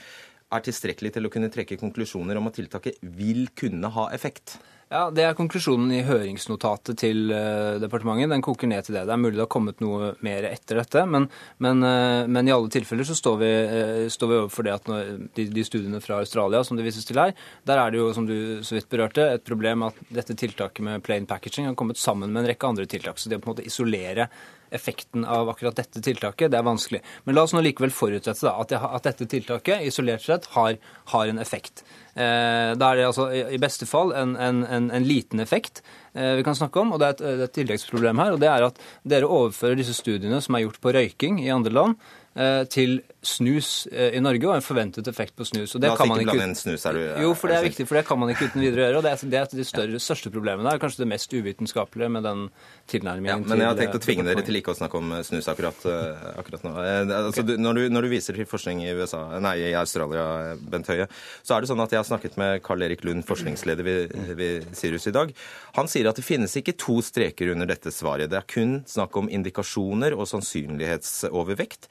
er 0.55 0.69
tilstrekkelig 0.69 1.15
til 1.17 1.27
å 1.27 1.33
kunne 1.33 1.51
trekke 1.53 1.81
konklusjoner 1.81 2.39
om 2.39 2.51
at 2.51 2.59
tiltaket 2.61 3.03
vil 3.03 3.49
kunne 3.59 3.91
ha 3.95 4.09
effekt. 4.17 4.59
Ja, 4.93 5.09
Det 5.11 5.25
er 5.25 5.35
konklusjonen 5.35 5.89
i 5.97 6.03
høringsnotatet 6.05 6.99
til 7.01 7.33
uh, 7.33 7.81
departementet. 7.83 8.31
Den 8.31 8.45
koker 8.45 8.69
ned 8.71 8.85
til 8.87 8.99
det. 8.99 9.07
Det 9.09 9.15
er 9.15 9.21
mulig 9.21 9.39
det 9.39 9.43
har 9.43 9.51
kommet 9.51 9.81
noe 9.83 10.13
mer 10.23 10.47
etter 10.47 10.79
dette, 10.79 11.03
men, 11.11 11.27
men, 11.65 11.81
uh, 11.83 12.29
men 12.31 12.47
i 12.47 12.53
alle 12.55 12.71
tilfeller 12.71 13.09
så 13.09 13.17
står 13.19 13.39
vi, 13.41 13.51
uh, 13.73 14.05
står 14.13 14.31
vi 14.31 14.39
overfor 14.43 14.69
det 14.69 14.75
at 14.77 14.91
når, 14.91 15.11
de, 15.35 15.49
de, 15.57 15.65
studiene 15.67 16.03
fra 16.05 16.21
Australia 16.23 16.63
som 16.67 16.79
det 16.79 16.85
vises 16.87 17.09
til 17.09 17.19
her, 17.19 17.33
der 17.67 17.81
er 17.81 17.95
det 17.95 18.03
jo, 18.03 18.11
som 18.15 18.29
du 18.29 18.37
så 18.67 18.77
vidt 18.77 18.91
berørte, 18.93 19.25
et 19.35 19.47
problem 19.47 19.89
at 19.89 19.99
dette 20.13 20.37
tiltaket 20.39 20.85
med 20.85 21.03
plain 21.07 21.27
packaging 21.27 21.71
har 21.71 21.79
kommet 21.81 21.99
sammen 21.99 22.31
med 22.31 22.45
en 22.45 22.53
rekke 22.53 22.69
andre 22.69 22.87
tiltak. 22.87 23.19
Så 23.19 23.33
det 23.33 23.41
å 23.41 23.43
på 23.43 23.51
en 23.51 23.57
måte 23.57 23.67
isolere 23.67 24.29
effekten 24.75 25.25
av 25.25 25.49
akkurat 25.53 25.77
dette 25.79 26.03
tiltaket, 26.05 26.51
det 26.53 26.59
er 26.59 26.67
vanskelig. 26.67 27.01
Men 27.25 27.37
la 27.37 27.45
oss 27.47 27.55
nå 27.55 27.63
likevel 27.65 27.95
forutsette 27.95 28.47
da, 28.47 28.55
at, 28.61 28.75
at, 28.75 29.05
dette 29.07 29.29
tiltaket 29.31 29.85
isolert 29.89 30.25
sett 30.25 30.49
har, 30.57 30.79
har 31.15 31.31
en 31.31 31.43
effekt. 31.43 31.85
Eh, 32.15 32.73
da 32.79 32.91
er 32.91 33.01
det 33.01 33.09
altså 33.09 33.29
i 33.33 33.61
beste 33.63 33.89
fall 33.91 34.15
en, 34.15 34.37
en, 34.39 34.63
en, 34.65 34.91
en 34.95 35.07
liten 35.07 35.43
effekt 35.43 35.83
vi 36.15 36.45
kan 36.47 36.55
snakke 36.55 36.79
om, 36.79 36.93
og 36.95 37.01
det 37.03 37.09
er 37.09 37.17
et, 37.17 37.47
et 37.49 37.55
tilleggsproblem 37.59 38.21
her. 38.23 38.37
og 38.37 38.43
det 38.43 38.51
er 38.51 38.69
at 38.69 38.77
Dere 39.03 39.27
overfører 39.27 39.81
disse 39.81 39.97
studiene 39.97 40.39
som 40.45 40.55
er 40.55 40.63
gjort 40.63 40.79
på 40.83 40.93
røyking 40.95 41.41
i 41.43 41.51
andre 41.51 41.75
land, 41.75 41.99
Eh, 42.35 42.65
til 42.67 42.97
snus 43.23 43.85
eh, 43.95 44.17
i 44.19 44.21
Norge 44.21 44.49
og 44.49 44.57
en 44.57 44.65
forventet 44.65 45.07
effekt 45.07 45.37
på 45.39 45.45
snus. 45.47 45.77
Og 45.77 45.83
det 45.85 45.87
La 45.87 45.95
oss 45.95 46.01
kan 46.01 46.11
man 46.11 46.19
ikke 46.19 46.35
blande 46.35 46.59
snus, 46.59 46.83
er 46.91 46.97
du 46.97 47.03
Jo, 47.23 47.29
for 47.39 47.47
det 47.47 47.61
er 47.61 47.67
viktig, 47.69 47.85
for 47.87 47.95
det 47.95 48.03
kan 48.09 48.19
man 48.19 48.33
ikke 48.33 48.49
uten 48.49 48.59
videre 48.65 48.89
gjøre. 48.89 48.97
og 48.99 49.05
Det 49.07 49.13
er, 49.13 49.21
det 49.31 49.39
er 49.39 49.47
et 49.47 49.55
av 49.55 49.61
de 49.61 49.67
større, 49.69 50.01
største 50.03 50.33
problemene. 50.35 50.67
Det 50.67 50.73
er 50.75 50.83
kanskje 50.83 51.05
det 51.05 51.09
mest 51.13 51.31
uvitenskapelige 51.31 52.09
med 52.11 52.27
den 52.27 52.43
tilnærmingen. 52.91 53.31
Ja, 53.31 53.53
men 53.53 53.63
jeg 53.63 53.71
har 53.71 53.79
tenkt 53.79 53.99
å 54.01 54.03
tvinge 54.03 54.27
dere 54.27 54.43
til 54.49 54.59
ikke 54.59 54.75
å 54.75 54.79
snakke 54.81 54.99
om 54.99 55.15
snus 55.29 55.51
akkurat, 55.53 55.87
akkurat 56.35 56.67
nå. 56.67 56.73
Altså, 56.81 57.45
okay. 57.45 57.61
når, 57.69 57.79
du, 57.79 57.95
når, 57.95 58.09
du, 58.09 58.13
viser 58.17 58.41
til 58.41 58.51
forskning 58.51 58.83
i, 58.83 58.91
USA, 58.99 59.23
nei, 59.39 59.55
i 59.69 59.71
Australia, 59.79 60.27
Bent 60.59 60.91
Høie, 60.91 61.07
så 61.47 61.55
er 61.55 61.63
det 61.63 61.71
sånn 61.71 61.85
at 61.87 61.95
jeg 61.95 62.03
har 62.03 62.11
snakket 62.11 62.35
med 62.43 62.59
Carl 62.67 62.83
Erik 62.83 63.07
Lund, 63.07 63.23
forskningsleder 63.31 63.87
ved, 63.87 64.19
ved 64.35 64.67
Sirius 64.75 65.07
i 65.07 65.15
dag. 65.15 65.31
Han 65.79 65.87
sier 65.87 66.04
at 66.11 66.19
det 66.19 66.27
finnes 66.27 66.57
ikke 66.59 66.77
to 66.81 66.99
streker 67.05 67.53
under 67.55 67.69
dette 67.71 67.93
svaret. 67.95 68.31
Det 68.33 68.41
er 68.41 68.51
kun 68.51 68.77
snakk 68.89 69.17
om 69.21 69.31
indikasjoner 69.33 70.17
og 70.17 70.29
sannsynlighetsovervekt 70.31 71.89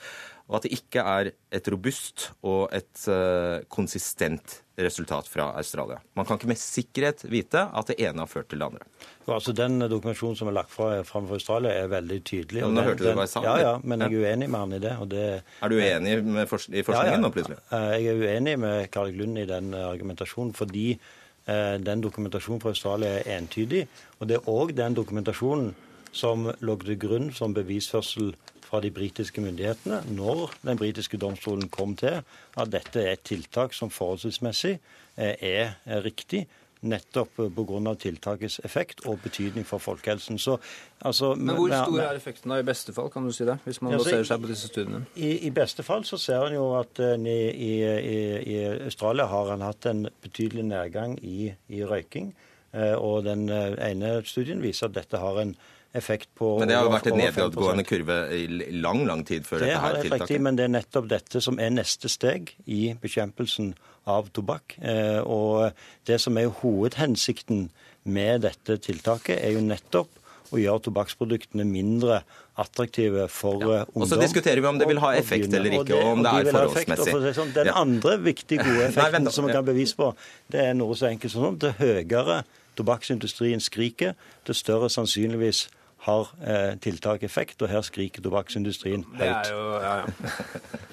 og 0.49 0.59
at 0.59 0.65
det 0.67 0.75
ikke 0.75 1.03
er 1.07 1.31
et 1.55 1.67
robust 1.71 2.27
og 2.43 2.67
et 2.75 3.05
uh, 3.07 3.63
konsistent 3.71 4.59
resultat 4.75 5.27
fra 5.29 5.51
Australia. 5.55 5.99
Man 6.17 6.27
kan 6.27 6.39
ikke 6.39 6.49
med 6.49 6.59
sikkerhet 6.59 7.23
vite 7.29 7.61
at 7.69 7.91
det 7.91 7.95
ene 8.01 8.25
har 8.25 8.29
ført 8.29 8.49
til 8.51 8.59
det 8.59 8.67
andre. 8.67 8.87
Jo, 9.23 9.35
altså 9.37 9.53
Den 9.55 9.79
dokumentasjonen 9.79 10.35
som 10.35 10.49
er 10.49 10.57
lagt 10.57 10.73
fram 10.73 11.29
for 11.29 11.37
Australia, 11.37 11.71
er 11.71 11.91
veldig 11.93 12.19
tydelig. 12.25 12.63
Ja, 12.63 12.67
men 12.67 12.83
hørte 12.83 13.05
du 13.05 13.11
hva 13.13 13.27
jeg 13.27 13.33
sa? 13.35 13.43
Ja, 13.45 13.55
ja, 13.61 13.73
men 13.83 14.03
jeg 14.03 14.17
er 14.17 14.25
uenig 14.25 14.49
med 14.49 14.59
han 14.59 14.77
i 14.77 14.81
det. 14.83 14.93
det 15.13 15.25
er 15.37 15.71
du 15.71 15.77
uenig 15.77 16.15
med 16.25 16.49
fors 16.51 16.67
i 16.67 16.83
forskningen 16.83 17.13
ja, 17.13 17.19
ja. 17.19 17.23
nå, 17.23 17.33
plutselig? 17.37 17.59
Eh, 17.69 17.89
jeg 18.01 18.11
er 18.11 18.23
uenig 18.25 18.55
med 18.65 18.89
Karl 18.91 19.13
Lund 19.15 19.39
i 19.39 19.47
den 19.47 19.73
eh, 19.77 19.89
argumentasjonen, 19.93 20.55
fordi 20.57 20.87
eh, 20.97 21.22
den 21.45 22.03
dokumentasjonen 22.03 22.61
fra 22.63 22.71
Australia 22.71 23.17
er 23.19 23.37
entydig. 23.37 23.81
Og 24.19 24.29
det 24.29 24.37
er 24.37 24.49
òg 24.49 24.71
den 24.77 24.95
dokumentasjonen 24.95 25.73
som 26.13 26.47
lå 26.61 26.75
til 26.79 26.97
grunn 27.01 27.31
som 27.35 27.55
bevisførsel 27.55 28.31
fra 28.63 28.81
de 28.81 28.89
britiske 28.93 29.41
myndighetene 29.41 29.99
når 30.15 30.55
den 30.65 30.79
britiske 30.79 31.17
domstolen 31.21 31.69
kom 31.69 31.95
til 31.99 32.21
at 32.57 32.71
dette 32.73 33.01
er 33.01 33.17
et 33.17 33.25
tiltak 33.27 33.75
som 33.77 33.91
forholdsmessig 33.93 34.77
eh, 35.17 35.35
er 35.37 36.03
riktig. 36.05 36.47
Nettopp 36.83 37.37
pga. 37.55 37.95
tiltakets 37.99 38.59
effekt 38.63 39.05
og 39.07 39.19
betydning 39.23 39.65
for 39.65 39.79
folkehelsen. 39.79 40.39
Så, 40.39 40.57
altså, 41.01 41.33
Men 41.35 41.55
hvor 41.55 41.67
stor 41.71 41.99
er 42.01 42.15
effekten 42.19 42.51
da, 42.51 42.59
i 42.59 42.67
beste 42.67 42.93
fall, 42.93 43.09
kan 43.09 43.25
du 43.25 43.31
si 43.31 43.45
det? 43.47 43.57
Hvis 43.63 43.81
man 43.81 43.93
altså, 43.93 44.09
baserer 44.09 44.29
seg 44.31 44.41
på 44.41 44.51
disse 44.51 44.67
studiene? 44.67 45.05
I, 45.15 45.31
I, 45.47 45.51
beste 45.55 45.83
fall 45.83 46.03
så 46.05 46.17
ser 46.17 46.47
en 46.47 46.57
jo 46.57 46.65
at 46.79 46.99
uh, 46.99 47.13
i, 47.15 47.37
i, 47.51 48.17
i, 48.53 48.57
Australia 48.85 49.29
har 49.31 49.53
en 49.53 49.63
hatt 49.63 49.85
en 49.91 50.07
betydelig 50.21 50.65
nedgang 50.67 51.15
i, 51.23 51.53
røyking. 51.87 52.33
Uh, 52.73 52.95
og 52.97 53.23
den 53.27 53.47
uh, 53.49 53.77
ene 53.85 54.19
studien 54.25 54.61
viser 54.61 54.89
at 54.89 54.97
dette 54.97 55.21
har 55.21 55.39
en 55.41 55.55
effekt 55.93 56.29
på 56.37 56.55
Men 56.59 56.69
det 56.69 56.77
har 56.77 56.87
jo 56.87 56.93
vært 56.93 57.09
en 57.11 57.19
nedadgående 57.21 57.85
kurve 57.85 58.17
i 58.33 58.45
lang, 58.81 59.03
lang 59.07 59.21
tid 59.27 59.45
før 59.45 59.61
det 59.61 59.69
dette 59.69 59.81
her 59.83 59.99
tiltaket? 60.01 60.23
Riktig, 60.23 60.39
men 60.45 60.57
det 60.57 60.65
er 60.65 60.73
nettopp 60.73 61.09
dette 61.11 61.41
som 61.45 61.59
er 61.61 61.73
neste 61.73 62.09
steg 62.11 62.53
i 62.65 62.81
bekjempelsen 63.01 63.73
av 64.09 64.31
tobakk. 64.35 64.77
Eh, 64.81 65.21
og 65.21 65.71
det 66.09 66.19
som 66.21 66.37
er 66.41 66.51
hovedhensikten 66.63 67.67
med 68.03 68.43
dette 68.47 68.79
tiltaket, 68.83 69.37
er 69.37 69.55
jo 69.55 69.63
nettopp 69.63 70.19
å 70.53 70.59
gjøre 70.61 70.83
tobakksproduktene 70.87 71.65
mindre 71.65 72.21
attraktive 72.61 73.27
for 73.31 73.61
ja. 73.61 73.83
Eh, 73.83 73.93
ungdom. 73.93 74.05
Og 74.05 74.11
så 74.11 74.19
diskuterer 74.21 74.61
vi 74.61 74.69
om 74.69 74.81
det 74.81 74.89
vil 74.89 75.01
ha 75.03 75.13
effekt 75.17 75.53
eller 75.53 75.77
ikke, 75.79 75.97
og, 75.97 76.09
om 76.17 76.25
det 76.25 76.33
er 76.33 76.51
forholdsmessig. 76.57 77.35
Sånn. 77.37 77.53
Den 77.55 77.71
andre 77.73 78.17
viktige 78.21 78.65
gode 78.65 78.85
effekten 78.89 79.29
som 79.33 79.47
vi 79.47 79.55
kan 79.55 79.65
bevise 79.65 79.97
på, 79.99 80.11
det 80.53 80.67
er 80.67 80.75
noe 80.77 80.97
så 80.97 81.09
enkelt 81.09 81.33
som 81.33 81.47
sånn. 81.47 81.61
Det 81.63 81.75
høyere 81.79 82.41
tobakksindustrien 82.77 83.61
skriker, 83.61 84.17
det 84.47 84.57
større 84.57 84.89
sannsynligvis 84.89 85.67
har 86.03 86.31
eh, 86.43 86.73
tiltak 86.83 87.23
effekt, 87.23 87.61
og 87.63 87.71
her 87.71 87.83
skriker 87.85 88.23
tobakksindustrien 88.25 89.05
høyt. 89.13 89.19
Det 89.21 89.29
er 89.29 89.51
jo 89.53 89.61
ja, 89.83 89.93
ja. 90.01 90.31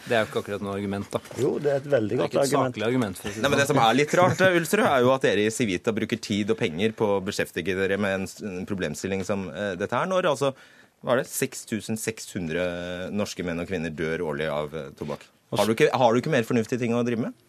Det 0.05 0.17
er 0.17 0.23
jo 0.23 0.29
ikke 0.29 0.43
akkurat 0.43 0.63
noe 0.65 0.75
argument, 0.79 1.09
da. 1.13 1.21
Jo, 1.39 1.53
det 1.63 1.73
er 1.73 1.81
et 1.83 1.89
veldig 1.91 2.19
godt 2.21 2.37
argument. 2.41 2.41
Det 2.41 2.53
er 2.55 2.55
ikke 2.55 2.81
et 2.81 2.87
argument. 2.89 3.19
For 3.21 3.31
å 3.31 3.35
si 3.35 3.43
Nei, 3.45 3.51
men 3.53 3.61
det 3.61 3.67
som 3.69 3.81
er 3.83 3.97
litt 3.99 4.15
rart, 4.21 4.45
Ulsrud, 4.47 4.85
er 4.87 5.03
jo 5.05 5.13
at 5.15 5.27
dere 5.27 5.47
i 5.47 5.55
Civita 5.55 5.95
bruker 5.97 6.23
tid 6.23 6.55
og 6.55 6.61
penger 6.61 6.95
på 6.99 7.11
å 7.17 7.19
beskjeftige 7.27 7.77
dere 7.79 7.99
med 8.01 8.23
en 8.23 8.65
problemstilling 8.71 9.27
som 9.27 9.49
uh, 9.51 9.75
dette 9.79 9.99
her, 9.99 10.09
når 10.11 10.31
altså 10.33 10.55
hva 11.01 11.15
er 11.15 11.23
det, 11.23 11.31
6600 11.33 13.11
norske 13.17 13.45
menn 13.47 13.63
og 13.63 13.71
kvinner 13.71 13.93
dør 13.95 14.27
årlig 14.31 14.51
av 14.53 14.75
uh, 14.77 14.89
tobakk. 14.99 15.27
Har 15.59 15.67
du, 15.67 15.75
ikke, 15.75 15.91
har 15.91 16.13
du 16.13 16.21
ikke 16.21 16.33
mer 16.33 16.47
fornuftige 16.47 16.79
ting 16.83 16.95
å 16.95 17.03
drive 17.07 17.27
med? 17.27 17.47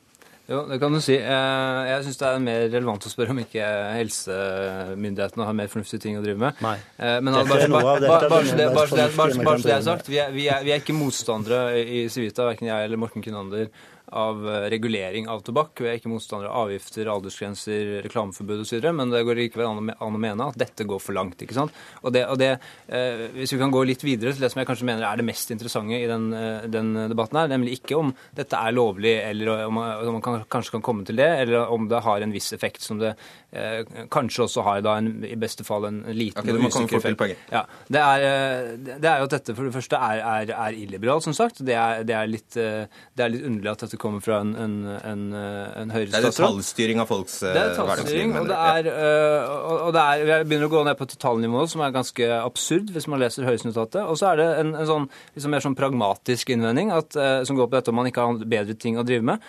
Jo, 0.51 0.65
det 0.67 0.79
kan 0.81 0.91
du 0.91 0.99
si. 1.03 1.15
Eh, 1.15 1.81
jeg 1.87 2.03
syns 2.05 2.19
det 2.19 2.27
er 2.27 2.41
mer 2.43 2.65
relevant 2.65 3.05
å 3.07 3.11
spørre 3.11 3.31
om 3.31 3.39
ikke 3.39 3.67
helsemyndighetene 3.95 5.47
har 5.47 5.55
mer 5.55 5.71
fornuftige 5.71 6.03
ting 6.03 6.19
å 6.19 6.23
drive 6.25 6.41
med. 6.41 6.59
Nei. 6.65 6.75
Eh, 6.97 7.19
men 7.23 7.37
bare, 7.37 7.69
bare, 7.71 8.43
så 8.49 8.57
det 8.59 9.77
er 9.77 9.85
sagt, 9.85 10.11
vi 10.11 10.19
er, 10.19 10.33
vi 10.35 10.49
er, 10.51 10.65
vi 10.67 10.75
er 10.75 10.83
ikke 10.83 10.97
motstandere 10.97 11.79
i 11.79 12.03
Civita, 12.11 12.49
verken 12.49 12.67
jeg 12.67 12.89
eller 12.89 12.99
Morten 12.99 13.23
Kunander, 13.23 13.69
av 14.11 14.43
eh, 14.49 14.67
regulering 14.71 15.27
av 15.31 15.41
tobakk. 15.45 15.79
Vi 15.79 15.87
er 15.87 15.99
ikke 15.99 16.11
motstandere 16.11 16.51
av 16.51 16.67
avgifter, 16.67 17.07
aldersgrenser, 17.11 18.01
reklameforbud 18.05 18.63
osv., 18.65 18.87
men 18.95 19.13
det 19.13 19.23
går 19.27 19.39
likevel 19.39 19.69
an 19.69 19.93
å 19.95 20.09
mene 20.11 20.47
at 20.51 20.59
dette 20.59 20.85
går 20.87 20.99
for 20.99 21.15
langt. 21.15 21.39
ikke 21.41 21.55
sant? 21.55 21.75
Og 22.03 22.11
det, 22.15 22.25
og 22.27 22.39
det, 22.41 22.51
eh, 22.87 23.29
Hvis 23.31 23.53
vi 23.53 23.59
kan 23.61 23.71
gå 23.71 23.83
litt 23.87 24.03
videre 24.03 24.33
til 24.33 24.43
det 24.43 24.51
som 24.51 24.59
jeg 24.59 24.67
kanskje 24.67 24.87
mener 24.89 25.07
er 25.07 25.17
det 25.17 25.25
mest 25.25 25.51
interessante 25.51 25.95
i 25.95 26.07
den, 26.07 26.33
eh, 26.33 26.67
den 26.67 26.93
debatten, 27.09 27.39
her, 27.39 27.47
nemlig 27.47 27.79
ikke 27.79 27.97
om 27.97 28.13
dette 28.35 28.57
er 28.57 28.75
lovlig, 28.75 29.15
eller 29.29 29.67
om 29.67 29.73
man, 29.79 30.07
om 30.07 30.19
man 30.19 30.21
kan, 30.21 30.43
kanskje 30.49 30.75
kan 30.75 30.81
komme 30.81 31.05
til 31.05 31.15
det, 31.15 31.29
eller 31.45 31.71
om 31.71 31.87
det 31.87 32.03
har 32.03 32.21
en 32.21 32.35
viss 32.35 32.51
effekt 32.53 32.81
som 32.81 32.99
det 32.99 33.15
eh, 33.51 33.85
kanskje 34.11 34.43
også 34.43 34.65
har 34.67 34.81
da 34.81 34.97
en, 34.99 35.23
i 35.23 35.37
beste 35.39 35.63
fall 35.63 35.87
en 35.87 36.03
liten 36.11 36.43
okay, 36.43 36.67
usikker 36.67 36.99
effekt. 36.99 37.47
Ja, 37.51 37.63
det, 37.87 38.01
er, 38.01 38.27
eh, 38.27 38.97
det 38.99 39.07
er 39.07 39.23
jo 39.23 39.29
at 39.29 39.37
dette 39.37 39.55
for 39.55 39.67
det 39.67 39.75
første 39.75 39.95
er, 39.95 40.19
er, 40.19 40.53
er 40.57 40.75
illiberalt, 40.83 41.23
som 41.23 41.33
sagt. 41.37 41.63
Det 41.63 41.77
er, 41.77 42.03
det 42.03 42.17
er, 42.17 42.27
litt, 42.27 42.51
det 42.51 43.23
er 43.23 43.31
litt 43.31 43.47
underlig 43.47 43.71
at 43.71 43.85
dette 43.85 44.00
kommer 44.01 44.23
fra 44.23 44.39
en, 44.41 44.51
en, 44.57 44.75
en, 44.97 45.23
en 45.35 45.93
Høyre-statsråd. 45.93 46.23
Det 46.23 46.29
er 46.31 46.35
detaljstyring 46.35 47.01
av 47.03 47.09
folks 47.09 47.37
hverdagsliv. 47.45 48.33
Og, 48.41 48.49
det 48.49 48.57
er, 48.57 48.89
uh, 48.89 49.75
og 49.87 49.91
det 49.95 50.03
er, 50.03 50.23
vi 50.25 50.37
begynner 50.49 50.69
å 50.69 50.73
gå 50.73 50.81
ned 50.87 50.97
på 50.99 51.07
totalnivå, 51.13 51.65
som 51.71 51.83
er 51.85 51.93
ganske 51.95 52.29
absurd 52.39 52.91
hvis 52.95 53.07
man 53.11 53.21
leser 53.21 53.45
Høyres-notatet. 53.47 54.01
Og 54.03 54.17
så 54.19 54.31
er 54.31 54.41
det 54.41 54.47
en, 54.63 54.73
sånn, 54.89 55.07
liksom 55.37 55.55
mer 55.55 55.65
sånn 55.65 55.77
pragmatisk 55.77 56.53
innvending 56.55 56.93
at, 56.95 57.17
uh, 57.19 57.41
som 57.47 57.59
går 57.59 57.69
på 57.69 57.77
dette 57.77 57.93
om 57.93 57.99
man 58.01 58.09
ikke 58.09 58.25
har 58.25 58.41
bedre 58.55 58.77
ting 58.81 58.99
å 58.99 59.05
drive 59.07 59.27
med, 59.31 59.47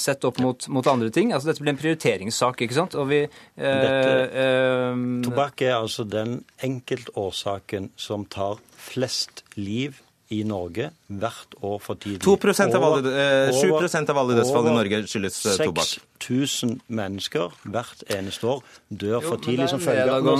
sett 0.00 0.24
opp 0.26 0.38
mot, 0.42 0.66
mot, 0.72 0.86
andre 0.90 1.10
ting. 1.14 1.32
Altså 1.34 1.50
Dette 1.50 1.62
blir 1.62 1.74
en 1.74 1.80
prioriteringssak, 1.80 2.62
ikke 2.64 2.76
sant? 2.76 2.96
Og 3.00 3.08
vi, 3.10 3.20
dette, 3.58 4.46
tobakk 5.24 5.64
er 5.66 5.76
altså 5.78 6.06
den 6.08 6.38
enkeltårsaken 6.64 7.90
som 8.00 8.26
tar 8.30 8.62
flest 8.80 9.44
liv 9.58 10.03
i 10.32 10.42
Norge 10.46 10.90
hvert 11.06 11.56
år 11.62 11.80
for 11.82 11.94
tidlig. 12.00 12.22
2 12.24 12.36
av 12.76 12.84
alle, 12.84 13.12
eh, 13.12 13.52
7% 13.52 14.10
av 14.10 14.18
alle 14.18 14.36
dødsfall 14.38 14.68
i 14.70 14.74
Norge 14.74 15.02
skyldes 15.06 15.40
eh, 15.46 15.66
tobakk. 15.66 15.96
6000 16.24 16.80
mennesker 16.88 17.52
hvert 17.64 18.04
eneste 18.08 18.46
år 18.46 18.62
dør 18.88 19.20
for 19.20 19.36
tidlig 19.36 19.68
som 19.68 19.80
følge 19.80 20.08
av 20.08 20.24
nå, 20.24 20.36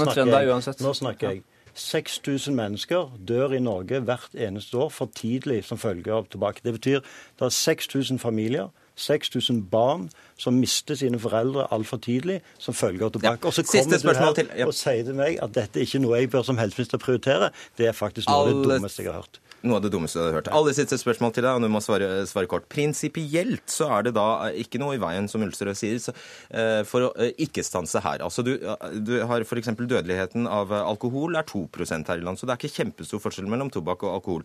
nå 0.88 0.94
snakker 0.94 1.28
jeg. 1.30 1.42
6000 1.74 2.54
mennesker 2.54 3.10
dør 3.28 3.52
i 3.52 3.60
Norge 3.60 4.00
hvert 4.00 4.34
eneste 4.34 4.78
år 4.78 4.92
for 4.94 5.10
tidlig 5.14 5.64
som 5.64 5.78
følge 5.78 6.12
av 6.14 6.30
tobakk. 6.30 6.62
Det 6.64 6.72
betyr 6.78 7.00
det 7.02 7.48
er 7.50 7.54
6000 7.54 8.22
familier 8.22 8.70
6000 8.96 9.70
barn 9.70 10.10
som 10.38 10.54
mister 10.54 10.94
sine 10.94 11.18
foreldre 11.18 11.66
altfor 11.74 11.98
tidlig 12.02 12.40
som 12.58 12.74
følge 12.74 13.04
av 13.04 13.14
tobakk. 13.14 13.42
Ja. 13.42 13.48
Og 13.48 13.54
så 13.54 13.64
kommer 13.66 13.98
du 13.98 14.18
her 14.18 14.36
til, 14.38 14.50
ja. 14.56 14.66
og 14.66 14.74
sier 14.74 15.02
til 15.04 15.18
meg 15.18 15.38
at 15.42 15.54
dette 15.54 15.80
er 15.80 15.88
ikke 15.88 16.02
noe 16.04 16.20
jeg 16.20 16.30
bør 16.30 16.46
som 16.46 16.60
helseminister 16.62 17.02
prioritere. 17.02 17.50
Det 17.78 17.90
er 17.90 17.96
faktisk 17.96 18.30
noe 18.30 18.44
av 18.44 18.52
det 18.52 18.76
dummeste 18.76 19.02
jeg 19.02 19.10
har 19.10 19.24
hørt. 19.24 19.40
Noe 19.64 19.78
av 19.78 19.84
det 19.86 19.90
dummeste 19.94 20.20
du 20.20 20.26
har 20.26 20.36
hørt. 20.38 20.50
Aller 20.52 20.74
siste 20.76 20.98
spørsmål 21.00 21.32
til 21.32 21.46
deg, 21.46 21.56
og 21.56 21.64
du 21.64 21.72
må 21.72 21.80
svare, 21.84 22.08
svare 22.28 22.48
kort. 22.50 22.66
Prinsipielt 22.72 23.64
så 23.72 23.88
er 23.96 24.08
det 24.08 24.14
da 24.18 24.26
eh, 24.50 24.58
ikke 24.64 24.80
noe 24.82 24.98
i 24.98 25.00
veien, 25.00 25.28
som 25.30 25.44
Ulsterød 25.46 25.78
sier, 25.80 26.00
så, 26.04 26.12
eh, 26.52 26.82
for 26.88 27.08
å 27.08 27.12
eh, 27.16 27.32
ikke 27.46 27.64
stanse 27.64 28.02
her. 28.04 28.24
Altså 28.26 28.44
du, 28.44 28.54
du 29.00 29.14
har 29.24 29.46
f.eks. 29.46 29.72
dødeligheten 29.80 30.50
av 30.50 30.74
eh, 30.74 30.84
alkohol 30.84 31.40
er 31.40 31.48
2% 31.48 32.12
her 32.12 32.20
i 32.20 32.26
land, 32.26 32.40
så 32.40 32.48
det 32.48 32.56
er 32.56 32.60
ikke 32.60 32.82
kjempestor 32.82 33.24
forskjell 33.24 33.48
mellom 33.48 33.72
tobakk 33.72 34.04
og 34.04 34.18
alkohol. 34.18 34.44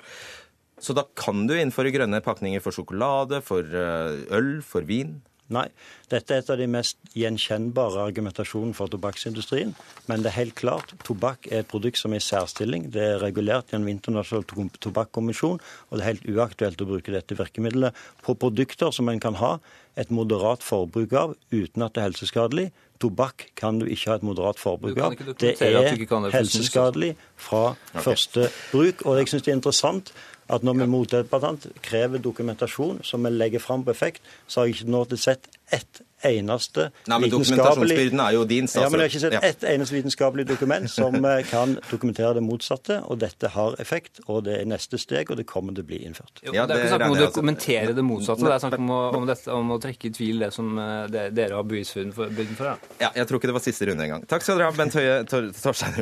Så 0.80 0.96
da 0.96 1.04
kan 1.20 1.44
du 1.48 1.58
innføre 1.58 1.92
grønne 1.92 2.22
pakninger 2.24 2.64
for 2.64 2.76
sjokolade, 2.76 3.42
for 3.46 3.68
eh, 3.68 4.24
øl, 4.36 4.54
for 4.64 4.88
vin. 4.88 5.18
Nei. 5.50 5.66
Dette 6.12 6.36
er 6.36 6.44
et 6.44 6.50
av 6.54 6.60
de 6.62 6.68
mest 6.70 6.98
gjenkjennbare 7.18 8.04
argumentasjonene 8.04 8.78
for 8.78 8.92
tobakksindustrien. 8.94 9.74
Men 10.10 10.22
det 10.22 10.32
er 10.32 10.38
helt 10.38 10.56
klart, 10.60 10.94
tobakk 11.06 11.48
er 11.50 11.64
et 11.64 11.72
produkt 11.72 11.98
som 11.98 12.14
er 12.14 12.22
i 12.22 12.26
særstilling. 12.26 12.90
Det 12.94 13.02
er 13.02 13.22
regulert 13.24 13.74
gjennom 13.74 13.90
internasjonal 13.90 14.46
to- 14.50 14.70
tobakkommisjon, 14.86 15.58
og 15.58 15.98
det 15.98 16.04
er 16.04 16.12
helt 16.12 16.30
uaktuelt 16.30 16.84
å 16.86 16.90
bruke 16.92 17.14
dette 17.14 17.38
virkemidlet 17.38 17.98
på 18.26 18.38
produkter 18.38 18.94
som 18.94 19.10
en 19.10 19.22
kan 19.22 19.40
ha 19.42 19.58
et 19.98 20.12
moderat 20.14 20.64
forbruk 20.64 21.14
av 21.18 21.36
uten 21.52 21.84
at 21.84 21.96
det 21.96 22.04
er 22.04 22.10
helseskadelig. 22.12 22.70
Tobakk 23.00 23.50
kan 23.56 23.80
du 23.80 23.88
ikke 23.88 24.12
ha 24.12 24.18
et 24.20 24.26
moderat 24.28 24.60
forbruk 24.60 24.98
av. 25.02 25.16
Det 25.40 25.56
er 25.64 25.88
helseskadelig 26.36 27.16
fra 27.40 27.74
første 27.96 28.50
bruk. 28.74 29.06
Og 29.08 29.18
jeg 29.18 29.32
syns 29.32 29.48
det 29.48 29.54
er 29.54 29.58
interessant 29.58 30.14
at 30.50 30.66
når 30.66 30.82
vi 30.82 30.90
motdebattant 30.90 31.68
krever 31.86 32.22
dokumentasjon 32.24 33.02
som 33.06 33.26
vi 33.26 33.32
legger 33.36 33.62
fram 33.64 33.84
på 33.86 33.94
effekt, 33.94 34.22
så 34.48 34.62
har 34.62 34.70
jeg 34.70 34.80
ikke 34.80 34.94
nå 34.96 35.04
til 35.12 35.22
sett 35.22 35.50
ett 35.70 36.02
eneste 36.26 36.90
Nei, 37.08 37.20
men 37.20 37.30
vitenskapelig 37.30 37.30
dokumentasjonsbyrden 37.32 38.22
er 38.24 38.34
jo 38.36 38.42
din, 38.50 38.68
statsråd. 38.68 38.84
Ja, 38.84 38.90
men 38.90 39.00
jeg 39.00 39.06
har 39.06 39.12
ikke 39.14 39.22
sett 39.24 39.36
Ja. 39.38 39.42
ett 39.48 39.64
eneste 39.64 39.96
vitenskapelig 39.96 40.46
dokument 40.50 40.90
som 40.92 41.16
eh, 41.30 41.44
kan 41.48 41.78
dokumentere 41.92 42.34
det 42.40 42.44
motsatte. 42.44 42.98
Og 43.08 43.20
dette 43.22 43.52
har 43.54 43.78
effekt, 43.80 44.20
og 44.28 44.44
det 44.50 44.58
er 44.60 44.66
neste 44.68 45.00
steg, 45.00 45.32
og 45.32 45.40
det 45.40 45.46
kommer 45.48 45.76
til 45.78 45.86
å 45.86 45.90
bli 45.92 46.02
innført. 46.10 46.42
Jo, 46.44 46.52
Ja, 46.58 46.66
det 46.66 46.76
er 46.76 46.84
ikke 46.84 46.96
snakk 46.96 47.06
om 47.06 47.14
å 47.14 47.16
altså. 47.16 47.30
dokumentere 47.30 47.96
det 47.96 48.06
motsatte. 48.10 48.44
Det 48.50 48.56
er 48.58 48.66
snakk 48.66 48.80
om 48.82 48.90
å, 48.98 49.02
om 49.22 49.30
dette, 49.30 49.48
om 49.54 49.72
å 49.72 49.80
trekke 49.80 50.10
i 50.10 50.14
tvil 50.18 50.44
det 50.44 50.52
som 50.56 50.74
eh, 50.76 51.08
det, 51.14 51.24
dere 51.38 51.60
har 51.62 51.70
bevisbyrden 51.70 52.14
for. 52.18 52.34
for 52.58 52.72
ja. 52.74 52.76
Ja, 53.06 53.14
jeg 53.22 53.30
tror 53.30 53.40
ikke 53.40 53.54
det 53.54 53.58
var 53.62 53.66
siste 53.70 53.88
runde 53.92 54.04
engang. 54.10 54.28
Takk 54.28 54.44
skal 54.44 54.60
dere 54.60 54.72
ha, 54.72 54.76
Bent 54.76 54.98
Høie, 54.98 55.24
Tor 55.30 55.52
Torstein 55.56 55.96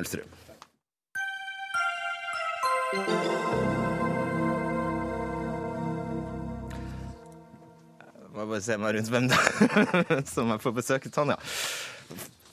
Jeg 8.38 8.46
må 8.46 8.52
bare 8.54 8.62
se 8.62 8.76
meg 8.78 8.92
rundt 8.94 9.08
hvem 9.10 9.28
det 9.32 9.38
er 9.42 10.20
som 10.36 10.52
er 10.54 10.60
på 10.62 10.70
besøk. 10.78 11.08
Sånn, 11.10 11.32
ja. 11.34 11.38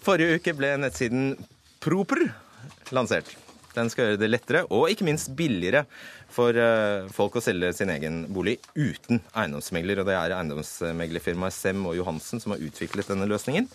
Forrige 0.01 0.39
uke 0.39 0.55
ble 0.57 0.70
nettsiden 0.80 1.35
Proper 1.85 2.22
lansert. 2.97 3.28
Den 3.74 3.91
skal 3.93 4.09
gjøre 4.09 4.20
det 4.22 4.30
lettere 4.30 4.62
og 4.72 4.87
ikke 4.89 5.05
minst 5.05 5.28
billigere 5.37 5.82
for 6.32 6.57
eh, 6.57 7.11
folk 7.12 7.37
å 7.37 7.43
selge 7.45 7.74
sin 7.76 7.93
egen 7.93 8.22
bolig 8.32 8.57
uten 8.72 9.20
eiendomsmegler. 9.37 10.01
Og 10.01 10.09
det 10.09 10.16
er 10.16 10.32
eiendomsmeglerfirmaet 10.39 11.59
Sem 11.59 11.85
og 11.85 11.99
Johansen 11.99 12.41
som 12.41 12.57
har 12.57 12.64
utviklet 12.64 13.12
denne 13.12 13.28
løsningen. 13.28 13.68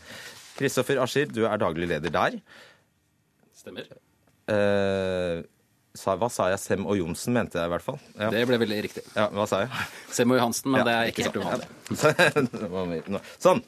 Kristoffer 0.57 1.03
Ascher, 1.03 1.30
du 1.30 1.43
er 1.45 1.62
daglig 1.62 1.91
leder 1.93 2.16
der. 2.16 2.41
Stemmer. 3.62 3.86
Eh, 4.49 5.45
sa, 5.98 6.16
hva 6.20 6.30
sa 6.32 6.50
jeg? 6.52 6.60
Sem 6.62 6.86
og 6.86 6.98
Johnsen, 7.00 7.34
mente 7.36 7.58
jeg 7.60 7.70
i 7.70 7.74
hvert 7.74 7.86
fall. 7.86 8.00
Ja, 8.20 8.30
Det 8.34 8.46
ble 8.50 8.60
veldig 8.62 8.80
riktig. 8.86 9.04
ja 9.16 9.28
hva 9.34 9.48
sa 9.50 9.64
jeg? 9.64 9.88
Semo 10.14 10.38
Johansen, 10.38 10.72
men 10.72 10.82
Ja, 10.82 10.86
det 10.88 10.96
er 10.96 11.12
ikke 11.12 11.28
helt 11.28 11.40
uvanlig. 12.70 13.22
Sånn. 13.46 13.64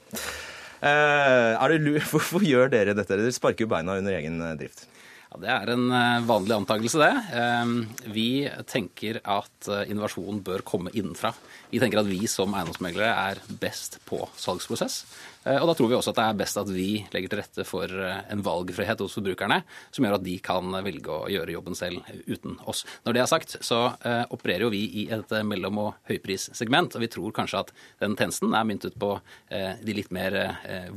Eh, 0.81 1.53
er 1.61 1.75
lu 1.77 1.93
Hvorfor 2.11 2.45
gjør 2.45 2.71
dere 2.73 2.95
dette? 2.97 3.17
Dere 3.17 3.33
sparker 3.35 3.65
jo 3.67 3.71
beina 3.73 3.97
under 4.01 4.17
egen 4.17 4.39
eh, 4.41 4.55
drift. 4.59 4.87
Ja, 5.31 5.39
det 5.43 5.51
er 5.53 5.73
en 5.75 5.85
eh, 5.95 6.23
vanlig 6.27 6.57
antakelse, 6.57 6.99
det. 7.01 8.09
Vi 8.11 8.27
tenker 8.69 9.21
at 9.23 9.69
innovasjon 9.87 10.41
bør 10.45 10.65
komme 10.67 10.93
innenfra. 10.93 11.33
Vi 11.71 11.79
tenker 11.79 12.01
at 12.01 12.09
vi 12.09 12.25
som 12.27 12.53
eiendomsmeglere 12.53 13.11
er 13.31 13.41
best 13.61 13.99
på 14.07 14.25
salgsprosess. 14.35 15.05
Eh, 15.43 15.57
Og 15.57 15.67
da 15.71 15.73
tror 15.73 15.89
vi 15.89 15.95
også 15.97 16.11
at 16.13 16.19
det 16.19 16.25
er 16.27 16.39
best 16.41 16.59
at 16.61 16.69
vi 16.69 16.89
legger 17.13 17.31
til 17.31 17.39
rette 17.41 17.65
for 17.65 17.89
eh, 17.89 18.19
en 18.33 18.43
valgfrihet 18.45 18.99
hos 19.01 19.15
forbrukerne, 19.17 19.61
som 19.89 20.05
gjør 20.05 20.19
at 20.19 20.25
de 20.25 20.35
kan 20.43 20.75
velge 20.85 21.09
å 21.15 21.29
gjøre 21.31 21.55
jobben 21.55 21.77
selv 21.77 22.03
uten 22.27 22.59
oss. 22.69 22.83
Når 23.05 23.17
det 23.17 23.23
er 23.23 23.31
sagt, 23.31 23.55
så 23.65 23.79
eh, 24.05 24.25
opererer 24.29 24.67
jo 24.67 24.73
vi 24.73 24.83
i 25.01 25.07
et 25.15 25.33
mellom- 25.47 25.79
og 25.81 25.95
høyprissegment, 26.11 26.95
og 26.95 27.01
vi 27.05 27.09
tror 27.09 27.33
kanskje 27.33 27.63
at 27.63 27.73
den 28.03 28.17
tjenesten 28.19 28.53
er 28.53 28.67
myntet 28.67 28.97
på 29.01 29.15
de 29.51 29.93
litt 29.95 30.11
mer 30.13 30.35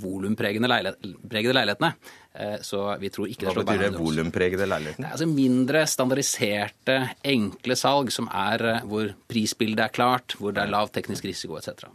volumpregende 0.00 0.68
leilighet, 0.68 1.06
leilighetene. 1.30 1.90
Så 2.66 2.80
vi 2.98 3.10
tror 3.14 3.28
ikke 3.30 3.46
Hva 3.46 3.52
det 3.52 3.54
slår 3.54 3.66
betyr 3.68 3.82
det? 3.84 4.00
Volumpregede 4.02 4.66
leiligheten? 4.66 5.04
Det 5.04 5.08
er 5.08 5.14
altså 5.14 5.28
mindre 5.30 5.84
standardiserte, 5.90 6.96
enkle 7.30 7.76
salg 7.78 8.10
som 8.14 8.26
er 8.34 8.64
hvor 8.90 9.12
prisbildet 9.30 9.84
er 9.86 9.94
klart, 9.94 10.34
hvor 10.40 10.54
det 10.56 10.63
er 10.64 10.72
lav 10.72 10.90
teknisk 10.94 11.26
risiko 11.28 11.58
etc. 11.60 11.86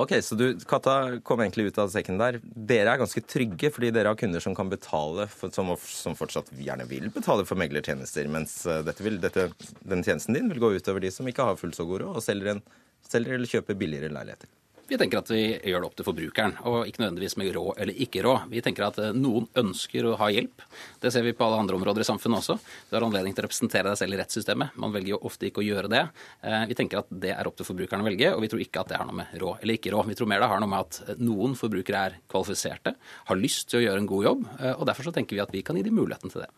Ok, 0.00 0.14
så 0.24 0.36
du, 0.38 0.46
Katta 0.68 1.20
kom 1.26 1.42
egentlig 1.42 1.66
ut 1.68 1.80
av 1.82 1.90
sekken 1.92 2.20
der. 2.20 2.38
Dere 2.42 2.94
er 2.94 3.00
ganske 3.02 3.20
trygge, 3.26 3.72
fordi 3.74 3.90
dere 3.92 4.12
har 4.12 4.20
kunder 4.20 4.40
som 4.40 4.54
kan 4.56 4.70
betale, 4.72 5.26
for, 5.28 5.52
som, 5.52 5.72
som 5.84 6.16
fortsatt 6.16 6.48
gjerne 6.56 6.86
vil 6.88 7.10
betale 7.12 7.44
for 7.48 7.60
meglertjenester, 7.60 8.30
mens 8.32 8.62
eh, 8.64 8.80
dette 8.86 9.04
vil, 9.04 9.18
dette, 9.20 9.50
den 9.82 10.06
tjenesten 10.06 10.38
din 10.38 10.48
vil 10.52 10.62
gå 10.62 10.72
utover 10.78 11.04
de 11.04 11.12
som 11.12 11.28
ikke 11.28 11.50
har 11.50 11.60
fullt 11.60 11.76
så 11.76 11.88
god 11.88 12.06
råd, 12.06 12.16
og 12.16 12.24
selger, 12.24 12.54
en, 12.54 12.64
selger 13.10 13.36
eller 13.36 13.52
kjøper 13.52 13.78
billigere 13.82 14.14
leiligheter. 14.14 14.48
Vi 14.90 14.96
tenker 14.98 15.20
at 15.20 15.28
vi 15.30 15.42
gjør 15.70 15.84
det 15.84 15.86
opp 15.86 15.92
til 16.00 16.06
forbrukeren, 16.08 16.56
og 16.66 16.88
ikke 16.90 17.04
nødvendigvis 17.04 17.36
med 17.38 17.52
råd 17.54 17.78
eller 17.84 17.98
ikke 18.02 18.24
råd. 18.26 18.48
Vi 18.50 18.62
tenker 18.66 18.88
at 18.88 18.96
eh, 18.98 19.12
noen 19.14 19.44
ønsker 19.60 20.08
å 20.10 20.16
ha 20.18 20.26
hjelp. 20.34 20.64
Det 20.98 21.12
ser 21.14 21.22
vi 21.22 21.30
på 21.38 21.44
alle 21.46 21.60
andre 21.62 21.76
områder 21.78 22.02
i 22.02 22.06
samfunnet 22.08 22.40
også. 22.40 22.56
Du 22.90 22.96
har 22.96 23.06
anledning 23.06 23.36
til 23.36 23.44
å 23.44 23.46
representere 23.46 23.92
deg 23.92 24.00
selv 24.00 24.16
i 24.16 24.18
rettssystemet. 24.18 24.74
Man 24.82 24.90
velger 24.90 25.12
jo 25.12 25.20
ofte 25.30 25.46
ikke 25.46 25.62
å 25.62 25.66
gjøre 25.68 25.92
det. 25.92 26.00
Eh, 26.42 26.64
Vi 26.72 26.78
tenker 26.80 27.04
at 27.04 27.12
det 27.22 27.30
er 27.36 27.46
opp 27.46 27.60
til 27.60 27.68
forbrukeren 27.68 28.02
å 28.02 28.08
velge, 28.08 28.32
og 28.34 28.42
vi 28.42 28.50
tror 28.50 28.64
ikke 28.64 28.82
at 28.82 28.90
det 28.90 28.98
har 28.98 29.06
noe 29.06 29.20
med 29.20 29.36
råd 29.38 29.62
eller 29.62 29.78
ikke 29.78 29.92
råd. 29.94 30.10
Vi 30.10 30.16
tror 30.18 30.30
mer 30.32 30.42
det 30.42 30.48
har 30.50 30.64
noe 30.64 30.72
med 30.74 30.88
at 30.88 30.98
eh, 31.06 31.20
noen 31.22 31.54
forbrukere 31.60 32.02
er 32.08 32.16
kvalifiserte, 32.26 32.96
har 33.30 33.38
lyst 33.38 33.70
til 33.70 33.78
å 33.78 33.84
gjøre 33.84 34.02
en 34.02 34.10
god 34.10 34.26
jobb, 34.26 34.42
og 34.74 34.82
derfor 34.90 35.06
så 35.06 35.14
tenker 35.14 35.38
vi 35.38 35.44
at 35.44 35.54
vi 35.54 35.62
kan 35.62 35.78
gi 35.78 35.86
dem 35.86 35.94
muligheten 36.00 36.34
til 36.34 36.42
det. 36.42 36.50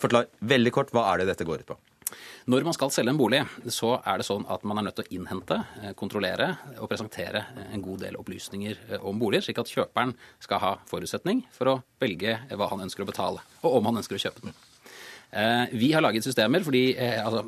Forklar 0.00 0.30
veldig 0.40 0.72
kort, 0.72 0.96
hva 0.96 1.10
er 1.12 1.20
det 1.20 1.28
dette 1.34 1.44
går 1.44 1.66
ut 1.66 1.74
på? 1.74 1.78
Når 2.46 2.62
man 2.68 2.74
skal 2.76 2.92
selge 2.94 3.10
en 3.10 3.18
bolig, 3.18 3.40
så 3.74 3.96
er 3.98 4.20
det 4.20 4.26
sånn 4.28 4.44
at 4.52 4.62
man 4.68 4.78
er 4.78 4.86
nødt 4.86 4.98
til 5.00 5.08
å 5.08 5.14
innhente, 5.18 5.56
eh, 5.82 5.94
kontrollere 5.98 6.52
og 6.78 6.86
presentere 6.92 7.42
eh, 7.56 7.72
en 7.74 7.82
god 7.82 8.04
del 8.04 8.18
opplysninger 8.20 8.78
eh, 8.92 9.02
om 9.02 9.18
boliger, 9.18 9.48
slik 9.48 9.58
at 9.58 9.72
kjøperen 9.72 10.14
skal 10.42 10.62
ha 10.62 10.72
forutsetning 10.86 11.42
for 11.56 11.72
å 11.72 11.76
velge 12.02 12.38
hva 12.54 12.70
han 12.70 12.84
ønsker 12.86 13.02
å 13.02 13.10
betale, 13.10 13.42
og 13.64 13.80
om 13.80 13.90
han 13.90 13.98
ønsker 14.02 14.18
å 14.18 14.22
kjøpe 14.22 14.46
den. 14.46 14.54
Eh, 15.32 15.74
Vi 15.74 15.90
har 15.92 16.04
laget 16.06 16.22
systemer 16.24 16.62
fordi 16.62 16.84
eh, 16.94 17.18
altså, 17.24 17.42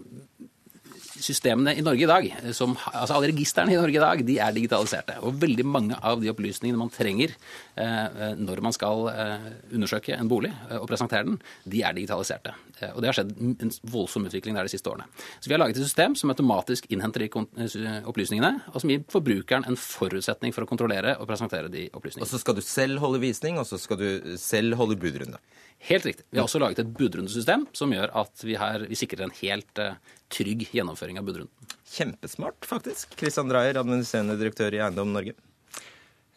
systemene 1.23 1.75
i 1.77 1.85
Norge 1.85 2.05
i 2.05 2.11
dag, 2.11 2.29
eh, 2.43 2.53
som, 2.57 2.77
altså 2.93 3.17
alle 3.17 3.31
registrene 3.33 3.75
i 3.75 3.79
Norge 3.79 3.99
i 3.99 4.03
dag, 4.03 4.23
de 4.27 4.39
er 4.43 4.55
digitaliserte. 4.57 5.19
Og 5.27 5.37
veldig 5.43 5.67
mange 5.67 5.99
av 5.99 6.23
de 6.23 6.31
opplysningene 6.33 6.81
man 6.81 6.93
trenger 6.95 7.35
eh, 7.79 8.35
når 8.39 8.63
man 8.65 8.77
skal 8.77 9.09
eh, 9.13 9.49
undersøke 9.75 10.17
en 10.17 10.31
bolig 10.31 10.53
eh, 10.71 10.79
og 10.79 10.89
presentere 10.91 11.27
den, 11.29 11.39
de 11.69 11.85
er 11.85 11.97
digitaliserte. 11.97 12.55
Eh, 12.81 12.93
og 12.95 13.03
det 13.03 13.11
har 13.11 13.19
skjedd 13.19 13.35
en 13.39 13.75
voldsom 13.93 14.29
utvikling 14.29 14.59
der 14.59 14.69
de 14.69 14.73
siste 14.73 14.91
årene. 14.91 15.09
Så 15.39 15.51
vi 15.51 15.57
har 15.57 15.63
laget 15.63 15.79
et 15.79 15.87
system 15.87 16.17
som 16.19 16.33
automatisk 16.33 16.89
innhenter 16.93 17.25
de 17.25 17.31
eh, 17.31 18.01
opplysningene, 18.09 18.55
og 18.73 18.83
som 18.83 18.93
gir 18.93 19.07
forbrukeren 19.13 19.67
en 19.69 19.79
forutsetning 19.79 20.55
for 20.57 20.65
å 20.65 20.71
kontrollere 20.71 21.17
og 21.19 21.29
presentere 21.31 21.73
de 21.73 21.89
opplysningene. 21.93 22.27
Og 22.29 22.33
så 22.33 22.43
skal 22.43 22.59
du 22.59 22.65
selv 22.65 23.03
holde 23.05 23.23
visning, 23.23 23.61
og 23.61 23.69
så 23.69 23.81
skal 23.81 24.01
du 24.01 24.37
selv 24.41 24.79
holde 24.81 24.99
budrunde. 25.01 25.41
Helt 25.89 26.07
riktig. 26.07 26.25
Vi 26.31 26.41
har 26.41 26.49
også 26.49 26.59
laget 26.59 26.81
et 26.83 26.95
budrundesystem 26.99 27.69
som 27.77 27.93
gjør 27.95 28.11
at 28.19 28.43
vi, 28.43 28.57
her, 28.59 28.83
vi 28.91 28.99
sikrer 28.99 29.29
en 29.29 29.35
helt 29.39 29.83
eh, 29.83 29.99
trygg 30.33 30.67
gjennomføring 30.75 31.21
av 31.21 31.29
budrunden. 31.29 31.77
Kjempesmart, 31.89 32.67
faktisk. 32.69 33.15
Kristian 33.19 33.51
Dreyer, 33.51 33.81
administrerende 33.81 34.37
direktør 34.41 34.75
i 34.77 34.83
Eiendom 34.85 35.13
Norge. 35.15 35.37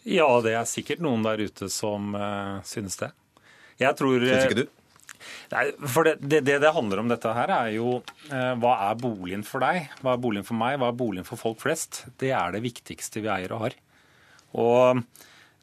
Ja, 0.08 0.28
det 0.42 0.56
er 0.58 0.70
sikkert 0.70 1.04
noen 1.04 1.26
der 1.26 1.42
ute 1.44 1.68
som 1.70 2.16
uh, 2.18 2.62
synes 2.66 2.98
det. 3.02 3.12
Jeg 3.82 3.98
tror 4.00 4.24
Syns 4.24 4.48
ikke 4.48 4.64
du? 4.64 4.68
Nei, 5.52 5.66
for 5.86 6.08
det, 6.08 6.16
det, 6.22 6.42
det 6.48 6.58
det 6.64 6.74
handler 6.74 7.02
om 7.02 7.10
dette 7.12 7.34
her, 7.36 7.52
er 7.54 7.74
jo 7.76 8.00
eh, 8.32 8.54
hva 8.62 8.72
er 8.88 9.00
boligen 9.00 9.44
for 9.46 9.64
deg? 9.64 9.92
Hva 10.02 10.16
er 10.16 10.22
boligen 10.24 10.48
for 10.48 10.58
meg? 10.58 10.78
Hva 10.82 10.90
er 10.90 10.98
boligen 10.98 11.28
for 11.28 11.38
folk 11.38 11.60
flest? 11.62 12.06
Det 12.22 12.32
er 12.34 12.56
det 12.56 12.64
viktigste 12.64 13.22
vi 13.22 13.30
eier 13.30 13.54
og 13.54 13.68
har. 13.68 13.76
Og 14.58 15.04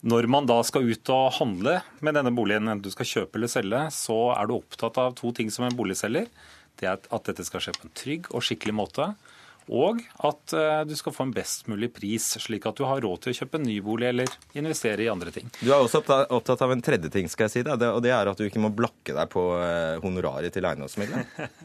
når 0.06 0.28
man 0.30 0.46
da 0.46 0.60
skal 0.66 0.86
ut 0.86 1.10
og 1.10 1.32
handle 1.40 1.80
med 2.04 2.14
denne 2.14 2.30
boligen, 2.34 2.68
enten 2.70 2.84
du 2.86 2.94
skal 2.94 3.08
kjøpe 3.08 3.40
eller 3.40 3.50
selge, 3.50 3.82
så 3.94 4.18
er 4.36 4.46
du 4.46 4.58
opptatt 4.60 5.00
av 5.02 5.16
to 5.18 5.32
ting 5.34 5.50
som 5.50 5.66
en 5.66 5.78
boligselger. 5.78 6.28
Det 6.78 6.88
er 6.88 6.98
at 6.98 7.28
dette 7.30 7.46
skal 7.46 7.64
skje 7.64 7.76
på 7.76 7.88
en 7.88 7.96
trygg 7.98 8.30
og 8.32 8.44
skikkelig 8.46 8.76
måte. 8.78 9.12
Og 9.68 10.00
at 10.24 10.52
eh, 10.56 10.82
du 10.88 10.94
skal 10.96 11.12
få 11.12 11.26
en 11.26 11.32
best 11.36 11.66
mulig 11.68 11.90
pris, 11.92 12.24
slik 12.40 12.64
at 12.68 12.78
du 12.78 12.86
har 12.88 13.02
råd 13.04 13.20
til 13.24 13.34
å 13.34 13.36
kjøpe 13.42 13.58
en 13.60 13.66
ny 13.68 13.76
bolig 13.84 14.08
eller 14.08 14.32
investere 14.56 15.04
i 15.04 15.10
andre 15.12 15.32
ting. 15.34 15.50
Du 15.60 15.68
er 15.68 15.76
også 15.76 16.00
opptatt, 16.00 16.62
av 16.64 16.72
en 16.72 16.84
tredje 16.84 17.10
ting, 17.12 17.28
skal 17.28 17.48
jeg 17.48 17.58
si, 17.58 17.64
det, 17.66 17.76
og 17.92 18.00
det 18.04 18.14
er 18.16 18.30
at 18.30 18.40
du 18.40 18.46
ikke 18.46 18.62
må 18.64 18.72
blakke 18.74 19.12
deg 19.16 19.28
på 19.32 19.44
eh, 19.60 19.98
honoraret 20.04 20.54
til 20.54 20.68
eiendomsmegleren. 20.68 21.28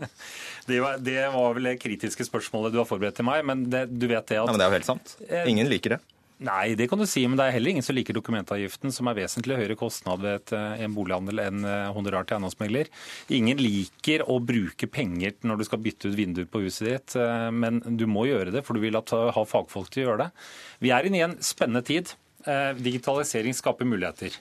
Det 0.63 0.77
var, 0.79 0.95
det 1.03 1.17
var 1.33 1.57
vel 1.57 1.65
det 1.67 1.73
kritiske 1.81 2.23
spørsmålet 2.23 2.71
du 2.71 2.77
har 2.79 2.85
forberedt 2.87 3.17
til 3.19 3.25
meg, 3.27 3.41
men 3.43 3.65
det, 3.67 3.81
du 3.91 4.05
vet 4.07 4.23
det 4.31 4.37
at 4.39 4.45
Ja, 4.47 4.53
men 4.53 4.61
det 4.61 4.63
er 4.63 4.69
jo 4.71 4.77
helt 4.77 4.87
sant. 4.87 5.15
Ingen 5.43 5.67
liker 5.67 5.97
det. 5.97 6.12
Nei, 6.43 6.73
det 6.75 6.89
kan 6.91 6.99
du 6.99 7.05
si, 7.07 7.21
men 7.23 7.39
det 7.39 7.45
er 7.45 7.53
heller 7.55 7.71
ingen 7.71 7.85
som 7.85 7.95
liker 7.95 8.15
dokumentavgiften, 8.17 8.91
som 8.91 9.07
er 9.07 9.15
vesentlig 9.21 9.55
høyere 9.61 9.77
kostnad 9.79 10.19
ved 10.25 10.51
eh, 10.51 10.81
en 10.83 10.95
bolighandel 10.95 11.39
enn 11.39 11.63
eh, 11.63 11.91
honorar 11.95 12.27
til 12.27 12.35
eiendomsmegler. 12.35 12.89
Ingen 13.37 13.61
liker 13.63 14.25
å 14.27 14.41
bruke 14.43 14.89
penger 14.91 15.37
når 15.47 15.61
du 15.61 15.65
skal 15.69 15.79
bytte 15.85 16.11
ut 16.11 16.17
vinduer 16.17 16.49
på 16.51 16.65
huset 16.65 16.89
ditt, 16.89 17.15
eh, 17.15 17.47
men 17.55 17.79
du 17.95 18.03
må 18.11 18.25
gjøre 18.27 18.51
det, 18.51 18.65
for 18.67 18.75
du 18.75 18.83
vil 18.83 18.99
ha 18.99 19.45
fagfolk 19.53 19.93
til 19.93 20.03
å 20.03 20.07
gjøre 20.09 20.25
det. 20.25 20.45
Vi 20.83 20.91
er 20.91 21.07
inne 21.07 21.21
i 21.21 21.25
en 21.29 21.39
spennende 21.43 21.85
tid. 21.87 22.11
Digitalisering 22.43 23.55
skaper 23.55 23.87
muligheter. 23.87 24.35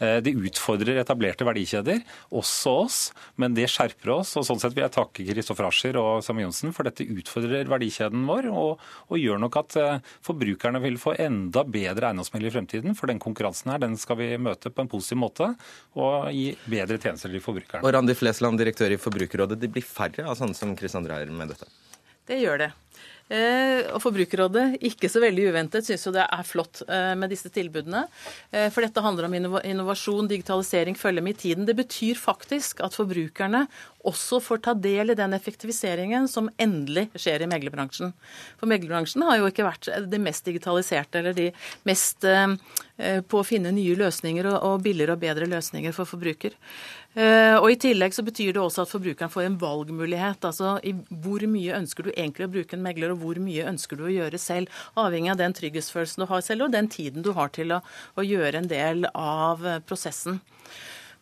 Eh, 0.00 0.18
det 0.24 0.32
utfordrer 0.32 1.00
etablerte 1.02 1.44
verdikjeder, 1.46 2.00
også 2.32 2.74
oss, 2.86 2.98
men 3.40 3.54
det 3.56 3.68
skjerper 3.70 4.14
oss. 4.16 4.32
og 4.40 4.46
Sånn 4.48 4.60
sett 4.62 4.74
vil 4.76 4.86
jeg 4.86 4.94
takke 4.96 5.26
Kristoffer 5.28 5.68
Ascher 5.68 5.98
og 6.00 6.24
Sam 6.24 6.40
Johnsen, 6.40 6.72
for 6.76 6.88
dette 6.88 7.04
utfordrer 7.04 7.68
verdikjeden 7.70 8.24
vår, 8.28 8.48
og, 8.48 8.84
og 9.10 9.20
gjør 9.20 9.42
nok 9.44 9.60
at 9.60 9.78
eh, 9.80 10.14
forbrukerne 10.26 10.80
vil 10.84 10.96
få 11.00 11.14
enda 11.20 11.64
bedre 11.68 12.10
eiendomsmegler 12.10 12.50
i 12.50 12.54
fremtiden. 12.56 12.96
For 12.98 13.12
den 13.12 13.20
konkurransen 13.22 13.74
her, 13.74 13.82
den 13.84 13.98
skal 14.00 14.20
vi 14.22 14.32
møte 14.40 14.72
på 14.72 14.84
en 14.84 14.90
positiv 14.90 15.20
måte, 15.20 15.52
og 16.00 16.30
gi 16.34 16.50
bedre 16.70 17.00
tjenester 17.00 17.32
til 17.32 17.44
forbrukerne. 17.44 17.84
Og 17.84 17.94
Randi 17.94 18.16
Flesland, 18.16 18.60
direktør 18.60 18.96
i 18.96 19.00
Forbrukerrådet. 19.00 19.60
Det 19.60 19.70
blir 19.72 19.84
færre 19.84 20.26
av 20.30 20.38
sånne 20.38 20.56
som 20.56 20.72
Chris 20.78 20.96
André 20.98 21.20
er 21.20 21.32
med 21.34 21.52
dette? 21.52 21.68
Det 22.30 22.38
gjør 22.38 22.60
det. 22.62 22.72
Eh, 23.30 23.86
og 23.94 24.00
Forbrukerrådet, 24.02 24.80
ikke 24.90 25.08
så 25.10 25.22
veldig 25.22 25.44
uventet, 25.52 25.86
syns 25.86 26.02
jo 26.08 26.12
det 26.16 26.24
er 26.24 26.46
flott 26.46 26.82
eh, 26.88 27.12
med 27.18 27.30
disse 27.30 27.50
tilbudene. 27.54 28.02
Eh, 28.50 28.66
for 28.74 28.82
dette 28.82 29.04
handler 29.04 29.28
om 29.28 29.36
innovasjon, 29.62 30.30
digitalisering, 30.30 30.98
følge 30.98 31.22
med 31.22 31.38
i 31.38 31.42
tiden. 31.44 31.68
Det 31.68 31.76
betyr 31.78 32.18
faktisk 32.18 32.82
at 32.82 32.96
forbrukerne 32.98 33.68
også 34.08 34.40
får 34.44 34.62
ta 34.64 34.74
del 34.74 35.12
i 35.12 35.18
den 35.18 35.34
effektiviseringen 35.36 36.28
som 36.30 36.48
endelig 36.60 37.08
skjer 37.14 37.44
i 37.44 37.50
meglerbransjen. 37.50 38.14
For 38.60 38.70
meglerbransjen 38.70 39.24
har 39.26 39.40
jo 39.40 39.50
ikke 39.50 39.66
vært 39.66 39.90
det 40.10 40.22
mest 40.22 40.46
digitaliserte 40.48 41.20
eller 41.20 41.36
de 41.36 41.50
mest 41.88 42.24
på 43.30 43.38
å 43.40 43.46
finne 43.46 43.72
nye 43.72 43.94
løsninger 43.96 44.44
og 44.50 44.82
billigere 44.84 45.14
og 45.16 45.22
bedre 45.22 45.46
løsninger 45.48 45.94
for 45.96 46.08
forbruker. 46.08 46.56
Eh, 47.18 47.56
og 47.58 47.72
I 47.72 47.78
tillegg 47.80 48.14
så 48.14 48.22
betyr 48.22 48.52
det 48.54 48.62
også 48.62 48.84
at 48.84 48.92
forbrukeren 48.92 49.32
får 49.32 49.48
en 49.48 49.58
valgmulighet. 49.58 50.44
altså 50.46 50.78
Hvor 51.10 51.46
mye 51.50 51.78
ønsker 51.80 52.06
du 52.06 52.12
egentlig 52.12 52.46
å 52.46 52.52
bruke 52.54 52.76
en 52.76 52.84
megler, 52.84 53.10
og 53.10 53.24
hvor 53.24 53.40
mye 53.42 53.66
ønsker 53.66 53.98
du 53.98 54.06
å 54.06 54.14
gjøre 54.14 54.38
selv? 54.38 54.70
Avhengig 54.94 55.32
av 55.32 55.40
den 55.40 55.56
trygghetsfølelsen 55.58 56.22
du 56.22 56.28
har 56.30 56.46
selv, 56.46 56.68
og 56.68 56.72
den 56.72 56.88
tiden 56.88 57.26
du 57.26 57.32
har 57.34 57.50
til 57.50 57.74
å, 57.74 57.82
å 58.14 58.26
gjøre 58.26 58.62
en 58.62 58.70
del 58.70 59.08
av 59.10 59.66
eh, 59.66 59.82
prosessen. 59.82 60.38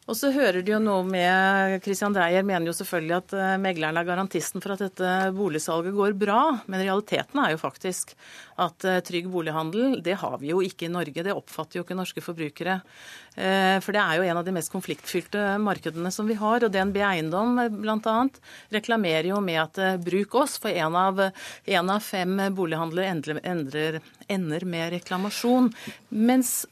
Og 0.09 0.17
så 0.17 0.31
hører 0.33 0.63
de 0.65 0.73
jo 0.73 0.79
noe 0.81 1.05
med 1.05 1.83
Christian 1.85 2.15
Dreyer 2.17 2.45
mener 2.47 2.71
jo 2.71 2.77
selvfølgelig 2.79 3.17
at 3.19 3.33
eh, 3.37 3.57
megleren 3.61 3.99
er 4.01 4.07
garantisten 4.09 4.63
for 4.65 4.73
at 4.73 4.81
dette 4.81 5.11
boligsalget 5.37 5.93
går 5.93 6.15
bra. 6.17 6.41
Men 6.65 6.81
realiteten 6.81 7.43
er 7.43 7.53
jo 7.53 7.61
faktisk 7.61 8.15
at 8.65 8.87
eh, 8.89 9.03
trygg 9.05 9.29
bolighandel, 9.29 9.99
det 10.05 10.17
har 10.23 10.39
vi 10.41 10.49
jo 10.55 10.63
ikke 10.65 10.87
i 10.87 10.93
Norge. 10.95 11.27
Det 11.27 11.35
oppfatter 11.37 11.79
jo 11.79 11.85
ikke 11.85 11.99
norske 11.99 12.25
forbrukere. 12.25 12.79
Eh, 13.37 13.77
for 13.85 13.93
det 13.93 14.01
er 14.01 14.17
jo 14.17 14.25
en 14.31 14.41
av 14.41 14.49
de 14.49 14.57
mest 14.57 14.73
konfliktfylte 14.73 15.45
markedene 15.61 16.15
som 16.15 16.31
vi 16.31 16.39
har. 16.41 16.65
Og 16.65 16.73
DNB 16.73 16.97
Eiendom 17.11 17.61
bl.a. 17.77 18.17
reklamerer 18.79 19.29
jo 19.35 19.43
med 19.45 19.61
at 19.67 20.01
bruk 20.09 20.41
oss, 20.41 20.57
for 20.57 20.73
en 20.73 20.97
av, 20.97 21.21
av 21.29 22.01
fem 22.01 22.47
bolighandlere 22.57 23.45
ender, 23.45 24.01
ender 24.25 24.69
med 24.73 24.97
reklamasjon. 24.97 25.69
Mens 26.17 26.63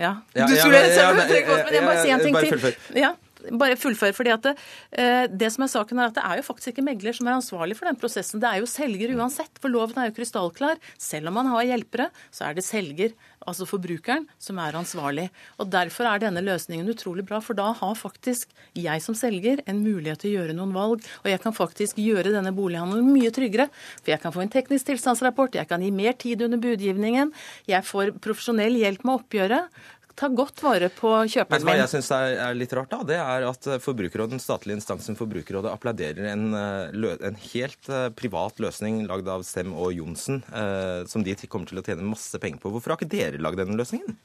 ja. 0.00 0.46
Du 0.46 0.54
skulle 0.56 0.78
ja, 0.78 1.12
men 1.12 1.74
jeg 1.74 1.82
bare 1.84 2.02
si 2.02 2.14
en 2.14 2.20
ting 2.20 2.36
til. 2.36 3.12
Bare 3.50 3.78
fullfør. 3.80 4.12
fordi 4.14 4.32
at 4.34 4.42
det, 4.42 4.54
eh, 4.92 5.26
det, 5.26 5.50
som 5.52 5.64
er 5.64 5.72
saken 5.72 5.98
er 5.98 6.10
at 6.10 6.14
det 6.18 6.24
er 6.24 6.40
jo 6.40 6.46
faktisk 6.46 6.72
ikke 6.72 6.84
megler 6.84 7.16
som 7.16 7.26
er 7.26 7.38
ansvarlig 7.38 7.76
for 7.78 7.86
den 7.86 7.96
prosessen. 7.96 8.40
Det 8.40 8.48
er 8.48 8.60
jo 8.60 8.68
selger 8.68 9.14
uansett, 9.16 9.52
for 9.60 9.72
loven 9.72 9.98
er 9.98 10.10
jo 10.10 10.16
krystallklar. 10.18 10.78
Selv 10.98 11.28
om 11.28 11.34
man 11.34 11.46
har 11.46 11.64
hjelpere, 11.64 12.10
så 12.30 12.48
er 12.48 12.54
det 12.54 12.64
selger, 12.64 13.14
altså 13.46 13.64
forbrukeren, 13.64 14.26
som 14.38 14.58
er 14.58 14.76
ansvarlig. 14.76 15.30
Og 15.58 15.70
Derfor 15.70 16.04
er 16.10 16.20
denne 16.20 16.42
løsningen 16.44 16.88
utrolig 16.90 17.24
bra, 17.24 17.40
for 17.40 17.54
da 17.54 17.72
har 17.72 17.94
faktisk 17.96 18.50
jeg 18.76 19.02
som 19.02 19.14
selger 19.14 19.62
en 19.66 19.80
mulighet 19.82 20.20
til 20.20 20.32
å 20.32 20.40
gjøre 20.40 20.56
noen 20.56 20.74
valg. 20.76 21.06
Og 21.24 21.30
jeg 21.30 21.40
kan 21.40 21.56
faktisk 21.56 22.00
gjøre 22.00 22.34
denne 22.34 22.52
bolighandelen 22.52 23.08
mye 23.14 23.32
tryggere. 23.34 23.70
For 24.02 24.12
jeg 24.12 24.20
kan 24.20 24.34
få 24.34 24.44
en 24.44 24.52
teknisk 24.52 24.90
tilstandsrapport, 24.90 25.56
jeg 25.56 25.68
kan 25.70 25.82
gi 25.82 25.90
mer 25.94 26.12
tid 26.12 26.42
under 26.42 26.60
budgivningen, 26.60 27.32
jeg 27.70 27.86
får 27.86 28.14
profesjonell 28.20 28.76
hjelp 28.80 29.06
med 29.06 29.20
oppgjøret 29.20 29.80
ta 30.18 30.28
godt 30.28 30.62
vare 30.64 30.90
på 30.92 31.12
kjøperen 31.30 31.62
min. 31.62 31.68
Hva 31.68 31.76
jeg 31.78 31.90
syns 31.94 32.10
er 32.14 32.56
litt 32.56 32.72
rart, 32.76 32.90
da, 32.92 33.00
det 33.06 33.18
er 33.20 33.46
at 33.48 33.68
Forbrukerrådet, 33.84 34.34
den 34.34 34.42
statlige 34.42 34.78
instansen 34.80 35.18
Forbrukerrådet 35.18 35.72
applauderer 35.72 36.30
en, 36.32 36.50
eh, 36.56 37.16
en, 37.28 37.38
helt 37.52 37.90
eh, 37.90 38.08
privat 38.16 38.60
løsning 38.62 39.04
lagd 39.10 39.30
av 39.30 39.44
Sem 39.46 39.72
og 39.74 39.94
Johnsen, 39.96 40.42
eh, 40.50 41.06
som 41.10 41.24
de 41.26 41.36
kommer 41.46 41.70
til 41.70 41.80
å 41.80 41.86
tjene 41.86 42.06
masse 42.06 42.38
penger 42.42 42.62
på. 42.62 42.74
Hvorfor 42.74 42.94
har 42.94 43.00
ikke 43.00 43.12
dere 43.14 43.42
lagd 43.42 43.60
denne 43.62 43.78
løsningen? 43.78 44.18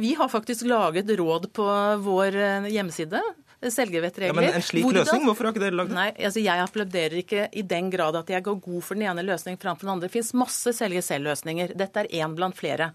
Vi 0.00 0.12
har 0.18 0.30
faktisk 0.30 0.66
laget 0.68 1.10
råd 1.18 1.50
på 1.56 1.66
vår 2.04 2.38
hjemmeside 2.70 3.22
selgervettregler. 3.62 4.28
Ja, 4.28 4.36
men 4.36 4.58
en 4.58 4.64
slik 4.64 4.84
Hvordan? 4.84 5.04
løsning, 5.04 5.24
hvorfor 5.26 5.48
har 5.48 5.54
ikke 5.54 5.62
dere 5.62 5.76
lagd 5.78 5.90
det? 5.90 5.96
Nei, 5.96 6.08
altså 6.28 6.42
Jeg 6.42 6.62
applauderer 6.62 7.16
ikke 7.22 7.46
i 7.56 7.62
den 7.66 7.88
grad 7.92 8.18
at 8.18 8.30
jeg 8.30 8.44
går 8.44 8.58
god 8.64 8.84
for 8.84 8.98
den 8.98 9.06
ene 9.08 9.24
løsningen 9.24 9.60
framfor 9.62 9.86
den 9.86 9.92
andre. 9.94 10.08
Det 10.08 10.14
finnes 10.14 10.32
masse 10.36 10.74
selge 10.76 11.02
selv-løsninger. 11.06 11.72
Dette 11.78 12.04
er 12.04 12.10
én 12.20 12.36
blant 12.36 12.56
flere. 12.56 12.90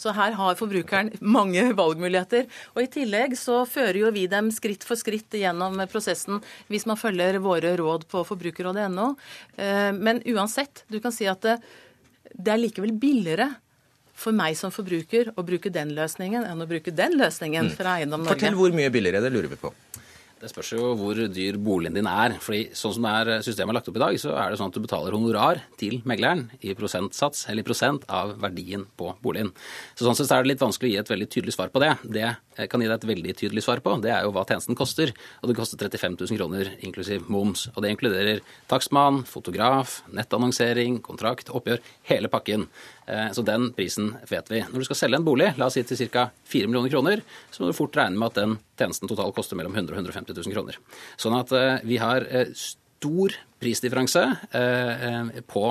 Så 0.00 0.14
her 0.14 0.36
har 0.38 0.60
forbrukeren 0.60 1.10
mange 1.20 1.66
valgmuligheter. 1.76 2.46
Og 2.76 2.84
i 2.84 2.90
tillegg 2.98 3.36
så 3.40 3.62
fører 3.68 4.04
jo 4.04 4.12
vi 4.14 4.26
dem 4.30 4.52
skritt 4.54 4.86
for 4.86 5.00
skritt 5.00 5.34
gjennom 5.34 5.82
prosessen 5.90 6.40
hvis 6.70 6.86
man 6.90 7.00
følger 7.00 7.40
våre 7.42 7.74
råd 7.80 8.06
på 8.10 8.22
forbrukerrådet.no. 8.30 9.10
Eh, 9.58 9.90
men 9.98 10.22
uansett, 10.30 10.86
du 10.88 11.00
kan 11.02 11.14
si 11.14 11.28
at 11.30 11.42
det, 11.44 11.58
det 12.34 12.54
er 12.54 12.62
likevel 12.62 12.94
billigere 12.96 13.50
for 14.14 14.34
meg 14.36 14.54
som 14.58 14.70
forbruker 14.70 15.32
å 15.34 15.42
bruke 15.46 15.72
den 15.74 15.90
løsningen 15.96 16.46
enn 16.46 16.62
å 16.62 16.68
bruke 16.70 16.94
den 16.94 17.18
løsningen 17.18 17.72
mm. 17.72 17.74
fra 17.74 17.98
Eiendom 17.98 18.22
Norge. 18.22 18.38
Fortell 18.38 18.58
hvor 18.58 18.74
mye 18.76 18.92
billigere, 18.94 19.22
det 19.24 19.32
lurer 19.34 19.50
vi 19.50 19.58
på. 19.58 19.72
Det 20.40 20.50
spørs 20.50 20.72
jo 20.74 20.90
hvor 20.98 21.18
dyr 21.30 21.56
boligen 21.62 21.94
din 21.96 22.08
er. 22.10 22.36
fordi 22.42 22.74
sånn 22.76 22.96
som 22.96 23.06
er 23.08 23.30
systemet 23.46 23.72
er 23.72 23.78
lagt 23.78 23.88
opp 23.88 23.96
i 23.96 24.02
dag, 24.02 24.16
så 24.20 24.34
er 24.36 24.50
det 24.50 24.58
sånn 24.60 24.72
at 24.72 24.76
du 24.76 24.82
betaler 24.84 25.14
honorar 25.16 25.62
til 25.80 26.00
megleren 26.04 26.48
i 26.60 26.74
prosentsats, 26.76 27.46
eller 27.48 27.62
i 27.62 27.68
prosent 27.68 28.04
av 28.08 28.34
verdien 28.42 28.84
på 28.98 29.14
boligen. 29.22 29.52
Så 29.94 30.04
Sånn 30.04 30.18
sett 30.18 30.34
er 30.34 30.42
det 30.42 30.52
litt 30.52 30.64
vanskelig 30.64 30.90
å 30.90 30.92
gi 30.92 31.00
et 31.00 31.12
veldig 31.14 31.30
tydelig 31.32 31.54
svar 31.56 31.70
på 31.72 31.80
det. 31.80 31.94
Det 32.04 32.26
jeg 32.54 32.70
kan 32.70 32.82
gi 32.82 32.86
deg 32.86 33.00
et 33.00 33.06
veldig 33.08 33.34
tydelig 33.34 33.64
svar 33.66 33.80
på, 33.82 33.94
det 34.02 34.12
er 34.14 34.26
jo 34.26 34.34
hva 34.34 34.44
tjenesten 34.46 34.78
koster. 34.78 35.10
Og 35.42 35.50
det 35.50 35.56
koster 35.58 35.80
35 35.80 36.18
000 36.20 36.38
kroner 36.38 36.70
inklusiv 36.86 37.26
moms. 37.32 37.66
Og 37.74 37.82
det 37.82 37.94
inkluderer 37.94 38.42
takstmann, 38.70 39.24
fotograf, 39.26 40.02
nettannonsering, 40.14 41.00
kontrakt, 41.02 41.50
oppgjør, 41.50 41.82
hele 42.10 42.30
pakken. 42.30 42.68
Eh, 43.06 43.30
så 43.34 43.42
den 43.42 43.72
prisen 43.76 44.14
vet 44.30 44.52
vi. 44.52 44.62
Når 44.68 44.84
du 44.84 44.88
skal 44.88 45.00
selge 45.02 45.18
en 45.18 45.26
bolig, 45.26 45.50
la 45.58 45.66
oss 45.66 45.78
si 45.78 45.82
til 45.88 46.06
ca. 46.14 46.28
4 46.52 46.70
millioner 46.70 46.92
kroner, 46.92 47.24
så 47.50 47.62
må 47.62 47.72
du 47.72 47.76
fort 47.76 47.96
regne 47.98 48.20
med 48.20 48.30
at 48.30 48.40
den 48.44 48.56
tjenesten 48.78 49.10
totalt 49.10 49.36
koster 49.36 49.58
mellom 49.58 49.74
100 49.74 49.94
og 49.94 50.02
150 50.02 50.36
000 50.40 50.54
kroner. 50.56 50.78
Sånn 51.20 51.36
at 51.38 51.52
eh, 51.54 51.84
vi 51.86 52.00
har 52.02 52.26
eh, 52.28 52.52
stor 52.58 53.36
prisdifferanse 53.60 54.22
på 55.48 55.64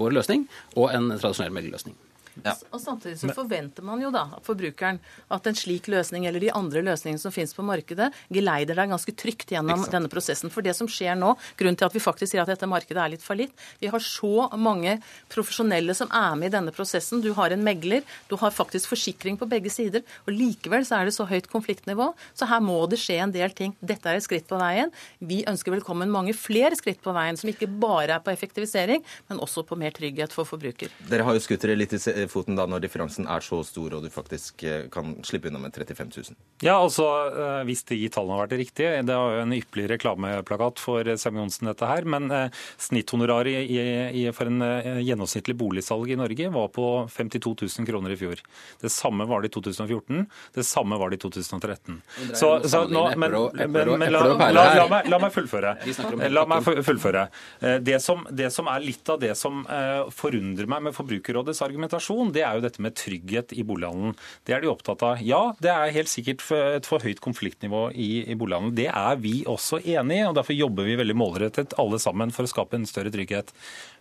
vår 0.00 0.14
løsning 0.16 0.46
og 0.76 0.92
en 0.92 1.10
tradisjonell 1.12 1.52
meglerløsning. 1.52 1.96
Ja. 2.44 2.54
Og 2.70 2.80
Samtidig 2.80 3.18
så 3.20 3.32
forventer 3.34 3.84
man 3.84 4.00
jo 4.02 4.10
da 4.14 4.24
forbrukeren 4.46 5.00
at 5.32 5.46
en 5.46 5.58
slik 5.58 5.88
løsning 5.92 6.26
eller 6.28 6.42
de 6.42 6.52
andre 6.56 6.82
løsningene 6.84 7.20
som 7.20 7.34
finnes 7.34 7.52
på 7.56 7.64
markedet, 7.66 8.10
geleider 8.32 8.78
deg 8.78 8.92
ganske 8.92 9.14
trygt 9.18 9.52
gjennom 9.52 9.84
denne 9.92 10.10
prosessen. 10.12 10.52
For 10.52 10.64
det 10.64 10.74
som 10.78 10.88
skjer 10.90 11.18
nå, 11.18 11.34
grunnen 11.60 11.78
til 11.78 11.88
at 11.88 11.96
vi 11.96 12.02
faktisk 12.02 12.32
sier 12.32 12.44
at 12.44 12.50
dette 12.50 12.68
markedet 12.70 13.02
er 13.02 13.12
litt 13.14 13.24
fallitt, 13.24 13.52
vi 13.82 13.90
har 13.92 14.02
så 14.04 14.48
mange 14.58 14.96
profesjonelle 15.32 15.94
som 15.96 16.10
er 16.14 16.38
med 16.40 16.50
i 16.50 16.54
denne 16.56 16.74
prosessen. 16.74 17.22
Du 17.24 17.32
har 17.36 17.54
en 17.54 17.64
megler, 17.64 18.06
du 18.30 18.36
har 18.40 18.54
faktisk 18.54 18.90
forsikring 18.92 19.38
på 19.40 19.48
begge 19.50 19.72
sider, 19.72 20.04
og 20.26 20.34
likevel 20.34 20.86
så 20.86 21.00
er 21.00 21.10
det 21.10 21.16
så 21.16 21.28
høyt 21.28 21.50
konfliktnivå. 21.52 22.10
Så 22.34 22.48
her 22.50 22.62
må 22.64 22.78
det 22.90 23.00
skje 23.02 23.20
en 23.24 23.34
del 23.34 23.54
ting. 23.56 23.76
Dette 23.80 24.08
er 24.08 24.18
et 24.18 24.26
skritt 24.26 24.48
på 24.50 24.58
veien. 24.60 24.92
Vi 25.18 25.42
ønsker 25.50 25.74
velkommen 25.74 26.10
mange 26.12 26.34
flere 26.36 26.78
skritt 26.78 27.02
på 27.04 27.14
veien, 27.16 27.38
som 27.40 27.50
ikke 27.52 27.68
bare 27.80 28.16
er 28.16 28.24
på 28.24 28.32
effektivisering, 28.32 29.04
men 29.28 29.42
også 29.42 29.64
på 29.68 29.78
mer 29.80 29.94
trygghet 29.96 30.34
for 30.34 30.48
forbruker. 30.48 30.92
Dere 31.10 31.26
har 31.26 31.36
jo 31.36 31.44
skutt 31.44 31.66
dere 31.66 31.78
litt 31.78 31.94
i 31.96 32.00
foten 32.28 32.58
da 32.58 32.66
når 32.68 32.82
differansen 32.84 33.28
er 33.30 33.44
så 33.44 33.60
stor 33.66 33.96
og 33.96 34.04
du 34.04 34.10
faktisk 34.12 34.64
eh, 34.66 34.86
kan 34.92 35.14
slippe 35.26 35.48
unna 35.50 35.62
med 35.62 35.74
35 35.76 36.10
000? 36.16 36.38
Ja, 36.64 36.76
altså 36.76 37.06
eh, 37.30 37.62
hvis 37.68 37.84
de 37.88 37.98
tallene 38.12 38.36
har 38.36 38.46
vært 38.46 38.58
riktige. 38.60 39.00
Det 39.06 39.14
er 39.14 39.36
jo 39.36 39.44
en 39.44 39.54
ypperlig 39.56 39.88
reklameplakat 39.94 40.82
for 40.82 41.10
Sem 41.20 41.38
Johnsen, 41.40 41.70
dette 41.70 41.88
her. 41.88 42.06
Men 42.08 42.28
eh, 42.34 42.62
snitthonoraret 42.80 44.34
for 44.36 44.50
en 44.50 44.64
gjennomsnittlig 45.04 45.56
boligsalg 45.58 46.12
i 46.12 46.18
Norge 46.18 46.50
var 46.52 46.68
på 46.74 46.86
52 47.14 47.54
000 47.62 47.88
kroner 47.88 48.14
i 48.14 48.18
fjor. 48.20 48.42
Det 48.82 48.92
samme 48.92 49.26
var 49.30 49.42
det 49.42 49.52
i 49.52 49.54
2014. 49.56 50.26
Det 50.56 50.66
samme 50.66 50.98
var 51.00 51.12
det 51.12 51.20
i 51.20 51.24
2013. 51.24 52.00
Så, 52.34 52.52
så 52.68 52.84
nå, 52.90 53.06
men, 53.16 53.36
men, 53.56 53.92
men 54.02 54.12
la, 54.12 54.24
la, 54.34 54.66
la, 54.76 54.86
meg, 54.90 55.10
la 55.10 55.20
meg 55.22 55.34
fullføre. 55.34 55.74
La 56.30 56.46
meg 56.48 56.66
fullføre. 56.86 57.26
Det 57.84 57.98
som, 58.02 58.26
det 58.30 58.50
som 58.54 58.68
er 58.72 58.84
litt 58.84 59.08
av 59.12 59.20
det 59.22 59.32
som 59.38 59.62
forundrer 60.14 60.68
meg 60.70 60.88
med 60.88 60.96
Forbrukerrådets 60.96 61.62
argumentasjon, 61.64 62.09
innovasjon, 62.10 62.32
det 62.34 62.42
er 62.42 62.56
jo 62.56 62.64
dette 62.64 62.82
med 62.82 62.96
trygghet 62.96 63.52
i 63.54 63.64
bolighandelen. 63.64 64.16
Det 64.44 64.54
er 64.54 64.60
de 64.62 64.70
opptatt 64.70 65.02
av. 65.02 65.20
Ja, 65.22 65.54
det 65.60 65.70
er 65.70 65.94
helt 65.94 66.10
sikkert 66.10 66.42
et 66.50 66.86
for 66.86 67.00
høyt 67.00 67.20
konfliktnivå 67.20 67.90
i, 67.94 68.26
i 68.30 68.34
bolighandelen. 68.34 68.76
Det 68.76 68.88
er 68.90 69.16
vi 69.20 69.44
også 69.46 69.80
enig 69.80 70.20
i, 70.20 70.26
og 70.26 70.36
derfor 70.38 70.56
jobber 70.56 70.84
vi 70.88 70.98
veldig 70.98 71.16
målrettet 71.16 71.76
alle 71.78 71.98
sammen 71.98 72.30
for 72.30 72.44
å 72.44 72.50
skape 72.50 72.76
en 72.76 72.88
større 72.88 73.12
trygghet. 73.12 73.52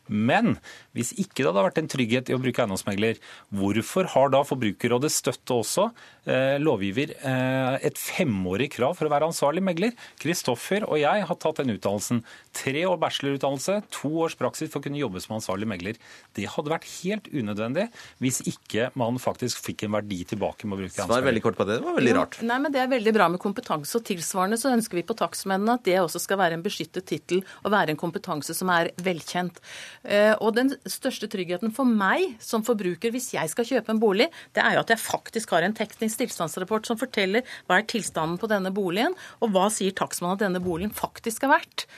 Men 0.10 0.58
hvis 0.98 1.14
ikke 1.16 1.44
det 1.44 1.50
hadde 1.52 1.66
vært 1.70 1.82
en 1.82 1.92
trygghet 1.92 2.30
i 2.32 2.36
å 2.36 2.42
bruke 2.42 2.64
eiendomsmegler, 2.64 3.20
hvorfor 3.56 4.10
har 4.16 4.34
da 4.34 4.42
Forbrukerrådet 4.48 5.12
støtte 5.14 5.56
også 5.56 5.90
eh, 6.26 6.58
lovgiver 6.62 7.14
eh, 7.16 7.78
et 7.88 8.00
femårig 8.00 8.72
krav 8.76 8.98
for 8.98 9.08
å 9.08 9.14
være 9.14 9.30
ansvarlig 9.30 9.64
megler? 9.66 9.96
Kristoffer 10.22 10.86
og 10.90 11.00
jeg 11.02 11.26
har 11.30 11.40
tatt 11.40 11.62
den 11.62 11.76
utdannelsen. 11.76 12.24
Tre 12.60 12.86
år 12.90 13.00
bachelorutdannelse, 13.02 13.80
to 13.94 14.12
års 14.26 14.38
praksis 14.40 14.72
for 14.72 14.82
å 14.82 14.88
kunne 14.88 15.02
jobbe 15.02 15.22
som 15.24 15.38
ansvarlig 15.38 15.70
megler. 15.70 16.00
Det 16.36 16.50
hadde 16.50 16.74
vært 16.74 16.90
helt 17.00 17.30
unødvendig 17.30 17.90
hvis 18.24 18.42
ikke 18.50 18.90
man 19.00 19.20
faktisk 19.22 19.62
fikk 19.70 19.86
en 19.88 19.96
verdi 20.00 20.24
tilbake 20.28 20.68
med 20.68 20.78
å 20.78 20.82
bruke 20.84 21.08
Svar 21.10 21.24
veldig 21.26 21.44
kort 21.46 21.58
på 21.60 21.66
det. 21.68 21.80
Det 21.80 21.88
var 21.88 21.98
veldig 22.00 22.16
rart. 22.18 22.40
Nei, 22.46 22.60
men 22.62 22.74
Det 22.74 22.82
er 22.82 22.92
veldig 22.92 23.14
bra 23.16 23.30
med 23.32 23.42
kompetanse. 23.42 23.98
og 23.98 24.06
Tilsvarende 24.08 24.60
så 24.60 24.74
ønsker 24.74 25.00
vi 25.00 25.06
på 25.08 25.16
takstmennene 25.18 25.78
at 25.80 25.86
det 25.88 25.98
også 26.02 26.22
skal 26.22 26.40
være 26.42 26.58
en 26.58 26.66
beskyttet 26.66 27.08
tittel 27.10 27.44
og 27.64 27.74
være 27.74 27.94
en 27.94 28.00
kompetanse 28.00 28.56
som 28.58 28.72
er 28.74 28.92
velkjent. 29.04 29.60
Eh, 30.04 30.34
og 30.40 30.54
den 30.56 30.72
største 30.88 31.28
tryggheten 31.32 31.74
for 31.76 31.88
meg 31.88 32.38
som 32.44 32.64
forbruker 32.66 33.12
hvis 33.14 33.34
jeg 33.36 33.52
skal 33.52 33.68
kjøpe 33.68 33.94
en 33.94 34.02
bolig, 34.02 34.30
det 34.56 34.64
er 34.64 34.78
jo 34.78 34.84
at 34.84 34.94
jeg 34.94 35.04
faktisk 35.04 35.56
har 35.56 35.66
en 35.66 35.76
teknisk 35.76 36.24
tilstandsrapport 36.24 36.88
som 36.88 37.00
forteller 37.00 37.44
hva 37.68 37.80
er 37.80 37.90
tilstanden 37.90 38.40
på 38.40 38.50
denne 38.52 38.72
boligen, 38.76 39.18
og 39.44 39.52
hva 39.56 39.68
sier 39.74 39.96
takstmannen 39.96 40.40
at 40.40 40.48
denne 40.48 40.64
boligen 40.64 40.96
faktisk 40.96 41.46
er 41.48 41.56
verdt. 41.58 41.90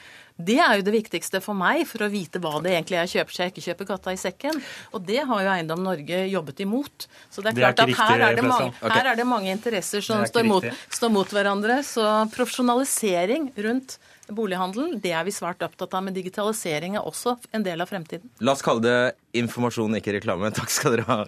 Det 0.42 0.58
er 0.64 0.80
jo 0.80 0.86
det 0.86 0.94
viktigste 0.96 1.42
for 1.44 1.58
meg 1.58 1.84
for 1.90 2.06
å 2.06 2.10
vite 2.12 2.40
hva 2.42 2.56
det 2.64 2.74
egentlig 2.74 2.98
er 2.98 3.06
jeg 3.06 3.22
kjøper 3.22 3.36
så 3.36 3.44
jeg 3.44 3.54
ikke 3.54 3.66
kjøper 3.66 3.90
katta 3.92 4.14
i 4.16 4.20
sekken. 4.20 4.62
Og 4.96 5.04
det 5.06 5.20
har 5.28 5.44
jo 5.44 5.52
Eiendom 5.54 5.84
Norge 5.86 6.22
jobbet 6.32 6.64
imot. 6.66 7.08
Så 7.30 7.44
det 7.44 7.52
er 7.52 7.60
klart 7.60 7.78
det 7.82 7.86
er 7.86 7.94
at 7.94 8.02
her, 8.02 8.24
er 8.30 8.40
det 8.40 8.48
mange, 8.48 8.72
her 8.82 9.12
er 9.12 9.20
det 9.20 9.28
mange 9.28 9.54
interesser 9.54 10.06
som 10.06 10.24
står 10.30 10.48
mot, 10.48 10.66
står 10.90 11.14
mot 11.14 11.36
hverandre. 11.36 11.82
Så 11.86 12.08
profesjonalisering 12.34 13.52
rundt 13.68 14.00
bolighandel, 14.36 14.96
det 15.02 15.14
er 15.16 15.26
vi 15.28 15.34
svært 15.36 15.64
opptatt 15.66 15.94
av. 15.98 16.06
Men 16.06 16.16
digitalisering 16.16 16.98
er 17.00 17.08
også 17.08 17.38
en 17.56 17.66
del 17.66 17.84
av 17.84 17.92
fremtiden. 17.92 18.32
La 18.40 18.56
oss 18.56 18.64
kalle 18.66 18.84
det 18.86 19.42
informasjon, 19.42 19.98
ikke 20.00 20.18
reklame. 20.20 20.54
Takk 20.56 20.74
skal 20.74 20.98
dere 20.98 21.08
ha, 21.10 21.20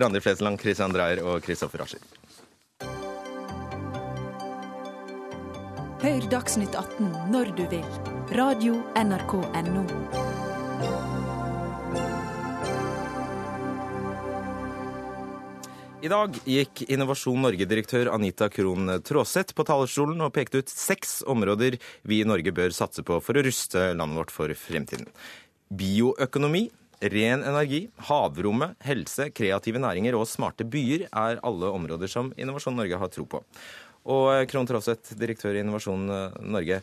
Randi 0.00 0.24
Flesland, 0.24 0.60
Christian 0.62 0.96
Dreyer 0.96 1.22
og 1.24 1.44
Kristoffer 1.46 1.84
Ascher. 1.86 2.02
Hør 6.00 6.24
Dagsnytt 6.32 6.72
18 6.72 7.12
når 7.34 7.52
du 7.58 7.66
vil. 7.68 7.84
Radio 8.32 8.80
NRK 8.96 9.34
Radio.nrk.no. 9.44 10.29
I 16.00 16.08
dag 16.08 16.32
gikk 16.48 16.80
Innovasjon 16.88 17.42
Norge-direktør 17.44 18.08
Anita 18.14 18.46
Krohn 18.48 18.88
Traaseth 19.04 19.52
på 19.52 19.66
talerstolen 19.68 20.22
og 20.24 20.30
pekte 20.32 20.62
ut 20.62 20.72
seks 20.72 21.18
områder 21.28 21.76
vi 22.08 22.22
i 22.22 22.28
Norge 22.28 22.54
bør 22.56 22.72
satse 22.72 23.04
på 23.04 23.18
for 23.20 23.36
å 23.36 23.42
ruste 23.44 23.90
landet 23.92 24.16
vårt 24.16 24.32
for 24.32 24.54
fremtiden. 24.56 25.10
Bioøkonomi, 25.68 26.70
ren 27.04 27.44
energi, 27.44 27.82
havrommet, 28.08 28.78
helse, 28.88 29.28
kreative 29.36 29.82
næringer 29.84 30.16
og 30.16 30.24
smarte 30.30 30.64
byer 30.64 31.04
er 31.10 31.44
alle 31.44 31.68
områder 31.76 32.08
som 32.08 32.32
Innovasjon 32.40 32.80
Norge 32.80 33.02
har 33.04 33.12
tro 33.12 33.28
på. 33.28 33.44
Og 34.08 34.48
Krohn 34.48 34.72
Traaseth, 34.72 35.12
direktør 35.20 35.58
i 35.58 35.60
Innovasjon 35.60 36.08
Norge. 36.40 36.80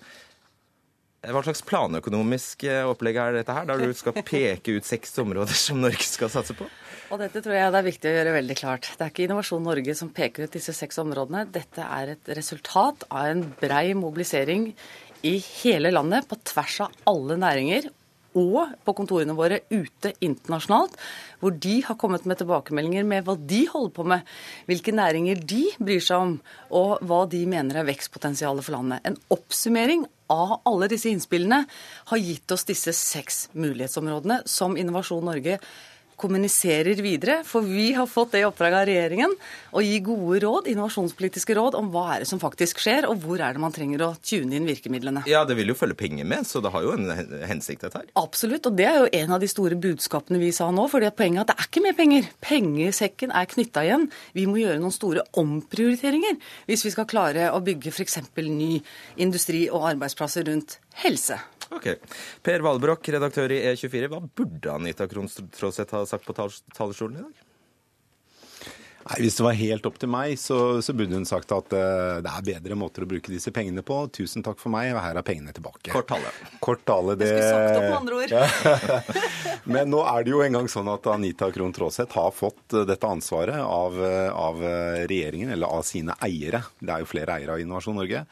Hva 1.25 1.41
slags 1.41 1.63
planøkonomisk 1.65 2.67
opplegg 2.87 3.17
er 3.17 3.39
dette 3.39 3.55
her, 3.55 3.65
der 3.65 3.81
du 3.81 3.93
skal 3.97 4.13
peke 4.21 4.77
ut 4.77 4.85
seks 4.85 5.15
områder 5.23 5.57
som 5.57 5.81
Norge 5.81 6.05
skal 6.05 6.29
satse 6.31 6.53
på? 6.55 6.67
Og 7.09 7.21
dette 7.21 7.41
tror 7.41 7.55
jeg 7.55 7.71
det 7.73 7.79
er 7.79 7.87
viktig 7.87 8.09
å 8.09 8.15
gjøre 8.17 8.35
veldig 8.35 8.57
klart. 8.59 8.89
Det 8.93 9.05
er 9.05 9.11
ikke 9.13 9.25
Innovasjon 9.25 9.65
Norge 9.65 9.95
som 9.97 10.11
peker 10.13 10.45
ut 10.45 10.55
disse 10.57 10.75
seks 10.75 10.99
områdene. 11.01 11.45
Dette 11.49 11.83
er 11.83 12.13
et 12.13 12.33
resultat 12.37 13.07
av 13.09 13.31
en 13.31 13.45
brei 13.61 13.95
mobilisering 13.97 14.69
i 15.25 15.37
hele 15.63 15.89
landet 15.95 16.27
på 16.29 16.37
tvers 16.45 16.81
av 16.85 16.99
alle 17.09 17.39
næringer 17.41 17.89
og 18.37 18.75
på 18.85 18.95
kontorene 18.97 19.35
våre 19.37 19.61
ute 19.71 20.13
internasjonalt, 20.23 20.93
hvor 21.41 21.55
de 21.65 21.79
har 21.87 21.97
kommet 21.99 22.27
med 22.29 22.39
tilbakemeldinger 22.39 23.07
med 23.07 23.25
hva 23.27 23.37
de 23.37 23.63
holder 23.71 23.95
på 23.95 24.05
med, 24.13 24.23
hvilke 24.69 24.93
næringer 24.95 25.41
de 25.49 25.63
bryr 25.79 26.03
seg 26.03 26.27
om, 26.27 26.37
og 26.69 27.01
hva 27.07 27.23
de 27.31 27.43
mener 27.49 27.81
er 27.81 27.89
vekstpotensialet 27.89 28.65
for 28.65 28.77
landet. 28.77 29.03
En 29.07 29.19
oppsummering 29.33 30.05
av 30.31 30.57
alle 30.67 30.89
disse 30.91 31.09
innspillene 31.11 31.63
har 32.11 32.23
gitt 32.23 32.51
oss 32.51 32.67
disse 32.67 32.93
seks 32.95 33.47
mulighetsområdene 33.55 34.41
som 34.49 34.75
Innovasjon 34.79 35.25
Norge 35.27 35.59
kommuniserer 36.17 36.99
videre. 37.03 37.39
For 37.47 37.65
vi 37.65 37.91
har 37.97 38.09
fått 38.09 38.33
det 38.33 38.41
i 38.41 38.47
oppdrag 38.47 38.75
av 38.79 38.85
regjeringen 38.89 39.33
å 39.71 39.83
gi 39.83 39.99
gode 40.05 40.41
råd, 40.43 40.69
innovasjonspolitiske 40.71 41.55
råd 41.57 41.77
om 41.79 41.91
hva 41.93 42.07
er 42.15 42.23
det 42.23 42.29
som 42.29 42.41
faktisk 42.41 42.81
skjer, 42.83 43.07
og 43.09 43.21
hvor 43.23 43.41
er 43.43 43.55
det 43.55 43.61
man 43.63 43.75
trenger 43.75 44.03
å 44.05 44.11
tune 44.21 44.57
inn 44.57 44.67
virkemidlene. 44.67 45.25
Ja, 45.29 45.43
det 45.47 45.57
vil 45.59 45.71
jo 45.71 45.77
følge 45.77 45.97
penger 45.99 46.27
med, 46.27 46.47
så 46.49 46.61
det 46.63 46.73
har 46.73 46.85
jo 46.85 46.95
en 46.97 47.11
hensikt, 47.49 47.85
dette 47.85 48.01
her. 48.01 48.09
Absolutt, 48.19 48.69
og 48.69 48.77
det 48.79 48.87
er 48.89 49.01
jo 49.03 49.11
en 49.21 49.35
av 49.37 49.43
de 49.43 49.51
store 49.51 49.77
budskapene 49.79 50.41
vi 50.41 50.53
sa 50.55 50.69
nå. 50.73 50.87
fordi 50.91 51.11
poenget 51.17 51.43
er 51.43 51.45
at 51.45 51.51
det 51.53 51.57
er 51.57 51.69
ikke 51.69 51.85
mer 51.85 51.97
penger. 51.97 52.31
Pengesekken 52.43 53.35
er 53.35 53.51
knytta 53.51 53.85
igjen. 53.85 54.07
Vi 54.37 54.47
må 54.49 54.59
gjøre 54.61 54.81
noen 54.81 54.95
store 54.95 55.25
omprioriteringer 55.37 56.39
hvis 56.67 56.85
vi 56.87 56.93
skal 56.93 57.09
klare 57.09 57.51
å 57.53 57.61
bygge 57.63 57.93
f.eks. 57.93 58.19
ny 58.37 58.81
industri 59.21 59.67
og 59.69 59.89
arbeidsplasser 59.93 60.47
rundt 60.49 60.79
helse. 61.03 61.37
Ok. 61.75 61.89
Per 62.43 62.63
Valbrokk, 62.65 63.11
redaktør 63.17 63.51
i 63.55 63.59
E24. 63.73 64.07
Hva 64.11 64.21
burde 64.23 64.73
Anita 64.73 65.07
Krohn 65.09 65.29
Traaseth 65.29 65.97
ha 65.97 66.05
sagt 66.07 66.27
på 66.27 66.35
talerstolen 66.37 67.19
i 67.19 67.25
dag? 67.25 67.45
Nei, 69.07 69.21
Hvis 69.23 69.37
det 69.39 69.43
var 69.45 69.55
helt 69.55 69.85
opp 69.87 69.99
til 70.01 70.09
meg, 70.11 70.33
så, 70.41 70.57
så 70.83 70.93
burde 70.97 71.15
hun 71.15 71.27
sagt 71.27 71.51
at 71.55 71.71
uh, 71.71 72.17
det 72.23 72.31
er 72.31 72.47
bedre 72.49 72.77
måter 72.79 73.05
å 73.05 73.07
bruke 73.07 73.31
disse 73.31 73.53
pengene 73.55 73.83
på. 73.85 74.01
Tusen 74.11 74.43
takk 74.43 74.59
for 74.59 74.73
meg, 74.73 74.91
og 74.95 74.99
her 75.03 75.19
er 75.19 75.25
pengene 75.27 75.55
tilbake. 75.55 75.93
Kort 75.93 76.09
tale. 76.11 76.33
Kort 76.63 76.83
tale, 76.87 77.15
det... 77.19 77.29
Jeg 77.31 77.45
skulle 77.45 77.53
sagt 77.53 77.77
opp 77.77 77.87
med 77.87 77.97
andre 78.01 78.19
ord. 78.19 79.63
Men 79.77 79.91
nå 79.93 80.03
er 80.11 80.27
det 80.27 80.33
jo 80.33 80.43
engang 80.43 80.67
sånn 80.71 80.91
at 80.91 81.07
Anita 81.11 81.49
Krohn 81.55 81.75
Traaseth 81.75 82.19
har 82.19 82.35
fått 82.35 82.75
eh, 82.75 82.83
dette 82.87 83.07
ansvaret 83.07 83.63
av, 83.63 83.95
eh, 84.03 84.27
av 84.31 84.61
regjeringen, 85.07 85.51
eller 85.55 85.71
av 85.79 85.87
sine 85.87 86.15
eiere. 86.23 86.65
Det 86.79 86.91
er 86.91 87.03
jo 87.03 87.11
flere 87.11 87.39
eiere 87.39 87.55
av 87.55 87.63
Innovasjon 87.63 87.99
Norge. 87.99 88.25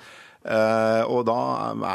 Eh, 0.46 1.04
og 1.10 1.26
da 1.26 1.40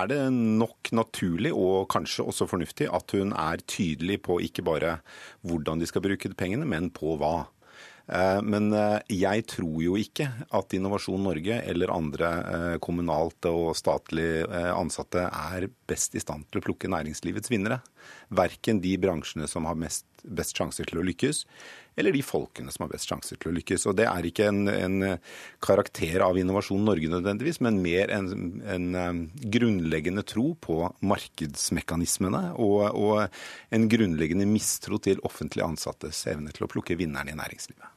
er 0.00 0.10
det 0.10 0.18
nok 0.34 0.90
naturlig, 0.96 1.52
og 1.54 1.86
kanskje 1.92 2.26
også 2.26 2.48
fornuftig, 2.50 2.88
at 2.90 3.14
hun 3.14 3.34
er 3.36 3.62
tydelig 3.70 4.20
på 4.26 4.40
ikke 4.42 4.66
bare 4.66 4.98
hvordan 5.46 5.80
de 5.80 5.88
skal 5.88 6.04
bruke 6.04 6.32
pengene, 6.34 6.66
men 6.66 6.90
på 6.94 7.14
hva. 7.20 7.46
Eh, 8.10 8.40
men 8.42 8.72
eh, 8.74 8.98
jeg 9.20 9.46
tror 9.52 9.76
jo 9.84 9.94
ikke 10.00 10.26
at 10.58 10.74
Innovasjon 10.74 11.22
Norge 11.28 11.60
eller 11.62 11.94
andre 11.94 12.32
kommunalt 12.82 13.46
og 13.52 13.76
statlig 13.78 14.42
ansatte 14.50 15.28
er 15.28 15.70
best 15.90 16.18
i 16.18 16.22
stand 16.22 16.48
til 16.50 16.58
å 16.58 16.66
plukke 16.66 16.90
næringslivets 16.90 17.52
vinnere. 17.52 17.78
Verken 18.34 18.82
de 18.82 18.96
bransjene 18.98 19.46
som 19.50 19.68
har 19.70 19.78
mest, 19.78 20.08
best 20.26 20.58
sjanser 20.58 20.90
til 20.90 21.04
å 21.04 21.06
lykkes, 21.06 21.44
eller 21.96 22.14
de 22.14 22.22
folkene 22.24 22.72
som 22.72 22.84
har 22.84 22.92
best 22.92 23.10
sjanser 23.10 23.38
til 23.40 23.50
å 23.50 23.54
lykkes. 23.58 23.86
Og 23.90 23.96
Det 23.98 24.06
er 24.08 24.26
ikke 24.28 24.48
en, 24.50 24.62
en 24.70 24.98
karakter 25.62 26.22
av 26.24 26.38
Innovasjon 26.40 26.84
Norge 26.86 27.10
nødvendigvis, 27.12 27.60
men 27.64 27.80
mer 27.84 28.12
en, 28.14 28.30
en 28.64 28.88
um, 28.94 29.22
grunnleggende 29.52 30.24
tro 30.28 30.52
på 30.60 30.82
markedsmekanismene 31.00 32.44
og, 32.56 32.82
og, 32.94 33.40
en 33.70 33.88
grunnleggende 33.90 34.48
mistro 34.48 35.00
til 35.02 35.20
offentlig 35.26 35.64
ansattes 35.66 36.24
evne 36.30 36.54
til 36.54 36.66
å 36.66 36.70
plukke 36.70 36.98
vinnerne 36.98 37.34
i 37.34 37.38
næringslivet. 37.38 37.96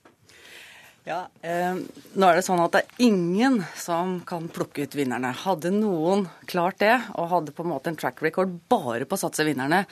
Ja, 1.03 1.25
eh, 1.43 1.75
nå 2.15 2.27
er 2.29 2.37
det 2.37 2.45
sånn 2.45 2.61
at 2.63 2.75
det 2.75 2.83
er 2.83 3.01
ingen 3.03 3.57
som 3.75 4.21
kan 4.27 4.45
plukke 4.47 4.85
ut 4.85 4.93
vinnerne. 4.95 5.33
Hadde 5.35 5.73
noen 5.75 6.29
klart 6.47 6.79
det, 6.79 6.95
og 7.19 7.27
hadde 7.33 7.55
på 7.55 7.65
en 7.65 7.73
måte 7.73 7.91
en 7.91 7.99
track 7.99 8.23
record 8.23 8.53
bare 8.71 9.03
på 9.03 9.17
å 9.17 9.23
satse 9.25 9.43
vinnerne, 9.43 9.83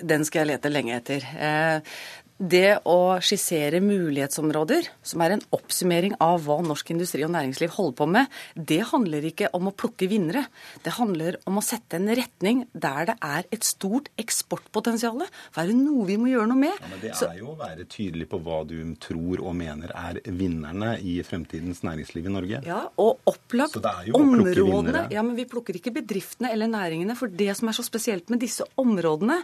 den 0.00 0.24
skal 0.24 0.44
jeg 0.44 0.52
lete 0.52 0.70
lenge 0.72 0.94
etter. 0.96 1.24
Eh, 1.34 1.96
det 2.40 2.80
å 2.88 3.20
skissere 3.20 3.82
mulighetsområder, 3.84 4.86
som 5.04 5.20
er 5.20 5.34
en 5.34 5.42
oppsummering 5.52 6.14
av 6.24 6.40
hva 6.46 6.56
norsk 6.64 6.94
industri 6.94 7.20
og 7.26 7.34
næringsliv 7.34 7.74
holder 7.74 7.96
på 7.98 8.06
med, 8.08 8.30
det 8.56 8.80
handler 8.88 9.26
ikke 9.28 9.50
om 9.56 9.68
å 9.68 9.74
plukke 9.76 10.08
vinnere. 10.08 10.46
Det 10.80 10.94
handler 10.96 11.36
om 11.50 11.60
å 11.60 11.64
sette 11.64 11.98
en 12.00 12.08
retning 12.16 12.62
der 12.72 13.10
det 13.10 13.16
er 13.20 13.48
et 13.52 13.66
stort 13.66 14.08
eksportpotensial. 14.20 15.20
Er 15.20 15.68
det 15.68 15.76
noe 15.76 16.06
vi 16.08 16.16
må 16.20 16.30
gjøre 16.30 16.48
noe 16.48 16.62
med? 16.62 16.80
Ja, 16.80 16.90
men 16.94 17.02
det 17.02 17.12
er 17.28 17.36
jo 17.42 17.50
å 17.52 17.58
være 17.60 17.84
tydelig 17.92 18.30
på 18.32 18.40
hva 18.40 18.62
du 18.68 18.78
tror 19.02 19.44
og 19.44 19.54
mener 19.60 19.92
er 19.92 20.22
vinnerne 20.24 20.94
i 21.04 21.18
fremtidens 21.26 21.84
næringsliv 21.84 22.30
i 22.30 22.34
Norge. 22.38 22.62
Ja, 22.64 22.80
og 22.96 23.20
opplagt 23.28 23.76
områdene. 23.76 25.06
Ja, 25.12 25.26
men 25.26 25.36
vi 25.36 25.44
plukker 25.50 25.76
ikke 25.76 25.92
bedriftene 26.00 26.54
eller 26.54 26.72
næringene. 26.72 27.18
For 27.20 27.28
det 27.28 27.52
som 27.58 27.68
er 27.68 27.76
så 27.76 27.84
spesielt 27.84 28.32
med 28.32 28.40
disse 28.40 28.64
områdene, 28.80 29.42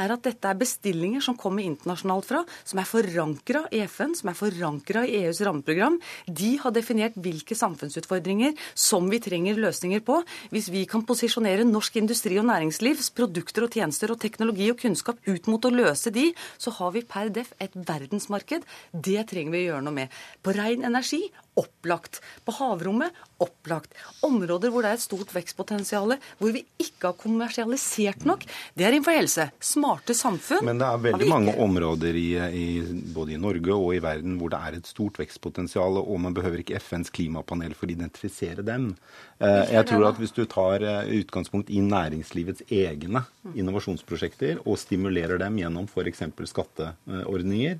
er 0.00 0.16
at 0.16 0.24
dette 0.24 0.48
er 0.48 0.60
bestillinger 0.64 1.24
som 1.24 1.36
kommer 1.36 1.66
internasjonalt 1.68 2.28
fra 2.28 2.37
fra, 2.38 2.62
som 2.64 2.78
er 2.80 2.88
forankra 2.88 3.64
i 3.72 3.82
FN, 3.86 4.14
som 4.14 4.30
er 4.30 4.36
forankra 4.36 5.04
i 5.06 5.24
EUs 5.24 5.40
rammeprogram. 5.44 5.98
De 6.26 6.56
har 6.58 6.72
definert 6.72 7.16
hvilke 7.16 7.56
samfunnsutfordringer 7.56 8.54
som 8.74 9.08
vi 9.10 9.20
trenger 9.20 9.58
løsninger 9.58 10.00
på. 10.04 10.22
Hvis 10.50 10.70
vi 10.70 10.86
kan 10.86 11.04
posisjonere 11.06 11.66
norsk 11.66 11.96
industri 11.96 12.38
og 12.38 12.48
næringslivs 12.48 13.10
produkter 13.16 13.66
og 13.66 13.74
tjenester 13.74 14.12
og 14.12 14.20
teknologi 14.20 14.70
og 14.70 14.78
kunnskap 14.80 15.18
ut 15.26 15.48
mot 15.48 15.64
å 15.64 15.74
løse 15.74 16.12
de, 16.14 16.32
så 16.58 16.72
har 16.78 16.92
vi 16.94 17.04
per 17.06 17.30
def 17.30 17.52
et 17.60 17.74
verdensmarked. 17.74 18.64
Det 18.92 19.26
trenger 19.28 19.54
vi 19.54 19.64
å 19.64 19.68
gjøre 19.72 19.86
noe 19.86 19.98
med. 20.02 20.18
På 20.42 20.54
ren 20.56 20.86
energi 20.86 21.26
opplagt. 21.58 22.20
På 22.46 22.54
havrommet 22.58 23.16
opplagt. 23.42 23.94
Områder 24.26 24.72
hvor 24.72 24.84
det 24.84 24.92
er 24.92 24.98
et 24.98 25.04
stort 25.04 25.32
vekstpotensial, 25.34 26.16
hvor 26.40 26.54
vi 26.54 26.64
ikke 26.80 27.10
har 27.10 27.18
kommersialisert 27.18 28.24
nok, 28.28 28.44
det 28.74 28.86
er 28.86 28.94
innenfor 28.96 29.14
helse. 29.18 29.48
Smarte 29.62 30.16
samfunn. 30.16 30.64
Men 30.66 30.80
det 30.80 30.88
er 30.88 31.04
veldig 31.08 31.30
mange 31.30 31.54
områder 31.62 32.18
i, 32.18 32.28
i, 32.34 32.66
både 33.14 33.36
i 33.36 33.40
Norge 33.40 33.76
og 33.76 33.92
i 33.94 34.02
verden 34.02 34.38
hvor 34.40 34.52
det 34.54 34.60
er 34.64 34.78
et 34.78 34.90
stort 34.90 35.20
vekstpotensial, 35.20 36.00
og 36.02 36.18
man 36.22 36.36
behøver 36.36 36.64
ikke 36.64 36.80
FNs 36.82 37.12
klimapanel 37.14 37.76
for 37.78 37.88
å 37.88 37.94
identifisere 37.94 38.66
dem. 38.66 38.90
Eh, 39.38 39.74
jeg 39.74 39.86
tror 39.90 40.08
at 40.10 40.18
Hvis 40.18 40.34
du 40.34 40.44
tar 40.50 40.82
eh, 40.82 41.12
utgangspunkt 41.20 41.70
i 41.70 41.82
næringslivets 41.84 42.66
egne 42.74 43.22
innovasjonsprosjekter 43.54 44.64
og 44.64 44.78
stimulerer 44.80 45.38
dem 45.40 45.60
gjennom 45.60 45.86
f.eks. 45.86 46.24
skatteordninger, 46.50 47.78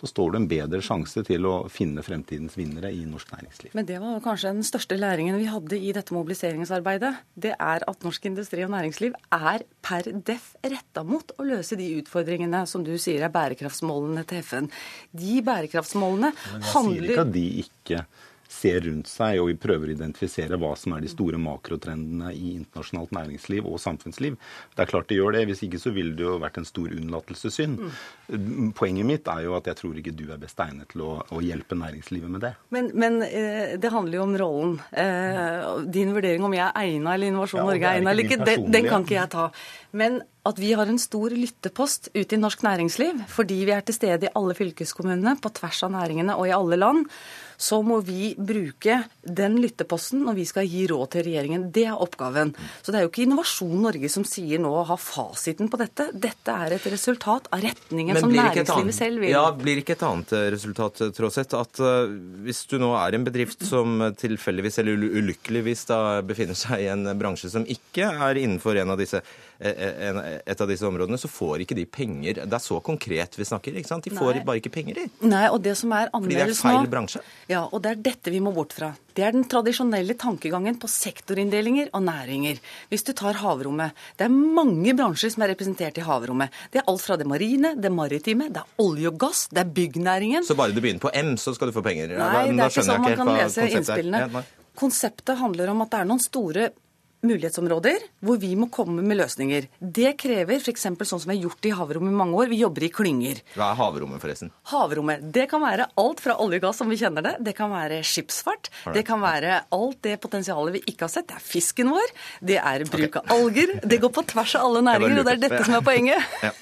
så 0.00 0.08
står 0.10 0.32
du 0.32 0.38
en 0.40 0.48
bedre 0.50 0.80
sjanse 0.84 1.22
til 1.26 1.46
å 1.46 1.54
finne 1.72 2.02
fremtidens 2.04 2.56
vinnere 2.58 2.90
i 2.92 3.04
norsk 3.06 3.30
næringsliv. 3.34 3.74
Men 3.78 3.86
det 3.88 4.00
var 4.02 4.18
kanskje 4.24 4.52
den 4.56 4.66
største 4.66 4.98
læringen 4.98 5.38
vi 5.38 5.46
hadde 5.50 5.78
i 5.78 5.92
dette 5.94 6.16
mobiliseringsarbeidet. 6.16 7.12
Det 7.46 7.54
er 7.54 7.86
at 7.86 8.06
norsk 8.06 8.26
industri 8.30 8.64
og 8.66 8.74
næringsliv 8.74 9.14
er 9.38 9.64
per 9.84 10.10
def 10.26 10.52
retta 10.64 11.04
mot 11.06 11.34
å 11.38 11.46
løse 11.46 11.78
de 11.78 11.88
utfordringene 12.00 12.64
som 12.70 12.84
du 12.86 12.94
sier 12.98 13.22
er 13.22 13.34
bærekraftsmålene 13.34 14.26
til 14.28 14.42
FN. 14.42 14.70
De 15.14 15.40
bærekraftsmålene 15.46 16.34
handler 16.74 16.74
Men 16.74 16.74
jeg 16.74 16.84
sier 16.84 17.10
ikke 17.10 17.26
at 17.26 17.34
de 17.38 17.48
ikke 17.64 18.06
ser 18.54 18.84
rundt 18.86 19.10
seg 19.10 19.40
og 19.42 19.52
prøver 19.62 19.90
å 19.90 19.96
identifisere 19.96 20.58
hva 20.60 20.72
som 20.78 20.94
er 20.96 21.04
de 21.04 21.10
store 21.10 21.40
makrotrendene 21.40 22.32
i 22.34 22.54
internasjonalt 22.54 23.14
næringsliv 23.16 23.66
og 23.68 23.80
samfunnsliv. 23.82 24.38
Det 24.74 24.84
er 24.84 24.90
klart 24.90 25.10
de 25.10 25.18
gjør 25.18 25.36
det. 25.36 25.44
Hvis 25.50 25.64
ikke 25.66 25.80
så 25.82 25.92
ville 25.94 26.14
det 26.16 26.26
jo 26.26 26.36
vært 26.42 26.60
en 26.60 26.68
stor 26.68 26.92
unnlatelsessynd. 26.94 27.80
Mm. 27.84 28.72
Poenget 28.78 29.08
mitt 29.08 29.30
er 29.30 29.46
jo 29.46 29.56
at 29.58 29.70
jeg 29.70 29.80
tror 29.80 29.98
ikke 30.00 30.14
du 30.16 30.26
er 30.30 30.42
best 30.42 30.60
egnet 30.64 30.92
til 30.92 31.04
å, 31.06 31.12
å 31.34 31.42
hjelpe 31.44 31.78
næringslivet 31.78 32.30
med 32.36 32.44
det. 32.46 32.54
Men, 32.74 32.92
men 32.94 33.20
eh, 33.26 33.74
det 33.80 33.92
handler 33.94 34.20
jo 34.20 34.28
om 34.28 34.36
rollen. 34.44 34.76
Eh, 34.90 35.64
din 35.94 36.14
vurdering 36.14 36.46
om 36.46 36.54
jeg 36.56 36.66
er 36.68 36.84
egna 36.84 37.16
eller 37.16 37.32
Innovasjon 37.32 37.62
ja, 37.62 37.66
Norge 37.70 37.90
er 37.90 38.00
egna 38.00 38.14
eller 38.14 38.28
ikke, 38.28 38.44
den, 38.46 38.70
den 38.74 38.88
kan 38.88 39.06
ikke 39.06 39.18
jeg 39.18 39.34
ta. 39.34 39.48
Men 39.94 40.22
at 40.44 40.58
vi 40.60 40.74
har 40.76 40.90
en 40.90 41.00
stor 41.00 41.32
lyttepost 41.32 42.10
ute 42.12 42.36
i 42.36 42.40
norsk 42.40 42.64
næringsliv, 42.66 43.22
fordi 43.32 43.62
vi 43.64 43.72
er 43.72 43.84
til 43.86 43.96
stede 43.96 44.28
i 44.28 44.32
alle 44.36 44.56
fylkeskommunene, 44.58 45.38
på 45.40 45.52
tvers 45.56 45.80
av 45.86 45.94
næringene 45.94 46.36
og 46.36 46.50
i 46.50 46.52
alle 46.52 46.76
land, 46.80 47.06
så 47.64 47.80
må 47.86 48.00
vi 48.04 48.34
bruke 48.36 48.98
den 49.24 49.56
lytteposten 49.62 50.24
når 50.26 50.36
vi 50.36 50.44
skal 50.48 50.68
gi 50.68 50.84
råd 50.90 51.12
til 51.14 51.24
regjeringen. 51.28 51.68
Det 51.72 51.86
er 51.88 52.00
oppgaven. 52.00 52.52
Så 52.84 52.92
det 52.92 53.00
er 53.00 53.06
jo 53.06 53.12
ikke 53.12 53.24
Innovasjon 53.24 53.78
Norge 53.86 54.10
som 54.12 54.26
sier 54.28 54.60
nå 54.60 54.72
å 54.74 54.84
ha 54.90 54.98
fasiten 55.00 55.70
på 55.72 55.80
dette. 55.80 56.10
Dette 56.12 56.56
er 56.66 56.76
et 56.76 56.88
resultat 56.92 57.48
av 57.54 57.64
retningen 57.64 58.20
som 58.20 58.32
næringslivet 58.32 58.74
annet, 58.76 58.98
selv 58.98 59.24
vil. 59.24 59.32
Ja, 59.32 59.46
Blir 59.64 59.80
ikke 59.80 59.96
et 59.96 60.04
annet 60.04 60.34
eh, 60.36 60.50
resultat, 60.52 61.00
Tråseth, 61.16 61.56
at 61.56 61.80
uh, 61.80 62.12
hvis 62.44 62.64
du 62.68 62.76
nå 62.82 62.92
er 63.00 63.16
en 63.16 63.24
bedrift 63.24 63.64
som 63.64 64.02
tilfeldigvis 64.20 64.80
eller 64.82 65.08
ulykkeligvis 65.22 65.86
da 65.88 66.00
befinner 66.26 66.58
seg 66.58 66.84
i 66.84 66.90
en 66.92 67.08
bransje 67.18 67.52
som 67.54 67.64
ikke 67.64 68.10
er 68.28 68.44
innenfor 68.44 68.76
en 68.82 68.92
av 68.92 69.00
disse 69.00 69.22
et 69.64 70.60
av 70.60 70.68
disse 70.68 70.84
områdene, 70.86 71.18
så 71.20 71.28
får 71.30 71.62
ikke 71.64 71.76
de 71.78 71.84
penger. 71.86 72.40
Det 72.42 72.56
er 72.58 72.62
så 72.62 72.80
konkret 72.84 73.38
vi 73.38 73.46
snakker. 73.46 73.76
ikke 73.78 73.88
sant? 73.88 74.04
De 74.04 74.12
får 74.14 74.40
Nei. 74.40 74.44
bare 74.46 74.60
ikke 74.60 74.72
penger, 74.74 74.98
de. 74.98 75.28
Nei, 75.30 75.44
og 75.48 75.60
det 75.62 75.76
som 75.78 75.92
er 75.94 76.10
annerledes 76.10 76.18
nå 76.18 76.24
Fordi 76.26 76.50
det 76.50 76.56
er 76.56 76.80
feil 76.82 76.90
bransje. 76.90 77.22
Ja, 77.50 77.53
og 77.62 77.82
det 77.84 77.90
er 77.92 78.02
dette 78.10 78.32
vi 78.32 78.40
må 78.42 78.52
bort 78.54 78.74
fra. 78.76 78.90
Det 79.14 79.22
er 79.22 79.34
den 79.36 79.46
tradisjonelle 79.50 80.16
tankegangen 80.18 80.76
på 80.80 80.88
sektorinndelinger 80.90 81.92
og 81.94 82.02
næringer. 82.06 82.58
Hvis 82.90 83.06
du 83.06 83.12
tar 83.16 83.38
havrommet. 83.38 83.94
Det 84.18 84.26
er 84.26 84.34
mange 84.34 84.94
bransjer 84.98 85.34
som 85.34 85.44
er 85.46 85.52
representert 85.54 85.98
i 86.00 86.06
havrommet. 86.06 86.54
Det 86.72 86.82
er 86.82 86.88
alt 86.90 87.04
fra 87.04 87.18
det 87.20 87.28
marine, 87.30 87.74
det 87.78 87.92
maritime, 87.94 88.50
det 88.50 88.64
er 88.64 88.84
olje 88.84 89.12
og 89.12 89.20
gass, 89.26 89.46
det 89.54 89.62
er 89.62 89.72
byggnæringen. 89.76 90.46
Så 90.46 90.58
bare 90.58 90.74
du 90.74 90.82
begynner 90.82 91.04
på 91.04 91.14
M, 91.14 91.36
så 91.38 91.54
skal 91.54 91.70
du 91.70 91.76
få 91.76 91.84
penger? 91.86 92.16
Nei, 92.18 92.46
det 92.50 92.58
er 92.58 92.74
ikke 92.74 92.86
sånn 92.90 93.04
man 93.06 93.18
kan 93.22 93.34
lese 93.36 93.68
innspillene. 93.70 94.44
Konseptet 94.74 95.38
handler 95.38 95.70
om 95.70 95.84
at 95.84 95.92
det 95.92 96.00
er 96.02 96.08
noen 96.10 96.22
store 96.22 96.70
mulighetsområder 97.26 98.04
hvor 98.24 98.38
vi 98.40 98.52
må 98.58 98.68
komme 98.72 99.02
med 99.04 99.18
løsninger. 99.18 99.68
Det 99.78 100.14
krever 100.20 100.60
f.eks. 100.60 100.84
sånn 100.84 101.22
som 101.22 101.30
vi 101.30 101.36
har 101.36 101.48
gjort 101.48 101.68
i 101.68 101.72
havrommet 101.76 102.14
i 102.14 102.18
mange 102.18 102.38
år. 102.38 102.50
Vi 102.52 102.60
jobber 102.62 102.86
i 102.86 102.90
klynger. 102.94 103.40
Hva 103.56 103.70
er 103.72 103.80
havrommet, 103.80 104.22
forresten? 104.22 104.52
Havrommet. 104.72 105.24
Det 105.34 105.46
kan 105.50 105.62
være 105.64 105.88
alt 106.00 106.22
fra 106.24 106.36
olje 106.42 106.60
og 106.62 106.68
gass 106.68 106.80
som 106.82 106.92
vi 106.92 106.98
kjenner 107.00 107.26
det. 107.26 107.34
Det 107.46 107.56
kan 107.58 107.72
være 107.72 108.00
skipsfart. 108.06 108.70
Det 108.94 109.04
kan 109.08 109.22
være 109.24 109.60
alt 109.74 110.00
det 110.06 110.16
potensialet 110.22 110.78
vi 110.78 110.84
ikke 110.92 111.06
har 111.08 111.14
sett. 111.16 111.28
Det 111.30 111.38
er 111.38 111.44
fisken 111.44 111.92
vår. 111.94 112.14
Det 112.52 112.58
er 112.60 112.86
bruk 112.90 113.20
av 113.20 113.34
alger. 113.36 113.76
Det 113.84 114.00
går 114.02 114.14
på 114.14 114.26
tvers 114.34 114.56
av 114.58 114.68
alle 114.68 114.84
næringer, 114.88 115.20
og 115.22 115.28
det 115.28 115.36
er 115.36 115.44
dette 115.48 115.62
som 115.66 115.78
er 115.78 115.84
poenget. 115.86 116.32
ja. 116.46 116.52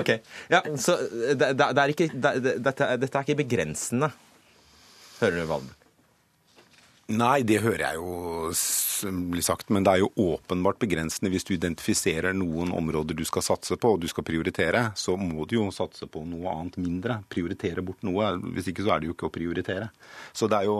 Ok. 0.00 0.12
Ja, 0.52 0.64
så 0.80 0.98
det, 1.34 1.54
det 1.58 1.70
er 1.70 1.94
ikke, 1.94 2.10
det, 2.12 2.34
dette, 2.64 2.90
dette 3.02 3.18
er 3.18 3.26
ikke 3.26 3.42
begrensende, 3.44 4.10
hører 5.20 5.40
du, 5.40 5.48
Valden? 5.50 5.72
Nei, 7.12 7.42
det 7.44 7.58
hører 7.60 7.82
jeg 7.84 7.98
jo 8.00 8.52
bli 9.34 9.42
sagt. 9.44 9.68
Men 9.74 9.84
det 9.84 9.92
er 9.92 10.02
jo 10.04 10.12
åpenbart 10.34 10.78
begrensende 10.80 11.28
hvis 11.32 11.44
du 11.44 11.52
identifiserer 11.52 12.32
noen 12.36 12.72
områder 12.72 13.16
du 13.16 13.24
skal 13.28 13.44
satse 13.44 13.76
på, 13.80 13.94
og 13.94 14.00
du 14.00 14.08
skal 14.08 14.24
prioritere. 14.24 14.86
Så 14.96 15.18
må 15.20 15.44
du 15.44 15.58
jo 15.58 15.66
satse 15.74 16.08
på 16.08 16.24
noe 16.28 16.54
annet 16.54 16.78
mindre. 16.80 17.18
Prioritere 17.28 17.84
bort 17.84 18.00
noe. 18.06 18.30
Hvis 18.56 18.70
ikke 18.72 18.86
så 18.86 18.94
er 18.94 19.02
det 19.02 19.10
jo 19.10 19.16
ikke 19.18 19.28
å 19.28 19.34
prioritere. 19.34 19.90
Så 20.32 20.48
det 20.48 20.62
er 20.62 20.70
jo 20.70 20.78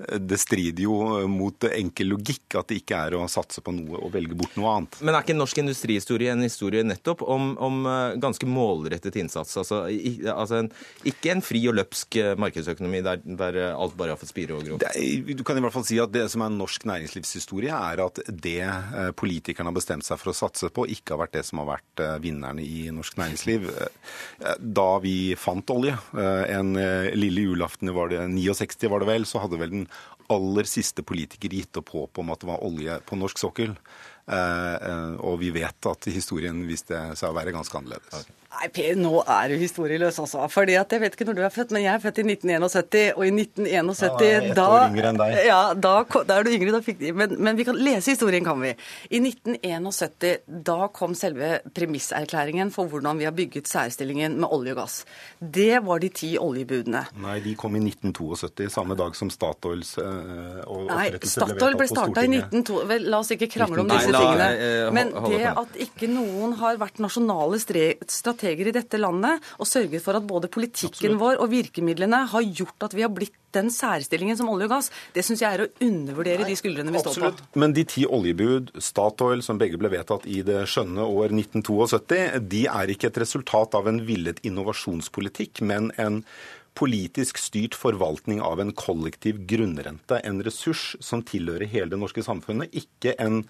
det 0.00 0.38
strider 0.40 0.84
jo 0.84 0.96
mot 1.28 1.64
enkel 1.68 2.14
logikk 2.14 2.56
at 2.58 2.70
det 2.70 2.80
ikke 2.80 3.00
er 3.06 3.16
å 3.18 3.26
satse 3.30 3.62
på 3.64 3.72
noe 3.74 4.00
og 4.00 4.12
velge 4.14 4.36
bort 4.38 4.56
noe 4.58 4.72
annet. 4.72 4.98
Men 5.04 5.16
er 5.16 5.24
ikke 5.24 5.36
norsk 5.36 5.60
industrihistorie 5.62 6.32
en 6.32 6.44
historie 6.44 6.84
nettopp 6.86 7.24
om, 7.26 7.52
om 7.60 7.80
eh, 7.88 8.16
ganske 8.22 8.48
målrettet 8.48 9.18
innsats? 9.20 9.56
Altså, 9.60 9.82
i, 9.92 10.16
altså 10.32 10.62
en, 10.62 10.70
ikke 11.08 11.34
en 11.34 11.44
fri 11.44 11.62
og 11.70 11.76
løpsk 11.78 12.18
eh, 12.20 12.32
markedsøkonomi 12.40 13.02
der, 13.06 13.22
der, 13.24 13.60
alt 13.74 13.96
bare 13.98 14.14
har 14.14 14.20
fått 14.20 14.32
spire 14.32 14.56
og 14.56 14.66
gro? 14.66 14.80
Du 14.80 15.44
kan 15.46 15.58
i 15.58 15.64
hvert 15.64 15.76
fall 15.76 15.86
si 15.88 16.00
at 16.02 16.14
det 16.14 16.26
som 16.32 16.46
er 16.46 16.54
norsk 16.54 16.86
næringslivshistorie, 16.88 17.76
er 17.92 18.04
at 18.06 18.22
det 18.30 18.58
eh, 18.64 19.10
politikerne 19.16 19.70
har 19.70 19.76
bestemt 19.76 20.06
seg 20.06 20.20
for 20.22 20.32
å 20.32 20.36
satse 20.36 20.72
på, 20.72 20.88
ikke 20.96 21.16
har 21.16 21.24
vært 21.26 21.36
det 21.38 21.44
som 21.48 21.62
har 21.62 21.74
vært 21.74 22.04
vinnerne 22.24 22.64
i 22.64 22.88
norsk 22.94 23.18
næringsliv. 23.20 23.68
Da 24.60 24.88
vi 25.02 25.34
fant 25.38 25.70
olje, 25.72 25.96
en 26.14 26.72
lille 27.16 27.44
julaften 27.44 27.92
var 27.94 28.10
det 28.12 28.22
69 28.32 28.90
var 28.90 29.02
det 29.02 29.08
vel, 29.10 29.26
så 29.28 29.42
hadde 29.42 29.58
vel 29.60 29.72
den 29.74 29.86
aller 30.30 30.68
siste 30.68 31.04
politiker 31.06 31.52
gitt 31.54 31.76
opp 31.80 31.92
håp 31.94 32.20
om 32.22 32.32
at 32.32 32.42
det 32.42 32.50
var 32.50 32.64
olje 32.66 32.96
på 33.06 33.18
norsk 33.18 33.40
sokkel. 33.42 33.74
Eh, 34.30 34.74
eh, 34.90 35.16
og 35.26 35.40
vi 35.40 35.50
vet 35.54 35.90
at 35.90 36.10
historien 36.12 36.62
viste 36.68 37.00
seg 37.18 37.32
å 37.32 37.36
være 37.36 37.54
ganske 37.56 37.80
annerledes. 37.80 38.22
Okay. 38.22 38.36
Nei, 38.50 38.66
Per, 38.74 38.96
nå 38.98 39.20
er 39.30 39.52
du 39.52 39.60
historieløs, 39.60 40.16
altså. 40.20 40.42
Fordi 40.50 40.74
at 40.74 40.90
Jeg 40.90 41.00
vet 41.04 41.14
ikke 41.14 41.26
når 41.28 41.36
du 41.38 41.42
er 41.46 41.52
født, 41.54 41.70
men 41.74 41.84
jeg 41.84 41.92
er 41.94 42.00
født 42.02 42.18
i 42.18 42.24
1971. 42.26 43.12
Og 43.14 43.22
i 43.24 43.30
1971 43.30 44.48
ja, 44.50 44.54
da, 44.58 44.64
år 44.66 44.82
yngre 44.90 45.12
enn 45.12 45.20
deg. 45.20 45.36
Ja, 45.46 45.60
da, 45.78 45.92
da 46.26 46.38
er 46.40 46.46
du 46.46 46.50
yngre, 46.56 46.74
da 46.74 46.80
fikk 46.84 47.04
men, 47.14 47.36
men, 47.38 47.58
vi 47.58 47.66
kan 47.68 47.78
lese 47.78 48.12
historien, 48.16 48.44
kan 48.46 48.58
vi. 48.62 48.72
I 49.08 49.20
1971 49.22 50.42
da 50.66 50.90
kom 50.94 51.14
selve 51.18 51.60
premisserklæringen 51.76 52.72
for 52.74 52.90
hvordan 52.90 53.22
vi 53.22 53.28
har 53.28 53.36
bygget 53.36 53.70
særstillingen 53.70 54.34
med 54.42 54.50
olje 54.50 54.74
og 54.74 54.82
gass. 54.82 54.98
Det 55.38 55.80
var 55.86 56.02
de 56.02 56.10
ti 56.20 56.32
oljebudene. 56.40 57.04
Nei, 57.22 57.38
de 57.46 57.54
kom 57.58 57.78
i 57.78 57.84
1972, 57.86 58.68
samme 58.74 58.98
dag 58.98 59.14
som 59.18 59.30
Statoils 59.30 59.94
øh, 60.02 60.60
Nei, 60.90 61.06
Statoil 61.22 61.78
ble 61.78 61.88
starta 61.90 62.26
i 62.26 62.32
1902. 62.34 62.82
Vel, 62.90 63.08
la 63.14 63.22
oss 63.22 63.30
ikke 63.34 63.50
krangle 63.54 63.86
om 63.86 63.94
disse 63.94 64.10
tingene. 64.20 64.92
Men 64.96 65.12
det 65.26 65.42
at 65.50 65.80
ikke 65.86 66.08
noen 66.12 66.54
har 66.60 66.78
vært 66.80 67.00
nasjonale 67.02 67.60
strateger 67.60 68.70
i 68.70 68.76
dette 68.76 69.00
landet 69.00 69.50
og 69.58 69.68
sørget 69.68 70.04
for 70.04 70.18
at 70.18 70.26
både 70.26 70.50
politikken 70.52 71.14
Absolutt. 71.14 71.20
vår 71.22 71.42
og 71.42 71.52
virkemidlene 71.52 72.24
har 72.32 72.46
gjort 72.46 72.88
at 72.88 72.96
vi 72.96 73.04
har 73.06 73.12
blitt 73.14 73.36
den 73.50 73.70
særstillingen 73.74 74.38
som 74.38 74.50
olje 74.52 74.68
og 74.68 74.74
gass, 74.76 74.90
det 75.14 75.24
syns 75.26 75.42
jeg 75.42 75.56
er 75.56 75.64
å 75.64 75.68
undervurdere 75.82 76.44
Nei, 76.44 76.52
de 76.52 76.58
skuldrene 76.60 76.94
vi 76.94 77.02
står 77.02 77.18
på. 77.18 77.48
Men 77.58 77.74
de 77.74 77.82
ti 77.88 78.04
oljebud, 78.06 78.70
Statoil, 78.78 79.42
som 79.42 79.58
begge 79.58 79.80
ble 79.80 79.90
vedtatt 79.90 80.28
i 80.30 80.40
det 80.46 80.62
skjønne 80.70 81.02
år 81.02 81.34
1972, 81.34 82.20
de 82.52 82.64
er 82.70 82.94
ikke 82.94 83.10
et 83.10 83.20
resultat 83.24 83.74
av 83.78 83.90
en 83.90 84.00
villet 84.06 84.38
innovasjonspolitikk, 84.46 85.64
men 85.66 85.90
en 85.98 86.22
politisk 86.78 87.40
styrt 87.42 87.74
forvaltning 87.74 88.38
av 88.44 88.60
en 88.62 88.70
kollektiv 88.76 89.42
grunnrente. 89.50 90.20
En 90.24 90.38
ressurs 90.46 90.94
som 91.02 91.24
tilhører 91.26 91.68
hele 91.70 91.90
det 91.92 91.98
norske 92.00 92.22
samfunnet, 92.24 92.70
ikke 92.70 93.16
en 93.18 93.42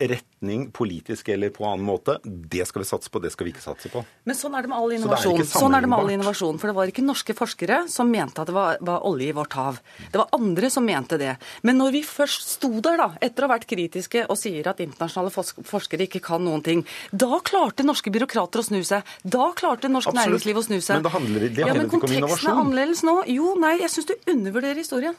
retning, 0.00 0.70
politisk 0.74 1.28
eller 1.28 1.50
på 1.54 1.64
annen 1.68 1.84
måte. 1.86 2.16
Det 2.24 2.64
skal 2.66 2.82
vi 2.82 2.88
satse 2.88 3.10
på, 3.12 3.20
det 3.22 3.30
skal 3.32 3.46
vi 3.46 3.52
ikke 3.52 3.62
satse 3.62 3.88
på. 3.92 4.02
Men 4.26 4.34
sånn 4.38 4.56
er 4.58 4.62
det 4.64 4.70
med 4.72 4.78
all 4.78 4.90
Så 4.90 4.94
er 4.94 4.98
innovasjon. 4.98 5.34
ikke 5.38 5.46
sånn 5.60 5.76
er 5.76 5.80
det 5.84 5.90
med 5.92 5.98
all 5.98 6.10
innovasjon. 6.10 6.58
For 6.58 6.66
det 6.72 6.74
var 6.76 6.86
ikke 6.90 7.04
norske 7.06 7.34
forskere 7.38 7.88
som 7.88 8.10
mente 8.10 8.42
at 8.42 8.50
det 8.50 8.54
var, 8.56 8.78
var 8.80 9.04
olje 9.06 9.28
i 9.28 9.36
vårt 9.36 9.52
hav. 9.54 9.78
Det 10.10 10.18
var 10.18 10.28
andre 10.32 10.70
som 10.70 10.84
mente 10.84 11.18
det. 11.18 11.36
Men 11.62 11.78
når 11.78 11.92
vi 11.92 12.02
først 12.02 12.48
sto 12.56 12.72
der, 12.80 12.96
da, 12.96 13.08
etter 13.22 13.44
å 13.44 13.48
ha 13.48 13.54
vært 13.56 13.68
kritiske 13.70 14.26
og 14.28 14.36
sier 14.40 14.66
at 14.72 14.80
internasjonale 14.82 15.30
forskere 15.30 16.08
ikke 16.08 16.22
kan 16.22 16.42
noen 16.44 16.62
ting, 16.66 16.84
da 17.12 17.38
klarte 17.40 17.86
norske 17.86 18.10
byråkrater 18.10 18.58
å 18.58 18.66
snu 18.66 18.82
seg. 18.82 19.02
Da 19.22 19.52
klarte 19.54 19.90
norsk 19.92 20.08
Absolutt. 20.10 20.42
næringsliv 20.42 20.56
å 20.58 20.66
snu 20.66 20.80
seg. 20.80 20.96
Men 20.98 21.02
det 21.06 21.12
handler- 21.12 21.48
det 21.48 21.58
ja, 21.58 21.72
men 21.74 21.86
ikke 21.86 21.94
om 21.94 22.00
konteksten 22.00 22.48
er 22.50 22.58
annerledes 22.64 23.02
nå. 23.06 23.22
Jo, 23.28 23.54
nei, 23.54 23.78
jeg 23.78 23.90
syns 23.90 24.06
du 24.06 24.14
undervurderer 24.26 24.76
historien. 24.82 25.14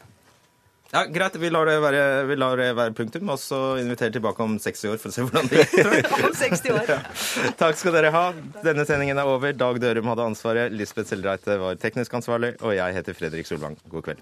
Ja, 0.93 1.05
Greit, 1.09 1.35
vi 1.41 1.49
lar 1.49 1.65
det 1.65 1.79
være, 1.81 2.01
vi 2.29 2.35
lar 2.37 2.59
det 2.59 2.67
være 2.77 2.93
punktum, 2.93 3.31
og 3.33 3.39
så 3.41 3.79
inviterer 3.81 4.13
tilbake 4.13 4.45
om 4.45 4.59
60 4.61 4.91
år 4.91 4.99
for 5.01 5.09
å 5.09 5.15
se 5.15 5.23
hvordan 5.25 5.49
det 5.49 5.63
gikk. 5.63 5.87
Om 6.27 6.35
60 6.37 6.75
år. 6.75 6.91
Takk 7.57 7.79
skal 7.79 7.97
dere 7.97 8.11
ha. 8.13 8.27
Denne 8.61 8.85
sendingen 8.85 9.17
er 9.17 9.31
over. 9.31 9.55
Dag 9.57 9.81
Dørum 9.81 10.11
hadde 10.11 10.27
ansvaret, 10.29 10.75
Lisbeth 10.77 11.09
Seldreite 11.09 11.57
var 11.57 11.81
teknisk 11.81 12.13
ansvarlig, 12.21 12.53
og 12.61 12.77
jeg 12.77 12.99
heter 12.99 13.17
Fredrik 13.17 13.49
Solvang. 13.49 13.79
God 13.89 14.05
kveld. 14.05 14.21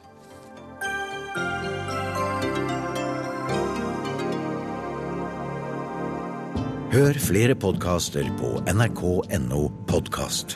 Hør 6.95 7.19
flere 7.23 7.55
podkaster 7.55 8.31
på 8.39 8.55
nrk.no 8.71 9.67
podkast. 9.91 10.55